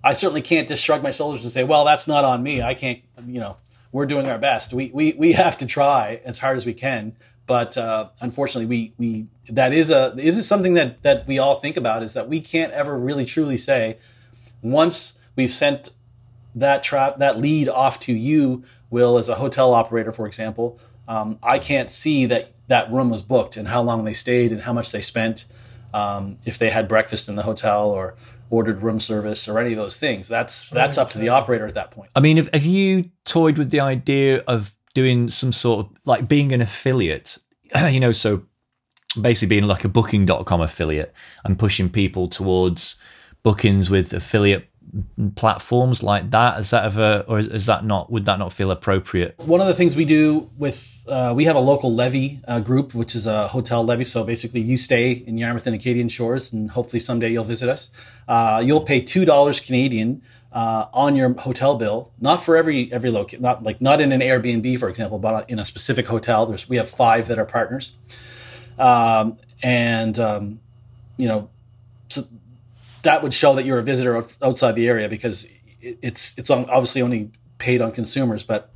I 0.03 0.14
certainly 0.14 0.42
can't 0.42 0.66
just 0.66 0.83
shrug 0.83 1.01
my 1.01 1.12
shoulders 1.12 1.44
and 1.44 1.53
say, 1.53 1.62
"Well, 1.62 1.85
that's 1.85 2.09
not 2.09 2.25
on 2.25 2.42
me. 2.42 2.61
I 2.61 2.75
can't." 2.75 3.03
You 3.25 3.38
know, 3.38 3.57
we're 3.92 4.07
doing 4.07 4.29
our 4.29 4.38
best. 4.38 4.73
We 4.73 4.90
we 4.92 5.12
we 5.12 5.33
have 5.35 5.57
to 5.59 5.66
try 5.66 6.20
as 6.25 6.40
hard 6.40 6.57
as 6.57 6.66
we 6.66 6.75
can, 6.75 7.14
but 7.46 7.76
uh, 7.76 8.09
unfortunately, 8.20 8.66
we 8.66 8.92
we 8.96 9.26
that 9.48 9.72
is 9.72 9.90
a 9.90 10.14
is 10.16 10.46
something 10.46 10.74
that 10.74 11.02
that 11.02 11.26
we 11.26 11.38
all 11.38 11.57
think 11.57 11.76
about 11.76 12.02
is 12.02 12.14
that 12.14 12.28
we 12.28 12.40
can't 12.40 12.72
ever 12.72 12.96
really 12.96 13.24
truly 13.24 13.57
say 13.57 13.98
once 14.62 15.18
we've 15.37 15.50
sent 15.50 15.90
that 16.54 16.83
trap 16.83 17.18
that 17.18 17.38
lead 17.38 17.68
off 17.68 17.98
to 18.00 18.12
you, 18.12 18.62
Will, 18.90 19.18
as 19.18 19.28
a 19.28 19.37
hotel 19.37 19.74
operator, 19.74 20.12
for 20.12 20.26
example. 20.26 20.78
Um, 21.07 21.38
I 21.42 21.59
can't 21.59 21.90
see 21.90 22.24
that 22.26 22.52
that 22.68 22.90
room 22.90 23.11
was 23.11 23.20
booked 23.20 23.57
and 23.57 23.68
how 23.68 23.83
long 23.83 24.04
they 24.04 24.14
stayed 24.14 24.52
and 24.52 24.62
how 24.62 24.72
much 24.72 24.90
they 24.90 25.02
spent, 25.02 25.44
um, 25.92 26.38
if 26.46 26.57
they 26.57 26.70
had 26.70 26.88
breakfast 26.88 27.28
in 27.28 27.35
the 27.37 27.42
hotel 27.42 27.90
or 27.90 28.14
ordered 28.48 28.83
room 28.83 29.00
service 29.00 29.48
or 29.48 29.59
any 29.59 29.72
of 29.72 29.76
those 29.76 29.98
things. 29.98 30.28
That's 30.28 30.70
that's 30.70 30.96
up 30.96 31.11
to 31.11 31.18
the 31.18 31.28
operator 31.28 31.66
at 31.66 31.74
that 31.74 31.90
point. 31.90 32.11
I 32.14 32.20
mean, 32.20 32.38
have, 32.38 32.48
have 32.54 32.64
you 32.64 33.11
toyed 33.24 33.59
with 33.59 33.70
the 33.70 33.80
idea 33.80 34.42
of 34.46 34.74
doing 34.94 35.28
some 35.28 35.52
sort 35.52 35.87
of 35.87 35.92
like 36.04 36.28
being 36.28 36.52
an 36.52 36.61
affiliate, 36.61 37.38
you 37.90 38.00
know, 38.00 38.12
so 38.12 38.42
basically 39.20 39.48
being 39.48 39.66
like 39.66 39.85
a 39.85 39.88
booking.com 39.88 40.61
affiliate 40.61 41.12
and 41.44 41.59
pushing 41.59 41.88
people 41.88 42.28
towards 42.28 42.96
bookings 43.42 43.90
with 43.90 44.12
affiliate 44.12 44.68
platforms 45.35 46.02
like 46.02 46.30
that. 46.30 46.61
Is 46.61 46.70
that 46.70 46.85
ever 46.85 47.24
or 47.26 47.38
is, 47.38 47.48
is, 47.48 47.66
that 47.66 47.85
not 47.85 48.11
would 48.11 48.24
that 48.26 48.38
not 48.38 48.52
feel 48.52 48.70
appropriate? 48.70 49.35
One 49.38 49.61
of 49.61 49.66
the 49.66 49.74
things 49.74 49.96
we 49.96 50.04
do 50.04 50.50
with 50.57 51.04
uh, 51.09 51.33
we 51.37 51.44
have 51.44 51.57
a 51.57 51.61
local 51.61 51.92
levy 51.92 52.40
uh, 52.46 52.61
group 52.61 52.94
which 52.94 53.14
is 53.14 53.26
a 53.26 53.48
hotel 53.48 53.85
levy. 53.85 54.04
So 54.04 54.24
basically 54.24 54.61
you 54.61 54.76
stay 54.76 55.12
in 55.12 55.37
yarmouth 55.37 55.66
and 55.66 55.74
acadian 55.74 56.09
shores 56.09 56.52
and 56.52 56.70
hopefully 56.70 57.00
someday 57.00 57.30
you'll 57.30 57.44
visit 57.44 57.68
us. 57.68 57.90
Uh, 58.28 58.62
you'll 58.64 58.83
pay 58.83 59.02
$2 59.02 59.66
canadian 59.66 60.22
uh, 60.55 60.87
on 60.95 61.17
your 61.17 61.35
hotel 61.35 61.75
bill, 61.75 62.12
not 62.21 62.43
for 62.43 62.57
every 62.57 62.90
every 62.93 63.11
location, 63.11 63.43
not 63.43 63.64
like 63.64 63.81
not 63.81 64.01
in 64.01 64.12
an 64.12 64.21
Airbnb, 64.21 64.79
for 64.79 64.88
example, 64.88 65.19
but 65.19 65.51
in 65.51 65.59
a 65.59 65.64
specific 65.64 66.07
hotel. 66.07 66.47
There's 66.47 66.69
we 66.69 66.77
have 66.77 66.88
five 66.88 67.27
that 67.27 67.38
are 67.40 67.45
partners, 67.45 67.93
um, 68.79 69.37
and 69.62 70.17
um, 70.19 70.61
you 71.19 71.27
know, 71.27 71.51
so 72.09 72.23
that 73.03 73.23
would 73.23 73.35
show 73.35 73.55
that 73.57 73.64
you're 73.64 73.81
a 73.81 73.83
visitor 73.83 74.17
outside 74.40 74.73
the 74.77 74.88
area 74.88 75.09
because 75.09 75.49
it's 75.83 76.37
it's 76.38 76.51
obviously 76.51 77.03
only 77.03 77.31
paid 77.59 77.83
on 77.83 77.90
consumers, 77.90 78.45
but 78.45 78.71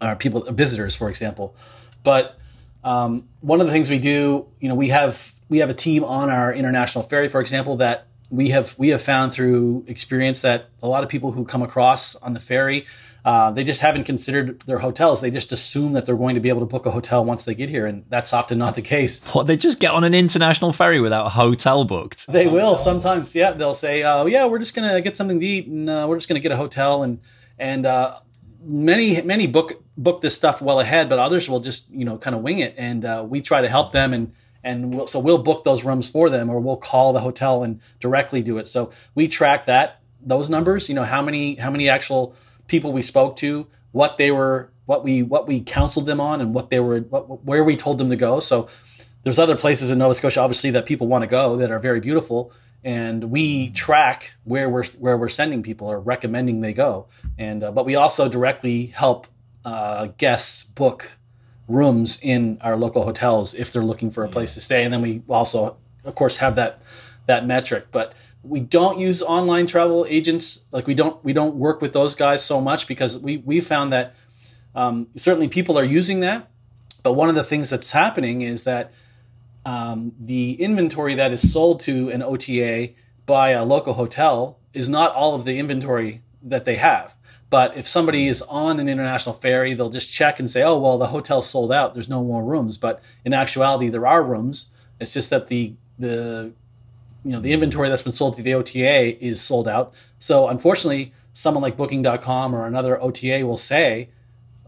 uh, 0.00 0.14
people 0.14 0.40
visitors, 0.50 0.96
for 0.96 1.10
example. 1.10 1.54
But 2.04 2.38
um, 2.82 3.28
one 3.40 3.60
of 3.60 3.66
the 3.66 3.72
things 3.72 3.90
we 3.90 3.98
do, 3.98 4.46
you 4.60 4.68
know, 4.70 4.74
we 4.74 4.88
have 4.88 5.32
we 5.50 5.58
have 5.58 5.68
a 5.68 5.74
team 5.74 6.04
on 6.04 6.30
our 6.30 6.54
international 6.54 7.04
ferry, 7.04 7.28
for 7.28 7.40
example, 7.40 7.76
that 7.76 8.07
we 8.30 8.50
have 8.50 8.74
we 8.78 8.88
have 8.88 9.02
found 9.02 9.32
through 9.32 9.84
experience 9.86 10.42
that 10.42 10.68
a 10.82 10.88
lot 10.88 11.02
of 11.02 11.08
people 11.08 11.32
who 11.32 11.44
come 11.44 11.62
across 11.62 12.14
on 12.16 12.34
the 12.34 12.40
ferry 12.40 12.86
uh, 13.28 13.50
they 13.50 13.62
just 13.62 13.82
haven't 13.82 14.04
considered 14.04 14.60
their 14.60 14.78
hotels. 14.78 15.20
They 15.20 15.30
just 15.30 15.52
assume 15.52 15.92
that 15.92 16.06
they're 16.06 16.16
going 16.16 16.34
to 16.34 16.40
be 16.40 16.48
able 16.48 16.60
to 16.60 16.66
book 16.66 16.86
a 16.86 16.90
hotel 16.90 17.22
once 17.22 17.44
they 17.44 17.54
get 17.54 17.68
here, 17.68 17.84
and 17.84 18.06
that's 18.08 18.32
often 18.32 18.56
not 18.56 18.74
the 18.74 18.80
case. 18.80 19.22
What 19.34 19.46
they 19.46 19.58
just 19.58 19.80
get 19.80 19.90
on 19.90 20.02
an 20.02 20.14
international 20.14 20.72
ferry 20.72 20.98
without 20.98 21.26
a 21.26 21.28
hotel 21.28 21.84
booked? 21.84 22.26
They 22.26 22.46
will 22.46 22.74
sometimes. 22.74 23.34
Yeah, 23.34 23.52
they'll 23.52 23.74
say, 23.74 24.02
"Oh, 24.02 24.24
yeah, 24.24 24.46
we're 24.46 24.58
just 24.58 24.74
gonna 24.74 25.00
get 25.02 25.14
something 25.14 25.40
to 25.40 25.46
eat, 25.46 25.66
and 25.66 25.90
uh, 25.90 26.06
we're 26.08 26.16
just 26.16 26.28
gonna 26.28 26.40
get 26.40 26.52
a 26.52 26.56
hotel." 26.56 27.02
And 27.02 27.20
and 27.58 27.84
uh, 27.84 28.18
many 28.62 29.20
many 29.20 29.46
book 29.46 29.82
book 29.98 30.22
this 30.22 30.34
stuff 30.34 30.62
well 30.62 30.80
ahead, 30.80 31.10
but 31.10 31.18
others 31.18 31.50
will 31.50 31.60
just 31.60 31.90
you 31.90 32.06
know 32.06 32.16
kind 32.16 32.34
of 32.34 32.40
wing 32.40 32.60
it, 32.60 32.74
and 32.78 33.04
uh, 33.04 33.26
we 33.28 33.42
try 33.42 33.60
to 33.60 33.68
help 33.68 33.92
them 33.92 34.14
and 34.14 34.32
and 34.68 34.94
we'll, 34.94 35.06
so 35.06 35.18
we'll 35.18 35.38
book 35.38 35.64
those 35.64 35.82
rooms 35.82 36.08
for 36.08 36.28
them 36.28 36.50
or 36.50 36.60
we'll 36.60 36.76
call 36.76 37.12
the 37.12 37.20
hotel 37.20 37.62
and 37.62 37.80
directly 38.00 38.42
do 38.42 38.58
it. 38.58 38.66
So 38.66 38.92
we 39.14 39.26
track 39.26 39.64
that 39.64 40.00
those 40.20 40.50
numbers 40.50 40.88
you 40.88 40.94
know 40.94 41.04
how 41.04 41.22
many 41.22 41.54
how 41.54 41.70
many 41.70 41.88
actual 41.88 42.34
people 42.66 42.92
we 42.92 43.02
spoke 43.02 43.36
to 43.36 43.68
what 43.92 44.18
they 44.18 44.30
were 44.30 44.70
what 44.84 45.04
we 45.04 45.22
what 45.22 45.46
we 45.46 45.60
counseled 45.60 46.06
them 46.06 46.20
on 46.20 46.40
and 46.40 46.52
what 46.54 46.70
they 46.70 46.80
were 46.80 47.00
what, 47.00 47.44
where 47.44 47.64
we 47.64 47.76
told 47.76 47.98
them 47.98 48.10
to 48.10 48.16
go. 48.16 48.40
So 48.40 48.68
there's 49.22 49.38
other 49.38 49.56
places 49.56 49.90
in 49.90 49.98
nova 49.98 50.14
scotia 50.14 50.40
obviously 50.40 50.70
that 50.70 50.86
people 50.86 51.06
want 51.06 51.22
to 51.22 51.28
go 51.28 51.56
that 51.56 51.70
are 51.70 51.78
very 51.78 52.00
beautiful 52.00 52.52
and 52.84 53.24
we 53.24 53.70
track 53.70 54.34
where 54.44 54.68
we're 54.68 54.84
where 54.98 55.16
we're 55.16 55.28
sending 55.28 55.62
people 55.62 55.88
or 55.88 55.98
recommending 56.00 56.60
they 56.60 56.72
go. 56.72 57.06
And 57.38 57.62
uh, 57.62 57.72
but 57.72 57.84
we 57.86 57.94
also 57.94 58.28
directly 58.28 58.86
help 58.86 59.26
uh, 59.64 60.08
guests 60.18 60.62
book 60.62 61.17
rooms 61.68 62.18
in 62.22 62.58
our 62.62 62.76
local 62.76 63.04
hotels 63.04 63.54
if 63.54 63.72
they're 63.72 63.84
looking 63.84 64.10
for 64.10 64.24
a 64.24 64.28
place 64.28 64.54
to 64.54 64.60
stay. 64.60 64.82
And 64.82 64.92
then 64.92 65.02
we 65.02 65.22
also, 65.28 65.76
of 66.04 66.14
course, 66.14 66.38
have 66.38 66.56
that 66.56 66.80
that 67.26 67.46
metric. 67.46 67.88
But 67.92 68.14
we 68.42 68.60
don't 68.60 68.98
use 68.98 69.22
online 69.22 69.66
travel 69.66 70.06
agents. 70.08 70.66
Like 70.72 70.86
we 70.86 70.94
don't 70.94 71.22
we 71.24 71.32
don't 71.32 71.54
work 71.54 71.80
with 71.80 71.92
those 71.92 72.14
guys 72.14 72.44
so 72.44 72.60
much 72.60 72.88
because 72.88 73.18
we 73.18 73.36
we 73.36 73.60
found 73.60 73.92
that 73.92 74.14
um, 74.74 75.08
certainly 75.14 75.48
people 75.48 75.78
are 75.78 75.84
using 75.84 76.20
that. 76.20 76.48
But 77.02 77.12
one 77.12 77.28
of 77.28 77.34
the 77.34 77.44
things 77.44 77.70
that's 77.70 77.92
happening 77.92 78.40
is 78.40 78.64
that 78.64 78.90
um, 79.64 80.12
the 80.18 80.54
inventory 80.54 81.14
that 81.14 81.32
is 81.32 81.52
sold 81.52 81.80
to 81.80 82.10
an 82.10 82.22
OTA 82.22 82.90
by 83.26 83.50
a 83.50 83.64
local 83.64 83.94
hotel 83.94 84.58
is 84.72 84.88
not 84.88 85.14
all 85.14 85.34
of 85.34 85.44
the 85.44 85.58
inventory 85.58 86.22
that 86.42 86.64
they 86.64 86.76
have. 86.76 87.16
But 87.50 87.76
if 87.76 87.86
somebody 87.86 88.28
is 88.28 88.42
on 88.42 88.78
an 88.78 88.88
international 88.88 89.34
ferry, 89.34 89.74
they'll 89.74 89.88
just 89.88 90.12
check 90.12 90.38
and 90.38 90.50
say, 90.50 90.62
"Oh, 90.62 90.78
well, 90.78 90.98
the 90.98 91.06
hotel's 91.06 91.48
sold 91.48 91.72
out. 91.72 91.94
There's 91.94 92.08
no 92.08 92.22
more 92.22 92.44
rooms." 92.44 92.76
But 92.76 93.00
in 93.24 93.32
actuality, 93.32 93.88
there 93.88 94.06
are 94.06 94.22
rooms. 94.22 94.66
It's 95.00 95.14
just 95.14 95.30
that 95.30 95.46
the 95.46 95.74
the 95.98 96.52
you 97.24 97.32
know 97.32 97.40
the 97.40 97.52
inventory 97.52 97.88
that's 97.88 98.02
been 98.02 98.12
sold 98.12 98.36
to 98.36 98.42
the 98.42 98.54
OTA 98.54 99.22
is 99.24 99.40
sold 99.40 99.66
out. 99.66 99.94
So 100.18 100.48
unfortunately, 100.48 101.12
someone 101.32 101.62
like 101.62 101.76
Booking.com 101.76 102.54
or 102.54 102.66
another 102.66 103.02
OTA 103.02 103.44
will 103.44 103.56
say, 103.56 104.10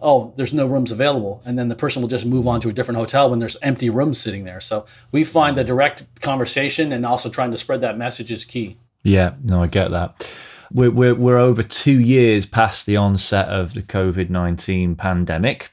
"Oh, 0.00 0.32
there's 0.36 0.54
no 0.54 0.66
rooms 0.66 0.90
available," 0.90 1.42
and 1.44 1.58
then 1.58 1.68
the 1.68 1.76
person 1.76 2.00
will 2.00 2.08
just 2.08 2.24
move 2.24 2.46
on 2.46 2.60
to 2.60 2.70
a 2.70 2.72
different 2.72 2.98
hotel 2.98 3.28
when 3.28 3.40
there's 3.40 3.56
empty 3.60 3.90
rooms 3.90 4.18
sitting 4.18 4.44
there. 4.44 4.60
So 4.60 4.86
we 5.12 5.22
find 5.22 5.56
the 5.56 5.64
direct 5.64 6.04
conversation 6.22 6.92
and 6.92 7.04
also 7.04 7.28
trying 7.28 7.50
to 7.50 7.58
spread 7.58 7.82
that 7.82 7.98
message 7.98 8.30
is 8.30 8.44
key. 8.44 8.78
Yeah, 9.02 9.34
no, 9.44 9.62
I 9.62 9.66
get 9.66 9.90
that 9.90 10.26
we're, 10.72 10.90
we're, 10.90 11.14
we're 11.14 11.38
over 11.38 11.62
two 11.62 11.98
years 12.00 12.46
past 12.46 12.86
the 12.86 12.96
onset 12.96 13.48
of 13.48 13.74
the 13.74 13.82
COVID 13.82 14.30
19 14.30 14.96
pandemic. 14.96 15.70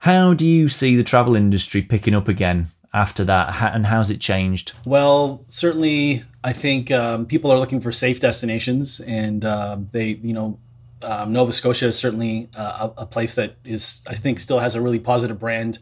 How 0.00 0.34
do 0.34 0.46
you 0.46 0.68
see 0.68 0.96
the 0.96 1.02
travel 1.02 1.34
industry 1.34 1.82
picking 1.82 2.14
up 2.14 2.28
again 2.28 2.68
after 2.94 3.24
that, 3.24 3.74
and 3.74 3.86
how's 3.86 4.10
it 4.10 4.20
changed? 4.20 4.72
Well, 4.84 5.44
certainly, 5.48 6.22
I 6.44 6.52
think 6.52 6.90
um, 6.90 7.26
people 7.26 7.50
are 7.50 7.58
looking 7.58 7.80
for 7.80 7.92
safe 7.92 8.20
destinations, 8.20 9.00
and 9.00 9.44
uh, 9.44 9.78
they, 9.92 10.18
you 10.22 10.32
know, 10.32 10.58
um, 11.02 11.32
Nova 11.32 11.52
Scotia 11.52 11.86
is 11.86 11.98
certainly 11.98 12.48
uh, 12.56 12.88
a, 12.96 13.02
a, 13.02 13.06
place 13.06 13.34
that 13.34 13.56
is, 13.64 14.04
I 14.08 14.14
think, 14.14 14.38
still 14.38 14.60
has 14.60 14.74
a 14.74 14.80
really 14.80 14.98
positive 14.98 15.38
brand 15.38 15.78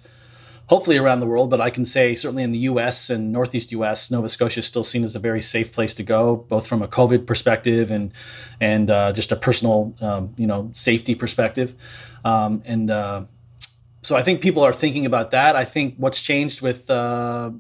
hopefully 0.69 0.97
around 0.97 1.21
the 1.21 1.27
world, 1.27 1.51
but 1.51 1.61
I 1.61 1.71
can 1.71 1.85
say 1.85 2.15
certainly 2.15 2.43
in 2.43 2.53
the 2.53 2.59
US 2.71 3.11
and 3.11 3.33
Northeast 3.33 3.73
US, 3.73 4.11
Nova 4.11 4.29
Scotia 4.29 4.61
is 4.61 4.67
still 4.67 4.85
seen 4.85 5.05
as 5.05 5.15
a 5.15 5.19
very 5.19 5.41
safe 5.41 5.73
place 5.73 5.95
to 5.97 6.03
go, 6.03 6.37
both 6.37 6.67
from 6.67 6.83
a 6.83 6.89
COVID 6.89 7.27
perspective 7.27 7.91
and 7.91 8.13
and 8.61 8.91
uh, 8.91 9.13
just 9.13 9.33
a 9.33 9.37
personal 9.37 9.95
um, 10.01 10.35
you 10.37 10.47
know 10.47 10.71
safety 10.73 11.15
perspective. 11.15 11.75
Um, 12.25 12.63
and 12.65 12.91
uh, 12.91 13.25
so 14.03 14.17
I 14.17 14.23
think 14.23 14.41
people 14.41 14.63
are 14.63 14.73
thinking 14.73 15.07
about 15.07 15.31
that. 15.33 15.57
I 15.57 15.65
think 15.65 15.95
what's 15.97 16.23
changed 16.23 16.63
with 16.63 16.91
uh, 16.91 17.51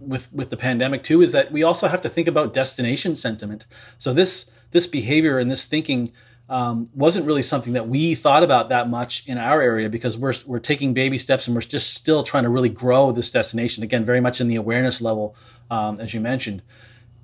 with 0.00 0.32
with 0.32 0.50
the 0.50 0.56
pandemic 0.56 1.02
too 1.02 1.22
is 1.22 1.32
that 1.32 1.52
we 1.52 1.62
also 1.62 1.88
have 1.88 2.00
to 2.02 2.08
think 2.08 2.28
about 2.28 2.52
destination 2.52 3.14
sentiment. 3.14 3.66
So 3.98 4.12
this 4.12 4.50
this 4.70 4.86
behavior 4.86 5.38
and 5.38 5.50
this 5.50 5.66
thinking 5.66 6.08
um, 6.48 6.90
wasn't 6.94 7.26
really 7.26 7.42
something 7.42 7.72
that 7.72 7.88
we 7.88 8.14
thought 8.14 8.42
about 8.42 8.68
that 8.68 8.88
much 8.88 9.26
in 9.26 9.38
our 9.38 9.62
area 9.62 9.88
because 9.88 10.18
we're 10.18 10.34
we're 10.46 10.58
taking 10.58 10.92
baby 10.92 11.16
steps 11.16 11.46
and 11.46 11.54
we're 11.54 11.62
just 11.62 11.94
still 11.94 12.22
trying 12.22 12.44
to 12.44 12.50
really 12.50 12.68
grow 12.68 13.12
this 13.12 13.30
destination 13.30 13.82
again, 13.82 14.04
very 14.04 14.20
much 14.20 14.40
in 14.40 14.48
the 14.48 14.56
awareness 14.56 15.00
level, 15.00 15.34
um, 15.70 15.98
as 16.00 16.12
you 16.12 16.20
mentioned, 16.20 16.62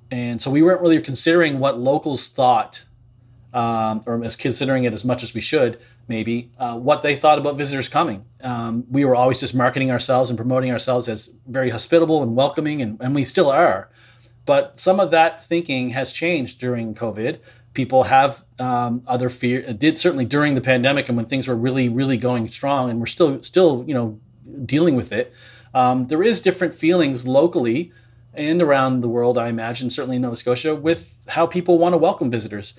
and 0.09 0.41
so 0.41 0.49
we 0.49 0.61
weren't 0.61 0.81
really 0.81 0.99
considering 1.01 1.59
what 1.59 1.79
locals 1.79 2.29
thought, 2.29 2.83
um, 3.53 4.01
or 4.05 4.23
as 4.23 4.35
considering 4.35 4.85
it 4.85 4.93
as 4.93 5.05
much 5.05 5.21
as 5.23 5.33
we 5.33 5.41
should 5.41 5.79
maybe 6.07 6.51
uh, 6.57 6.75
what 6.77 7.03
they 7.03 7.15
thought 7.15 7.37
about 7.37 7.55
visitors 7.55 7.87
coming. 7.87 8.25
Um, 8.43 8.85
we 8.89 9.05
were 9.05 9.15
always 9.15 9.39
just 9.39 9.55
marketing 9.55 9.91
ourselves 9.91 10.29
and 10.29 10.37
promoting 10.37 10.71
ourselves 10.71 11.07
as 11.07 11.37
very 11.47 11.69
hospitable 11.69 12.21
and 12.21 12.35
welcoming, 12.35 12.81
and, 12.81 12.99
and 12.99 13.15
we 13.15 13.23
still 13.23 13.49
are. 13.49 13.89
But 14.45 14.79
some 14.79 14.99
of 14.99 15.11
that 15.11 15.43
thinking 15.43 15.89
has 15.89 16.11
changed 16.13 16.59
during 16.59 16.93
COVID 16.95 17.39
people 17.73 18.03
have 18.03 18.43
um, 18.59 19.01
other 19.07 19.29
fear 19.29 19.63
uh, 19.67 19.71
did 19.73 19.97
certainly 19.97 20.25
during 20.25 20.55
the 20.55 20.61
pandemic 20.61 21.07
and 21.07 21.17
when 21.17 21.25
things 21.25 21.47
were 21.47 21.55
really 21.55 21.89
really 21.89 22.17
going 22.17 22.47
strong 22.47 22.89
and 22.89 22.99
we're 22.99 23.05
still 23.05 23.41
still 23.41 23.83
you 23.87 23.93
know 23.93 24.19
dealing 24.65 24.95
with 24.95 25.11
it 25.11 25.33
um, 25.73 26.07
there 26.07 26.23
is 26.23 26.41
different 26.41 26.73
feelings 26.73 27.27
locally 27.27 27.91
and 28.33 28.61
around 28.61 29.01
the 29.01 29.09
world 29.09 29.37
i 29.37 29.47
imagine 29.47 29.89
certainly 29.89 30.15
in 30.15 30.21
nova 30.21 30.35
scotia 30.35 30.75
with 30.75 31.17
how 31.29 31.45
people 31.45 31.77
want 31.77 31.93
to 31.93 31.97
welcome 31.97 32.29
visitors. 32.29 32.73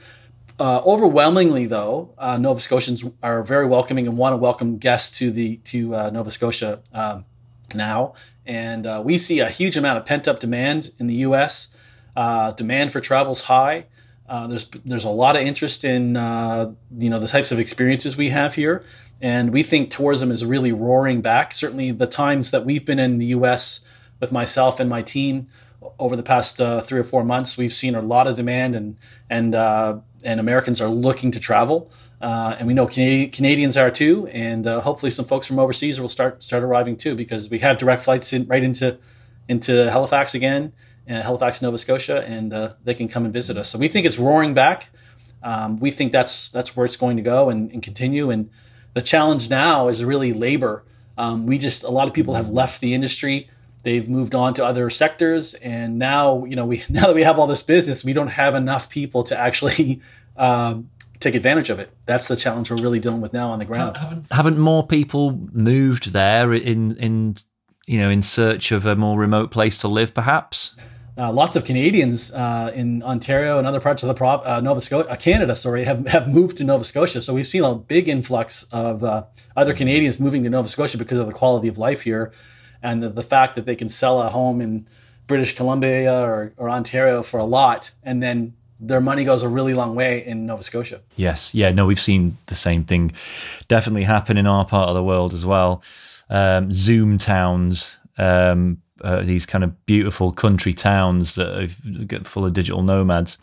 Uh, 0.61 0.81
overwhelmingly 0.85 1.67
though 1.67 2.15
uh, 2.19 2.37
nova 2.37 2.61
scotians 2.61 3.05
are 3.23 3.43
very 3.43 3.67
welcoming 3.67 4.07
and 4.07 4.17
want 4.17 4.33
to 4.33 4.37
welcome 4.37 4.77
guests 4.77 5.19
to 5.19 5.31
the 5.31 5.57
to 5.59 5.95
uh, 5.95 6.11
nova 6.11 6.31
scotia 6.31 6.81
um, 6.93 7.25
now. 7.75 8.15
And 8.45 8.87
uh, 8.87 9.03
we 9.05 9.19
see 9.19 9.41
a 9.41 9.49
huge 9.49 9.77
amount 9.77 9.99
of 9.99 10.05
pent 10.05 10.27
up 10.29 10.41
demand 10.41 10.91
in 10.99 11.07
the 11.07 11.15
us 11.17 11.75
uh, 12.15 12.53
demand 12.53 12.93
for 12.93 13.01
travel 13.01 13.33
is 13.33 13.43
high 13.43 13.87
uh, 14.33 14.47
there's 14.47 14.65
there's 14.87 15.05
a 15.05 15.11
lot 15.11 15.37
of 15.37 15.43
interest 15.43 15.85
in 15.85 16.17
uh, 16.17 16.73
you 16.99 17.11
know 17.11 17.19
the 17.19 17.29
types 17.29 17.53
of 17.53 17.61
experiences 17.61 18.17
we 18.17 18.31
have 18.31 18.55
here, 18.55 18.83
and 19.21 19.53
we 19.53 19.63
think 19.63 19.91
tourism 19.91 20.31
is 20.31 20.43
really 20.43 20.73
roaring 20.73 21.21
back. 21.21 21.53
Certainly, 21.53 21.91
the 21.91 22.07
times 22.07 22.51
that 22.51 22.65
we've 22.65 22.87
been 22.87 22.99
in 22.99 23.19
the 23.19 23.27
U.S. 23.27 23.81
with 24.21 24.33
myself 24.33 24.81
and 24.81 24.89
my 24.89 25.03
team 25.03 25.49
over 25.99 26.17
the 26.17 26.23
past 26.23 26.63
uh, 26.63 26.81
three 26.81 26.99
or 26.99 27.05
four 27.05 27.23
months, 27.23 27.59
we've 27.59 27.75
seen 27.75 27.95
a 27.95 28.01
lot 28.01 28.27
of 28.27 28.37
demand, 28.37 28.75
and 28.75 28.97
and 29.29 29.55
uh, 29.55 29.99
and 30.25 30.41
Americans 30.41 30.81
are 30.81 30.89
looking 30.89 31.31
to 31.31 31.39
travel, 31.39 31.93
uh, 32.23 32.57
and 32.59 32.67
we 32.67 32.73
know 32.73 32.87
Canadians 32.87 33.77
are 33.77 33.91
too, 33.91 34.29
and 34.29 34.65
hopefully 34.65 35.11
some 35.11 35.27
folks 35.27 35.47
from 35.47 35.59
overseas 35.59 36.01
will 36.01 36.09
start 36.09 36.43
start 36.43 36.63
arriving 36.63 36.97
too 36.97 37.15
because 37.15 37.51
we 37.51 37.59
have 37.59 37.77
direct 37.77 38.01
flights 38.01 38.33
in, 38.33 38.47
right 38.47 38.65
into 38.65 38.97
into 39.47 39.91
Halifax 39.91 40.35
again 40.35 40.73
Halifax, 41.09 41.63
Nova 41.63 41.79
Scotia, 41.79 42.25
and 42.27 42.53
uh, 42.53 42.75
they 42.85 42.95
can 42.95 43.09
come 43.09 43.25
and 43.25 43.33
visit 43.33 43.57
us. 43.57 43.71
So 43.71 43.79
we 43.79 43.89
think 43.89 44.07
it's 44.07 44.19
roaring 44.19 44.55
back. 44.55 44.91
Um, 45.43 45.79
we 45.79 45.91
think 45.91 46.13
that's 46.13 46.51
that's 46.51 46.77
where 46.77 46.85
it's 46.85 46.97
going 46.97 47.17
to 47.17 47.23
go 47.23 47.51
and, 47.51 47.71
and 47.73 47.83
continue. 47.83 48.31
And 48.31 48.51
the 48.95 49.03
challenge 49.03 49.51
now 49.51 49.89
is 49.89 50.05
really 50.05 50.33
labor. 50.33 50.85
Um, 51.19 51.47
we 51.47 51.59
just 51.59 51.85
a 51.85 51.91
lot 51.91 52.09
of 52.09 52.15
people 52.15 52.35
have 52.35 52.49
left 52.49 52.81
the 52.81 52.95
industry. 52.95 53.49
They've 53.83 54.09
moved 54.09 54.35
on 54.35 54.55
to 54.55 54.65
other 54.65 54.89
sectors, 54.91 55.55
and 55.55 55.99
now 55.99 56.45
you 56.45 56.57
know 56.57 56.65
we 56.65 56.85
now 56.89 57.07
that 57.07 57.15
we 57.15 57.23
have 57.23 57.39
all 57.39 57.47
this 57.47 57.63
business, 57.63 58.05
we 58.05 58.13
don't 58.13 58.29
have 58.29 58.55
enough 58.55 58.89
people 58.91 59.25
to 59.25 59.39
actually 59.39 60.01
um, 60.37 60.91
take 61.19 61.35
advantage 61.35 61.71
of 61.71 61.79
it. 61.79 61.91
That's 62.07 62.29
the 62.29 62.37
challenge 62.37 62.71
we're 62.71 62.83
really 62.83 63.01
dealing 63.01 63.21
with 63.21 63.33
now 63.33 63.51
on 63.51 63.59
the 63.59 63.65
ground. 63.65 63.97
Haven't, 63.97 64.27
haven't 64.31 64.59
more 64.59 64.87
people 64.87 65.49
moved 65.53 66.13
there 66.13 66.53
in 66.53 66.97
in 66.97 67.37
you 67.87 67.99
know 67.99 68.11
in 68.11 68.23
search 68.23 68.73
of 68.73 68.87
a 68.87 68.97
more 68.97 69.19
remote 69.19 69.51
place 69.51 69.77
to 69.79 69.89
live, 69.89 70.15
perhaps? 70.15 70.75
Uh, 71.17 71.31
lots 71.31 71.57
of 71.57 71.65
Canadians 71.65 72.33
uh, 72.33 72.73
in 72.75 73.03
Ontario 73.03 73.59
and 73.59 73.67
other 73.67 73.81
parts 73.81 74.03
of 74.03 74.09
the 74.09 74.15
prov- 74.15 74.47
uh, 74.47 74.61
Nova 74.63 74.81
Scotia, 74.81 75.11
uh, 75.11 75.17
Canada, 75.17 75.55
sorry, 75.55 75.85
have, 75.85 76.07
have 76.07 76.27
moved 76.27 76.57
to 76.57 76.65
Nova 76.65 76.85
Scotia. 76.85 77.21
So 77.21 77.35
we've 77.35 77.47
seen 77.47 77.63
a 77.65 77.75
big 77.75 78.09
influx 78.09 78.63
of 78.73 79.05
uh, 79.05 79.25
other 79.55 79.75
Canadians 79.75 80.19
moving 80.19 80.43
to 80.45 80.49
Nova 80.49 80.69
Scotia 80.69 80.97
because 80.97 81.19
of 81.19 81.27
the 81.27 81.35
quality 81.35 81.69
of 81.69 81.77
life 81.77 82.03
here, 82.03 82.33
and 82.83 83.03
the, 83.03 83.11
the 83.11 83.23
fact 83.23 83.57
that 83.57 83.67
they 83.67 83.77
can 83.77 83.91
sell 83.91 84.23
a 84.23 84.31
home 84.31 84.63
in 84.63 84.87
British 85.27 85.55
Columbia 85.55 86.23
or, 86.23 86.55
or 86.57 86.71
Ontario 86.71 87.23
for 87.23 87.39
a 87.39 87.45
lot, 87.45 87.91
and 88.03 88.23
then 88.23 88.55
their 88.81 89.01
money 89.01 89.25
goes 89.25 89.43
a 89.43 89.49
really 89.49 89.75
long 89.75 89.95
way 89.95 90.25
in 90.27 90.47
Nova 90.47 90.63
Scotia. 90.63 91.03
Yes, 91.17 91.55
yeah, 91.55 91.71
no, 91.73 91.87
we've 91.87 92.01
seen 92.01 92.39
the 92.47 92.55
same 92.55 92.85
thing 92.85 93.13
definitely 93.69 94.05
happen 94.05 94.39
in 94.39 94.47
our 94.47 94.65
part 94.65 94.89
of 94.89 94.95
the 94.95 95.05
world 95.05 95.35
as 95.35 95.45
well. 95.45 95.83
Um, 96.33 96.73
Zoom 96.73 97.19
towns. 97.19 97.97
Um, 98.17 98.79
uh, 99.03 99.23
these 99.23 99.47
kind 99.47 99.65
of 99.65 99.85
beautiful 99.87 100.33
country 100.33 100.73
towns 100.73 101.35
that 101.35 101.75
get 102.07 102.27
full 102.27 102.47
of 102.47 102.53
digital 102.53 102.83
nomads. 102.83 103.39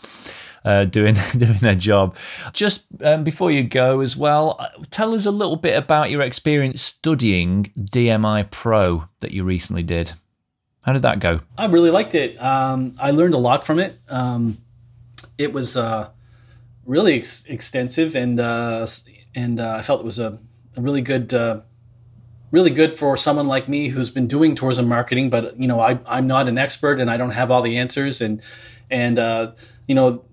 Uh, 0.66 0.84
doing 0.84 1.16
doing 1.38 1.58
their 1.60 1.76
job. 1.76 2.16
Just 2.52 2.86
um, 3.02 3.24
before 3.24 3.50
you 3.50 3.64
go, 3.64 4.02
as 4.02 4.18
well, 4.18 4.58
uh, 4.60 4.68
tell 4.92 5.16
us 5.16 5.26
a 5.26 5.32
little 5.32 5.56
bit 5.56 5.78
about 5.78 6.10
your 6.10 6.22
experience 6.22 6.82
studying 6.82 7.72
DMI 7.80 8.50
Pro 8.52 9.06
that 9.22 9.32
you 9.32 9.46
recently 9.46 9.84
did. 9.84 10.14
How 10.82 10.92
did 10.92 11.02
that 11.04 11.20
go? 11.20 11.42
I 11.58 11.68
really 11.68 11.92
liked 11.92 12.14
it. 12.14 12.42
Um, 12.42 12.94
I 13.02 13.12
learned 13.12 13.36
a 13.36 13.38
lot 13.38 13.66
from 13.66 13.80
it. 13.80 14.00
Um, 14.10 14.58
it 15.38 15.54
was 15.54 15.78
uh, 15.78 16.10
really 16.86 17.16
ex- 17.16 17.46
extensive, 17.46 18.16
and 18.16 18.38
uh, 18.40 18.86
and 19.34 19.62
uh, 19.62 19.76
I 19.78 19.82
felt 19.82 20.02
it 20.02 20.06
was 20.06 20.20
a, 20.20 20.40
a 20.76 20.82
really 20.82 21.02
good 21.02 21.34
really 22.52 22.72
good 22.72 22.98
for 22.98 23.16
someone 23.16 23.48
like 23.48 23.70
me 23.70 23.90
who's 23.90 24.10
been 24.10 24.28
doing 24.28 24.56
tourism 24.56 24.88
marketing, 24.88 25.30
but 25.30 25.60
you 25.60 25.68
know, 25.68 25.80
I, 25.80 26.00
I'm 26.06 26.28
not 26.28 26.48
an 26.48 26.58
expert 26.58 27.00
and 27.00 27.10
I 27.10 27.18
don't 27.18 27.34
have 27.34 27.52
all 27.52 27.62
the 27.62 27.78
answers. 27.78 28.22
And, 28.22 28.42
and, 28.90 29.20
uh, 29.20 29.52
you 29.88 29.96
know, 29.96 30.24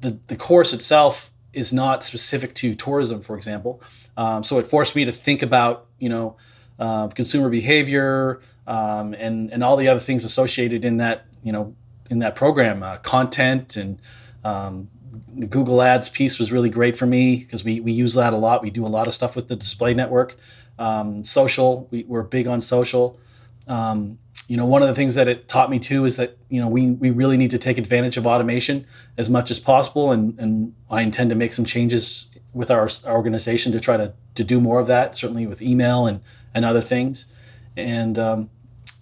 the, 0.00 0.18
the 0.28 0.36
course 0.36 0.72
itself 0.72 1.32
is 1.52 1.72
not 1.72 2.04
specific 2.04 2.54
to 2.54 2.74
tourism, 2.74 3.20
for 3.20 3.36
example. 3.36 3.82
Um, 4.16 4.42
so 4.42 4.58
it 4.58 4.66
forced 4.66 4.94
me 4.94 5.04
to 5.04 5.12
think 5.12 5.42
about, 5.42 5.86
you 5.98 6.08
know, 6.08 6.36
uh, 6.78 7.08
consumer 7.08 7.48
behavior, 7.48 8.40
um, 8.66 9.14
and, 9.14 9.50
and 9.50 9.64
all 9.64 9.76
the 9.76 9.88
other 9.88 10.00
things 10.00 10.24
associated 10.24 10.84
in 10.84 10.98
that, 10.98 11.26
you 11.42 11.52
know, 11.52 11.74
in 12.10 12.20
that 12.20 12.36
program, 12.36 12.82
uh, 12.82 12.96
content 12.98 13.76
and, 13.76 13.98
um, 14.44 14.88
the 15.34 15.46
Google 15.46 15.82
Ads 15.82 16.08
piece 16.08 16.38
was 16.38 16.52
really 16.52 16.70
great 16.70 16.96
for 16.96 17.06
me 17.06 17.38
because 17.38 17.64
we, 17.64 17.80
we 17.80 17.92
use 17.92 18.14
that 18.14 18.32
a 18.32 18.36
lot. 18.36 18.62
We 18.62 18.70
do 18.70 18.84
a 18.84 18.88
lot 18.88 19.06
of 19.06 19.14
stuff 19.14 19.36
with 19.36 19.48
the 19.48 19.56
display 19.56 19.94
network. 19.94 20.36
Um, 20.78 21.24
social, 21.24 21.88
we, 21.90 22.06
are 22.10 22.22
big 22.22 22.46
on 22.46 22.60
social. 22.60 23.18
Um, 23.66 24.18
you 24.48 24.56
know, 24.56 24.64
one 24.64 24.80
of 24.80 24.88
the 24.88 24.94
things 24.94 25.14
that 25.14 25.28
it 25.28 25.46
taught 25.46 25.70
me 25.70 25.78
too 25.78 26.04
is 26.06 26.16
that 26.16 26.38
you 26.48 26.60
know 26.60 26.68
we 26.68 26.90
we 26.92 27.10
really 27.10 27.36
need 27.36 27.50
to 27.50 27.58
take 27.58 27.76
advantage 27.76 28.16
of 28.16 28.26
automation 28.26 28.86
as 29.16 29.28
much 29.28 29.50
as 29.50 29.60
possible, 29.60 30.10
and 30.10 30.38
and 30.38 30.74
I 30.90 31.02
intend 31.02 31.30
to 31.30 31.36
make 31.36 31.52
some 31.52 31.66
changes 31.66 32.34
with 32.54 32.70
our, 32.70 32.88
our 33.04 33.14
organization 33.14 33.72
to 33.72 33.80
try 33.80 33.96
to 33.98 34.14
to 34.34 34.44
do 34.44 34.60
more 34.60 34.80
of 34.80 34.86
that. 34.86 35.14
Certainly 35.14 35.46
with 35.46 35.60
email 35.60 36.06
and 36.06 36.20
and 36.54 36.64
other 36.64 36.80
things, 36.80 37.32
and 37.76 38.18
um, 38.18 38.50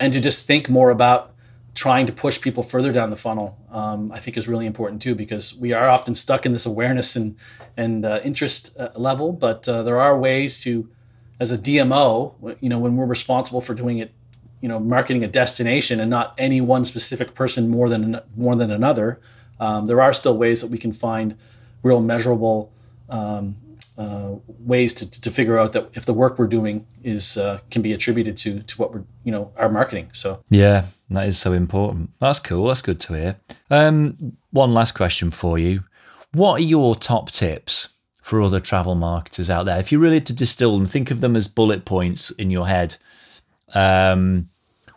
and 0.00 0.12
to 0.12 0.20
just 0.20 0.46
think 0.46 0.68
more 0.68 0.90
about 0.90 1.32
trying 1.74 2.06
to 2.06 2.12
push 2.12 2.40
people 2.40 2.62
further 2.62 2.90
down 2.90 3.10
the 3.10 3.16
funnel, 3.16 3.58
um, 3.70 4.10
I 4.10 4.18
think 4.18 4.38
is 4.38 4.48
really 4.48 4.66
important 4.66 5.02
too, 5.02 5.14
because 5.14 5.54
we 5.54 5.74
are 5.74 5.88
often 5.88 6.14
stuck 6.14 6.46
in 6.46 6.52
this 6.52 6.66
awareness 6.66 7.14
and 7.14 7.36
and 7.76 8.04
uh, 8.04 8.20
interest 8.24 8.76
uh, 8.78 8.88
level, 8.96 9.32
but 9.32 9.68
uh, 9.68 9.84
there 9.84 10.00
are 10.00 10.18
ways 10.18 10.60
to 10.64 10.88
as 11.38 11.52
a 11.52 11.58
DMO, 11.58 12.56
you 12.60 12.68
know, 12.68 12.78
when 12.78 12.96
we're 12.96 13.06
responsible 13.06 13.60
for 13.60 13.74
doing 13.74 13.98
it, 13.98 14.12
you 14.60 14.68
know, 14.68 14.80
marketing 14.80 15.22
a 15.22 15.28
destination 15.28 16.00
and 16.00 16.10
not 16.10 16.34
any 16.38 16.60
one 16.60 16.84
specific 16.84 17.34
person 17.34 17.68
more 17.68 17.88
than 17.88 18.20
more 18.36 18.54
than 18.54 18.70
another, 18.70 19.20
um, 19.60 19.86
there 19.86 20.00
are 20.00 20.12
still 20.12 20.36
ways 20.36 20.60
that 20.62 20.70
we 20.70 20.78
can 20.78 20.92
find 20.92 21.36
real 21.82 22.00
measurable 22.00 22.72
um, 23.08 23.56
uh, 23.98 24.34
ways 24.58 24.92
to, 24.94 25.10
to 25.10 25.30
figure 25.30 25.58
out 25.58 25.72
that 25.72 25.88
if 25.94 26.04
the 26.04 26.12
work 26.12 26.38
we're 26.38 26.46
doing 26.46 26.86
is 27.02 27.38
uh, 27.38 27.60
can 27.70 27.82
be 27.82 27.92
attributed 27.92 28.36
to 28.36 28.62
to 28.62 28.78
what 28.78 28.92
we're 28.92 29.04
you 29.24 29.32
know 29.32 29.52
our 29.56 29.68
marketing. 29.68 30.08
So 30.12 30.42
yeah, 30.48 30.86
that 31.10 31.26
is 31.26 31.38
so 31.38 31.52
important. 31.52 32.10
That's 32.18 32.38
cool. 32.38 32.68
That's 32.68 32.82
good 32.82 33.00
to 33.00 33.14
hear. 33.14 33.36
Um, 33.70 34.36
one 34.50 34.72
last 34.72 34.92
question 34.92 35.30
for 35.30 35.58
you: 35.58 35.84
What 36.32 36.60
are 36.60 36.64
your 36.64 36.94
top 36.94 37.30
tips 37.30 37.88
for 38.26 38.42
other 38.42 38.58
travel 38.58 38.96
marketers 38.96 39.48
out 39.48 39.66
there? 39.66 39.78
If 39.78 39.92
you 39.92 40.00
really 40.00 40.20
to 40.20 40.32
distill 40.32 40.76
them, 40.76 40.84
think 40.84 41.12
of 41.12 41.20
them 41.20 41.36
as 41.36 41.46
bullet 41.46 41.84
points 41.84 42.30
in 42.32 42.50
your 42.50 42.66
head, 42.66 42.96
um, 43.72 44.48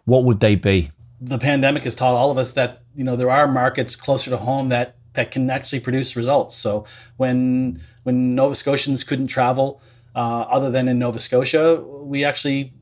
what 0.05 0.23
would 0.23 0.39
they 0.39 0.55
be? 0.55 0.89
The 1.21 1.38
pandemic 1.38 1.84
has 1.84 1.93
taught 1.93 2.15
all 2.15 2.32
of 2.32 2.39
us 2.39 2.53
that 2.53 2.82
you 2.95 3.03
know 3.03 3.15
there 3.15 3.30
are 3.30 3.47
markets 3.47 3.95
closer 3.95 4.32
to 4.32 4.38
home 4.38 4.69
that 4.69 4.95
that 5.13 5.30
can 5.30 5.47
actually 5.51 5.80
produce 5.80 6.15
results. 6.15 6.55
So 6.55 6.86
when 7.17 7.80
when 8.01 8.34
Nova 8.34 8.55
Scotians 8.55 9.03
couldn't 9.03 9.27
travel 9.27 9.80
uh, 10.15 10.45
other 10.49 10.71
than 10.71 10.88
in 10.88 10.97
Nova 10.97 11.19
Scotia, 11.19 11.84
we 11.86 12.25
actually 12.25 12.73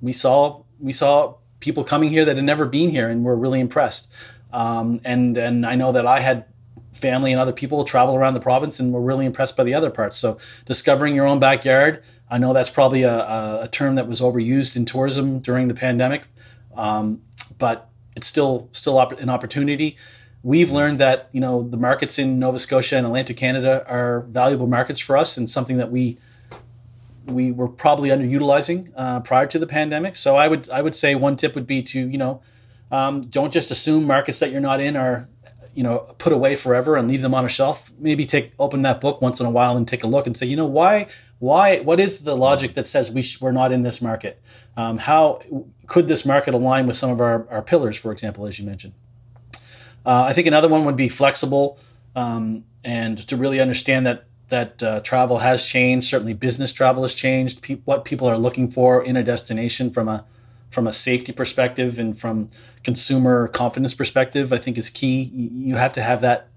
we 0.00 0.12
saw 0.12 0.62
we 0.78 0.92
saw 0.92 1.34
people 1.58 1.82
coming 1.82 2.10
here 2.10 2.24
that 2.24 2.36
had 2.36 2.44
never 2.44 2.66
been 2.66 2.90
here 2.90 3.08
and 3.08 3.24
were 3.24 3.36
really 3.36 3.58
impressed. 3.58 4.12
Um, 4.52 5.00
and 5.04 5.36
and 5.36 5.66
I 5.66 5.74
know 5.74 5.90
that 5.90 6.06
I 6.06 6.20
had 6.20 6.44
family 6.98 7.32
and 7.32 7.40
other 7.40 7.52
people 7.52 7.84
travel 7.84 8.14
around 8.16 8.34
the 8.34 8.40
province 8.40 8.78
and 8.80 8.92
were 8.92 9.00
really 9.00 9.26
impressed 9.26 9.56
by 9.56 9.64
the 9.64 9.74
other 9.74 9.90
parts. 9.90 10.18
So 10.18 10.38
discovering 10.64 11.14
your 11.14 11.26
own 11.26 11.38
backyard, 11.38 12.02
I 12.30 12.38
know 12.38 12.52
that's 12.52 12.70
probably 12.70 13.02
a, 13.04 13.62
a 13.62 13.68
term 13.70 13.94
that 13.94 14.06
was 14.06 14.20
overused 14.20 14.76
in 14.76 14.84
tourism 14.84 15.40
during 15.40 15.68
the 15.68 15.74
pandemic, 15.74 16.26
um, 16.76 17.22
but 17.58 17.88
it's 18.16 18.26
still 18.26 18.68
still 18.72 19.00
an 19.00 19.30
opportunity. 19.30 19.96
we've 20.42 20.70
learned 20.70 20.98
that 20.98 21.28
you 21.32 21.40
know 21.40 21.62
the 21.62 21.76
markets 21.76 22.18
in 22.18 22.38
Nova 22.38 22.58
Scotia 22.58 22.96
and 22.96 23.06
Atlantic 23.06 23.36
Canada 23.36 23.84
are 23.88 24.20
valuable 24.20 24.66
markets 24.66 25.00
for 25.00 25.16
us 25.16 25.36
and 25.36 25.48
something 25.48 25.76
that 25.78 25.90
we 25.90 26.18
we 27.26 27.52
were 27.52 27.68
probably 27.68 28.08
underutilizing 28.08 28.90
uh, 28.96 29.20
prior 29.20 29.46
to 29.46 29.58
the 29.58 29.66
pandemic. 29.66 30.16
So 30.16 30.36
I 30.36 30.48
would 30.48 30.68
I 30.70 30.82
would 30.82 30.94
say 30.94 31.14
one 31.14 31.36
tip 31.36 31.54
would 31.54 31.66
be 31.66 31.82
to 31.82 32.08
you 32.08 32.18
know 32.18 32.42
um, 32.90 33.20
don't 33.20 33.52
just 33.52 33.70
assume 33.70 34.04
markets 34.04 34.38
that 34.40 34.50
you're 34.50 34.60
not 34.60 34.80
in 34.80 34.96
are 34.96 35.28
you 35.74 35.82
know 35.82 36.14
put 36.18 36.32
away 36.32 36.56
forever 36.56 36.96
and 36.96 37.08
leave 37.08 37.22
them 37.22 37.34
on 37.34 37.44
a 37.44 37.48
shelf. 37.48 37.92
Maybe 37.98 38.26
take 38.26 38.52
open 38.58 38.82
that 38.82 39.00
book 39.00 39.20
once 39.20 39.40
in 39.40 39.46
a 39.46 39.50
while 39.50 39.76
and 39.76 39.86
take 39.86 40.02
a 40.02 40.06
look 40.06 40.26
and 40.26 40.36
say 40.36 40.46
you 40.46 40.56
know 40.56 40.66
why 40.66 41.06
why 41.38 41.80
what 41.80 42.00
is 42.00 42.24
the 42.24 42.36
logic 42.36 42.74
that 42.74 42.88
says 42.88 43.10
we 43.10 43.22
sh- 43.22 43.40
we're 43.40 43.52
not 43.52 43.72
in 43.72 43.82
this 43.82 44.02
market? 44.02 44.40
Um, 44.76 44.98
how 44.98 45.40
could 45.86 46.08
this 46.08 46.24
market 46.24 46.54
align 46.54 46.86
with 46.86 46.96
some 46.96 47.10
of 47.10 47.20
our, 47.20 47.48
our 47.50 47.62
pillars, 47.62 47.96
for 47.96 48.12
example, 48.12 48.46
as 48.46 48.58
you 48.58 48.66
mentioned? 48.66 48.94
Uh, 50.04 50.24
I 50.28 50.32
think 50.32 50.46
another 50.46 50.68
one 50.68 50.84
would 50.84 50.96
be 50.96 51.08
flexible 51.08 51.78
um, 52.16 52.64
and 52.84 53.18
to 53.28 53.36
really 53.36 53.60
understand 53.60 54.06
that 54.06 54.24
that 54.48 54.82
uh, 54.82 55.00
travel 55.00 55.38
has 55.38 55.66
changed. 55.66 56.06
Certainly, 56.06 56.34
business 56.34 56.72
travel 56.72 57.02
has 57.02 57.14
changed. 57.14 57.62
Pe- 57.62 57.76
what 57.84 58.04
people 58.04 58.26
are 58.26 58.38
looking 58.38 58.68
for 58.68 59.04
in 59.04 59.16
a 59.16 59.22
destination 59.22 59.90
from 59.90 60.08
a 60.08 60.24
from 60.70 60.86
a 60.86 60.92
safety 60.92 61.32
perspective 61.32 61.98
and 61.98 62.18
from 62.18 62.50
consumer 62.84 63.48
confidence 63.48 63.94
perspective, 63.94 64.52
I 64.52 64.58
think 64.58 64.76
is 64.76 64.90
key. 64.90 65.22
You 65.34 65.76
have 65.76 65.92
to 65.94 66.02
have 66.02 66.20
that 66.20 66.48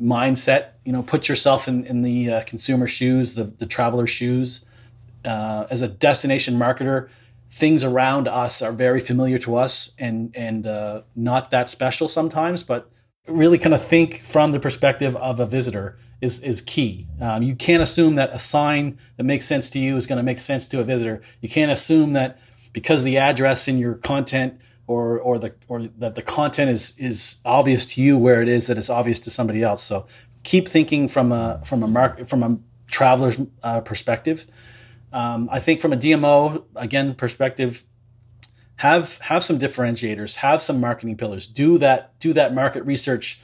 mindset. 0.00 0.70
You 0.84 0.92
know, 0.92 1.02
put 1.02 1.28
yourself 1.28 1.68
in 1.68 1.84
in 1.84 2.02
the 2.02 2.32
uh, 2.32 2.42
consumer 2.44 2.86
shoes, 2.86 3.34
the 3.34 3.44
the 3.44 3.66
traveler 3.66 4.06
shoes. 4.06 4.64
Uh, 5.24 5.66
as 5.70 5.80
a 5.80 5.88
destination 5.88 6.58
marketer, 6.58 7.08
things 7.50 7.82
around 7.82 8.28
us 8.28 8.60
are 8.60 8.72
very 8.72 9.00
familiar 9.00 9.38
to 9.38 9.56
us 9.56 9.94
and 9.98 10.34
and 10.36 10.66
uh, 10.66 11.02
not 11.14 11.50
that 11.50 11.68
special 11.68 12.08
sometimes, 12.08 12.62
but 12.62 12.90
really 13.26 13.56
kind 13.56 13.74
of 13.74 13.82
think 13.82 14.18
from 14.18 14.52
the 14.52 14.60
perspective 14.60 15.16
of 15.16 15.40
a 15.40 15.46
visitor 15.46 15.96
is, 16.20 16.42
is 16.42 16.60
key. 16.60 17.06
Um, 17.20 17.42
you 17.42 17.54
can't 17.54 17.82
assume 17.82 18.16
that 18.16 18.30
a 18.32 18.38
sign 18.38 18.98
that 19.16 19.24
makes 19.24 19.46
sense 19.46 19.70
to 19.70 19.78
you 19.78 19.96
is 19.96 20.06
going 20.06 20.18
to 20.18 20.22
make 20.22 20.38
sense 20.38 20.68
to 20.68 20.80
a 20.80 20.84
visitor. 20.84 21.20
You 21.40 21.48
can't 21.48 21.72
assume 21.72 22.12
that 22.14 22.38
because 22.74 23.04
the 23.04 23.16
address 23.16 23.66
in 23.66 23.78
your 23.78 23.94
content 23.94 24.60
or, 24.86 25.18
or 25.18 25.38
the 25.38 25.54
or 25.66 25.84
that 25.98 26.14
the 26.14 26.20
content 26.20 26.70
is 26.70 26.98
is 26.98 27.38
obvious 27.46 27.94
to 27.94 28.02
you 28.02 28.18
where 28.18 28.42
it 28.42 28.48
is 28.48 28.66
that 28.66 28.76
it's 28.76 28.90
obvious 28.90 29.18
to 29.20 29.30
somebody 29.30 29.62
else. 29.62 29.82
So 29.82 30.06
keep 30.42 30.68
thinking 30.68 31.08
from 31.08 31.32
a 31.32 31.62
from 31.64 31.82
a 31.82 31.86
mark 31.86 32.26
from 32.26 32.42
a 32.42 32.58
traveler's 32.86 33.40
uh, 33.62 33.80
perspective. 33.80 34.46
Um, 35.12 35.48
I 35.50 35.60
think 35.60 35.80
from 35.80 35.94
a 35.94 35.96
DMO 35.96 36.64
again 36.76 37.14
perspective, 37.14 37.84
have 38.76 39.18
have 39.22 39.42
some 39.42 39.58
differentiators, 39.58 40.36
have 40.36 40.60
some 40.60 40.80
marketing 40.80 41.16
pillars. 41.16 41.46
Do 41.46 41.78
that 41.78 42.18
do 42.18 42.34
that 42.34 42.52
market 42.52 42.84
research 42.84 43.40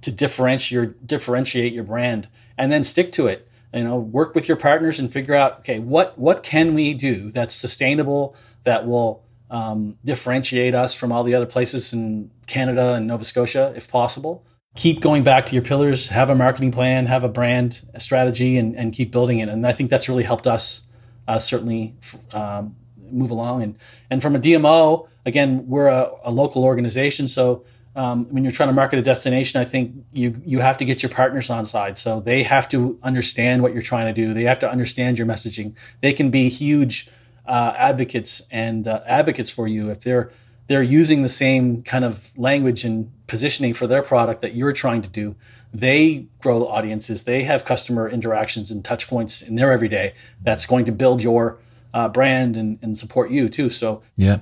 to 0.00 0.10
differentiate 0.10 0.72
your 0.72 0.86
differentiate 0.86 1.72
your 1.72 1.84
brand, 1.84 2.26
and 2.58 2.72
then 2.72 2.82
stick 2.82 3.12
to 3.12 3.28
it. 3.28 3.46
You 3.74 3.84
know, 3.84 3.98
work 3.98 4.34
with 4.34 4.48
your 4.48 4.56
partners 4.56 4.98
and 4.98 5.10
figure 5.10 5.34
out 5.34 5.60
okay 5.60 5.78
what 5.78 6.18
what 6.18 6.42
can 6.42 6.74
we 6.74 6.92
do 6.94 7.30
that's 7.30 7.54
sustainable 7.54 8.36
that 8.64 8.86
will 8.86 9.24
um, 9.50 9.98
differentiate 10.04 10.74
us 10.74 10.94
from 10.94 11.12
all 11.12 11.24
the 11.24 11.34
other 11.34 11.46
places 11.46 11.92
in 11.92 12.30
Canada 12.46 12.94
and 12.94 13.06
Nova 13.06 13.24
Scotia 13.24 13.72
if 13.76 13.90
possible. 13.90 14.44
Keep 14.74 15.02
going 15.02 15.22
back 15.22 15.44
to 15.46 15.54
your 15.54 15.62
pillars, 15.62 16.08
have 16.08 16.30
a 16.30 16.34
marketing 16.34 16.72
plan, 16.72 17.04
have 17.04 17.24
a 17.24 17.28
brand 17.28 17.82
a 17.92 18.00
strategy, 18.00 18.56
and, 18.56 18.74
and 18.74 18.94
keep 18.94 19.12
building 19.12 19.38
it. 19.38 19.48
And 19.50 19.66
I 19.66 19.72
think 19.72 19.90
that's 19.90 20.08
really 20.08 20.22
helped 20.22 20.46
us 20.46 20.86
uh, 21.28 21.38
certainly 21.38 21.94
um, 22.32 22.74
move 23.10 23.30
along. 23.30 23.62
And 23.62 23.76
and 24.10 24.22
from 24.22 24.34
a 24.34 24.38
DMO, 24.38 25.08
again, 25.26 25.66
we're 25.68 25.88
a, 25.88 26.10
a 26.24 26.30
local 26.30 26.64
organization, 26.64 27.28
so 27.28 27.64
um, 27.94 28.26
when 28.30 28.42
you're 28.42 28.52
trying 28.52 28.70
to 28.70 28.74
market 28.74 28.98
a 28.98 29.02
destination, 29.02 29.60
I 29.60 29.64
think 29.64 29.94
you 30.12 30.40
you 30.44 30.60
have 30.60 30.78
to 30.78 30.84
get 30.84 31.02
your 31.02 31.10
partners 31.10 31.50
on 31.50 31.66
side. 31.66 31.98
So 31.98 32.20
they 32.20 32.42
have 32.42 32.68
to 32.70 32.98
understand 33.02 33.62
what 33.62 33.72
you're 33.72 33.82
trying 33.82 34.12
to 34.12 34.12
do. 34.12 34.32
They 34.32 34.44
have 34.44 34.58
to 34.60 34.70
understand 34.70 35.18
your 35.18 35.26
messaging. 35.26 35.76
They 36.00 36.12
can 36.12 36.30
be 36.30 36.48
huge 36.48 37.10
uh, 37.46 37.74
advocates 37.76 38.46
and 38.50 38.86
uh, 38.86 39.02
advocates 39.06 39.50
for 39.50 39.68
you 39.68 39.90
if 39.90 40.00
they're 40.00 40.30
they're 40.68 40.82
using 40.82 41.22
the 41.22 41.28
same 41.28 41.82
kind 41.82 42.04
of 42.04 42.32
language 42.38 42.84
and 42.84 43.12
positioning 43.26 43.74
for 43.74 43.86
their 43.86 44.02
product 44.02 44.40
that 44.40 44.54
you're 44.54 44.72
trying 44.72 45.02
to 45.02 45.08
do. 45.08 45.34
They 45.74 46.28
grow 46.40 46.66
audiences. 46.66 47.24
They 47.24 47.42
have 47.42 47.64
customer 47.64 48.08
interactions 48.08 48.70
and 48.70 48.84
touch 48.84 49.08
points 49.08 49.42
in 49.42 49.56
their 49.56 49.72
everyday. 49.72 50.14
That's 50.40 50.64
going 50.64 50.84
to 50.86 50.92
build 50.92 51.22
your 51.22 51.58
uh, 51.92 52.08
brand 52.08 52.56
and, 52.56 52.78
and 52.80 52.96
support 52.96 53.30
you 53.30 53.48
too. 53.48 53.68
So 53.68 54.02
yeah, 54.16 54.38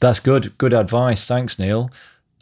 that's 0.00 0.18
good. 0.18 0.56
Good 0.58 0.72
advice. 0.72 1.26
Thanks, 1.26 1.58
Neil. 1.58 1.90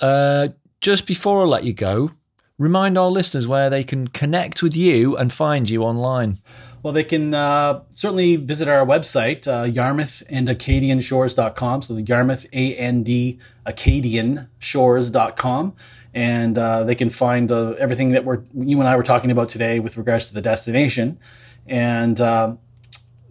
Uh, 0.01 0.49
just 0.81 1.07
before 1.07 1.43
I 1.43 1.45
let 1.45 1.65
you 1.65 1.73
go, 1.73 2.13
remind 2.59 2.97
our 2.97 3.09
listeners 3.09 3.47
where 3.47 3.69
they 3.69 3.85
can 3.85 4.09
connect 4.09 4.63
with 4.63 4.75
you 4.75 5.17
and 5.17 5.33
find 5.33 5.69
you 5.69 5.83
online. 5.83 6.39
Well, 6.83 6.95
they 6.95 7.05
can 7.05 7.35
uh, 7.35 7.83
certainly 7.91 8.37
visit 8.37 8.67
our 8.67 8.87
website, 8.87 9.47
uh, 9.47 9.65
Yarmouth 9.65 10.23
and 10.31 10.49
Acadian. 10.49 11.03
So 11.03 11.27
the 11.27 12.05
Yarmouth 12.07 12.47
A-N-D 12.53 13.39
Acadian 13.67 14.49
Shores.com. 14.59 15.75
And 16.15 16.57
uh, 16.57 16.85
they 16.85 16.95
can 16.95 17.11
find 17.11 17.53
uh, 17.53 17.73
everything 17.73 18.09
that 18.09 18.25
we're, 18.25 18.43
you 18.55 18.81
and 18.81 18.89
I 18.89 18.97
were 18.97 19.03
talking 19.03 19.31
about 19.31 19.49
today 19.51 19.79
with 19.79 19.97
regards 19.97 20.29
to 20.29 20.35
the 20.35 20.41
destination. 20.41 21.19
And 21.67 22.19
uh, 22.21 22.57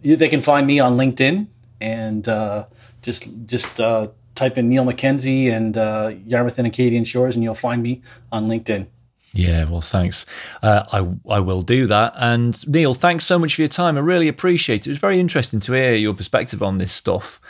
they 0.02 0.28
can 0.28 0.40
find 0.40 0.66
me 0.66 0.78
on 0.78 0.96
LinkedIn 0.96 1.48
and 1.80 2.24
just 3.02 3.30
just 3.46 3.80
type 4.40 4.58
in 4.58 4.68
Neil 4.68 4.84
McKenzie 4.84 5.52
and 5.52 5.76
uh, 5.76 6.12
Yarmouth 6.26 6.58
and 6.58 6.66
Acadian 6.66 7.04
Shores, 7.04 7.36
and 7.36 7.44
you'll 7.44 7.54
find 7.54 7.82
me 7.82 8.02
on 8.32 8.48
LinkedIn. 8.48 8.88
Yeah, 9.32 9.64
well, 9.64 9.80
thanks. 9.80 10.26
Uh, 10.62 10.84
I 10.92 11.36
I 11.36 11.40
will 11.40 11.62
do 11.62 11.86
that. 11.86 12.14
And 12.16 12.66
Neil, 12.66 12.94
thanks 12.94 13.24
so 13.24 13.38
much 13.38 13.54
for 13.54 13.62
your 13.62 13.68
time. 13.68 13.96
I 13.96 14.00
really 14.00 14.26
appreciate 14.26 14.86
it. 14.86 14.86
It 14.86 14.90
was 14.90 14.98
very 14.98 15.20
interesting 15.20 15.60
to 15.60 15.72
hear 15.72 15.94
your 15.94 16.14
perspective 16.14 16.62
on 16.62 16.78
this 16.78 16.92
stuff. 16.92 17.40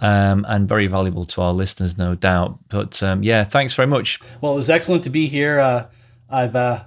Um, 0.00 0.46
and 0.48 0.68
very 0.68 0.86
valuable 0.86 1.26
to 1.26 1.42
our 1.42 1.52
listeners, 1.52 1.98
no 1.98 2.14
doubt. 2.14 2.56
But 2.68 3.02
um, 3.02 3.24
yeah, 3.24 3.42
thanks 3.42 3.74
very 3.74 3.88
much. 3.88 4.20
Well, 4.40 4.52
it 4.52 4.56
was 4.56 4.70
excellent 4.70 5.02
to 5.04 5.10
be 5.10 5.26
here. 5.26 5.58
Uh, 5.58 5.88
I've 6.30 6.54
uh, 6.54 6.84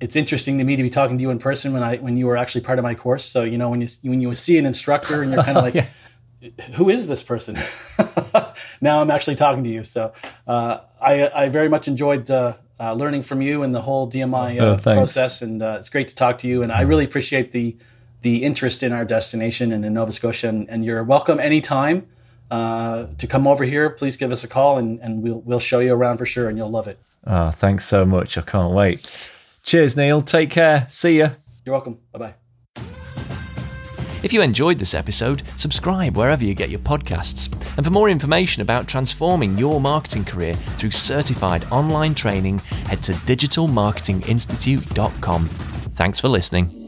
it's 0.00 0.16
interesting 0.16 0.58
to 0.58 0.64
me 0.64 0.76
to 0.76 0.82
be 0.82 0.90
talking 0.90 1.18
to 1.18 1.22
you 1.22 1.30
in 1.30 1.38
person 1.38 1.72
when 1.72 1.82
I 1.82 1.96
when 1.96 2.16
you 2.16 2.26
were 2.26 2.36
actually 2.36 2.62
part 2.62 2.78
of 2.78 2.84
my 2.84 2.94
course. 2.94 3.24
So 3.24 3.42
you 3.42 3.58
know 3.58 3.68
when 3.68 3.80
you 3.80 3.88
when 4.02 4.20
you 4.20 4.34
see 4.34 4.58
an 4.58 4.66
instructor 4.66 5.22
and 5.22 5.32
you're 5.32 5.42
kind 5.42 5.58
of 5.62 5.64
like, 5.64 5.74
yeah. 5.74 5.86
who 6.74 6.88
is 6.88 7.08
this 7.08 7.22
person? 7.22 7.56
now 8.80 9.00
I'm 9.00 9.10
actually 9.10 9.36
talking 9.36 9.64
to 9.64 9.70
you. 9.70 9.84
So 9.84 10.12
uh, 10.46 10.78
I 11.00 11.28
I 11.28 11.48
very 11.48 11.68
much 11.68 11.88
enjoyed 11.88 12.30
uh, 12.30 12.54
uh, 12.78 12.94
learning 12.94 13.22
from 13.22 13.42
you 13.42 13.62
and 13.62 13.74
the 13.74 13.82
whole 13.82 14.10
DMI 14.10 14.60
oh, 14.60 14.72
uh, 14.72 14.78
process, 14.78 15.42
and 15.42 15.62
uh, 15.62 15.76
it's 15.78 15.90
great 15.90 16.08
to 16.08 16.14
talk 16.14 16.38
to 16.38 16.48
you. 16.48 16.62
And 16.62 16.72
I 16.72 16.82
really 16.82 17.04
appreciate 17.04 17.52
the 17.52 17.76
the 18.22 18.42
interest 18.42 18.82
in 18.82 18.92
our 18.92 19.04
destination 19.04 19.72
and 19.72 19.84
in 19.84 19.94
Nova 19.94 20.12
Scotia. 20.12 20.48
And, 20.48 20.68
and 20.68 20.84
you're 20.84 21.02
welcome 21.04 21.40
anytime. 21.40 22.06
Uh, 22.50 23.06
to 23.16 23.28
come 23.28 23.46
over 23.46 23.62
here, 23.64 23.88
please 23.90 24.16
give 24.16 24.32
us 24.32 24.42
a 24.42 24.48
call 24.48 24.76
and, 24.76 24.98
and 25.00 25.22
we'll 25.22 25.40
we'll 25.42 25.60
show 25.60 25.78
you 25.78 25.94
around 25.94 26.18
for 26.18 26.26
sure, 26.26 26.48
and 26.48 26.58
you'll 26.58 26.70
love 26.70 26.88
it. 26.88 26.98
Oh, 27.26 27.50
thanks 27.50 27.84
so 27.84 28.04
much! 28.04 28.36
I 28.36 28.42
can't 28.42 28.72
wait. 28.72 29.30
Cheers, 29.62 29.96
Neil. 29.96 30.22
Take 30.22 30.50
care. 30.50 30.88
See 30.90 31.18
ya. 31.18 31.30
You're 31.64 31.74
welcome. 31.74 31.98
Bye 32.12 32.18
bye. 32.18 32.39
If 34.22 34.34
you 34.34 34.42
enjoyed 34.42 34.78
this 34.78 34.94
episode, 34.94 35.42
subscribe 35.56 36.16
wherever 36.16 36.44
you 36.44 36.54
get 36.54 36.70
your 36.70 36.80
podcasts. 36.80 37.50
And 37.76 37.86
for 37.86 37.92
more 37.92 38.10
information 38.10 38.62
about 38.62 38.86
transforming 38.86 39.56
your 39.56 39.80
marketing 39.80 40.24
career 40.24 40.54
through 40.54 40.90
certified 40.90 41.64
online 41.70 42.14
training, 42.14 42.58
head 42.86 43.02
to 43.04 43.12
digitalmarketinginstitute.com. 43.12 45.46
Thanks 45.46 46.20
for 46.20 46.28
listening. 46.28 46.79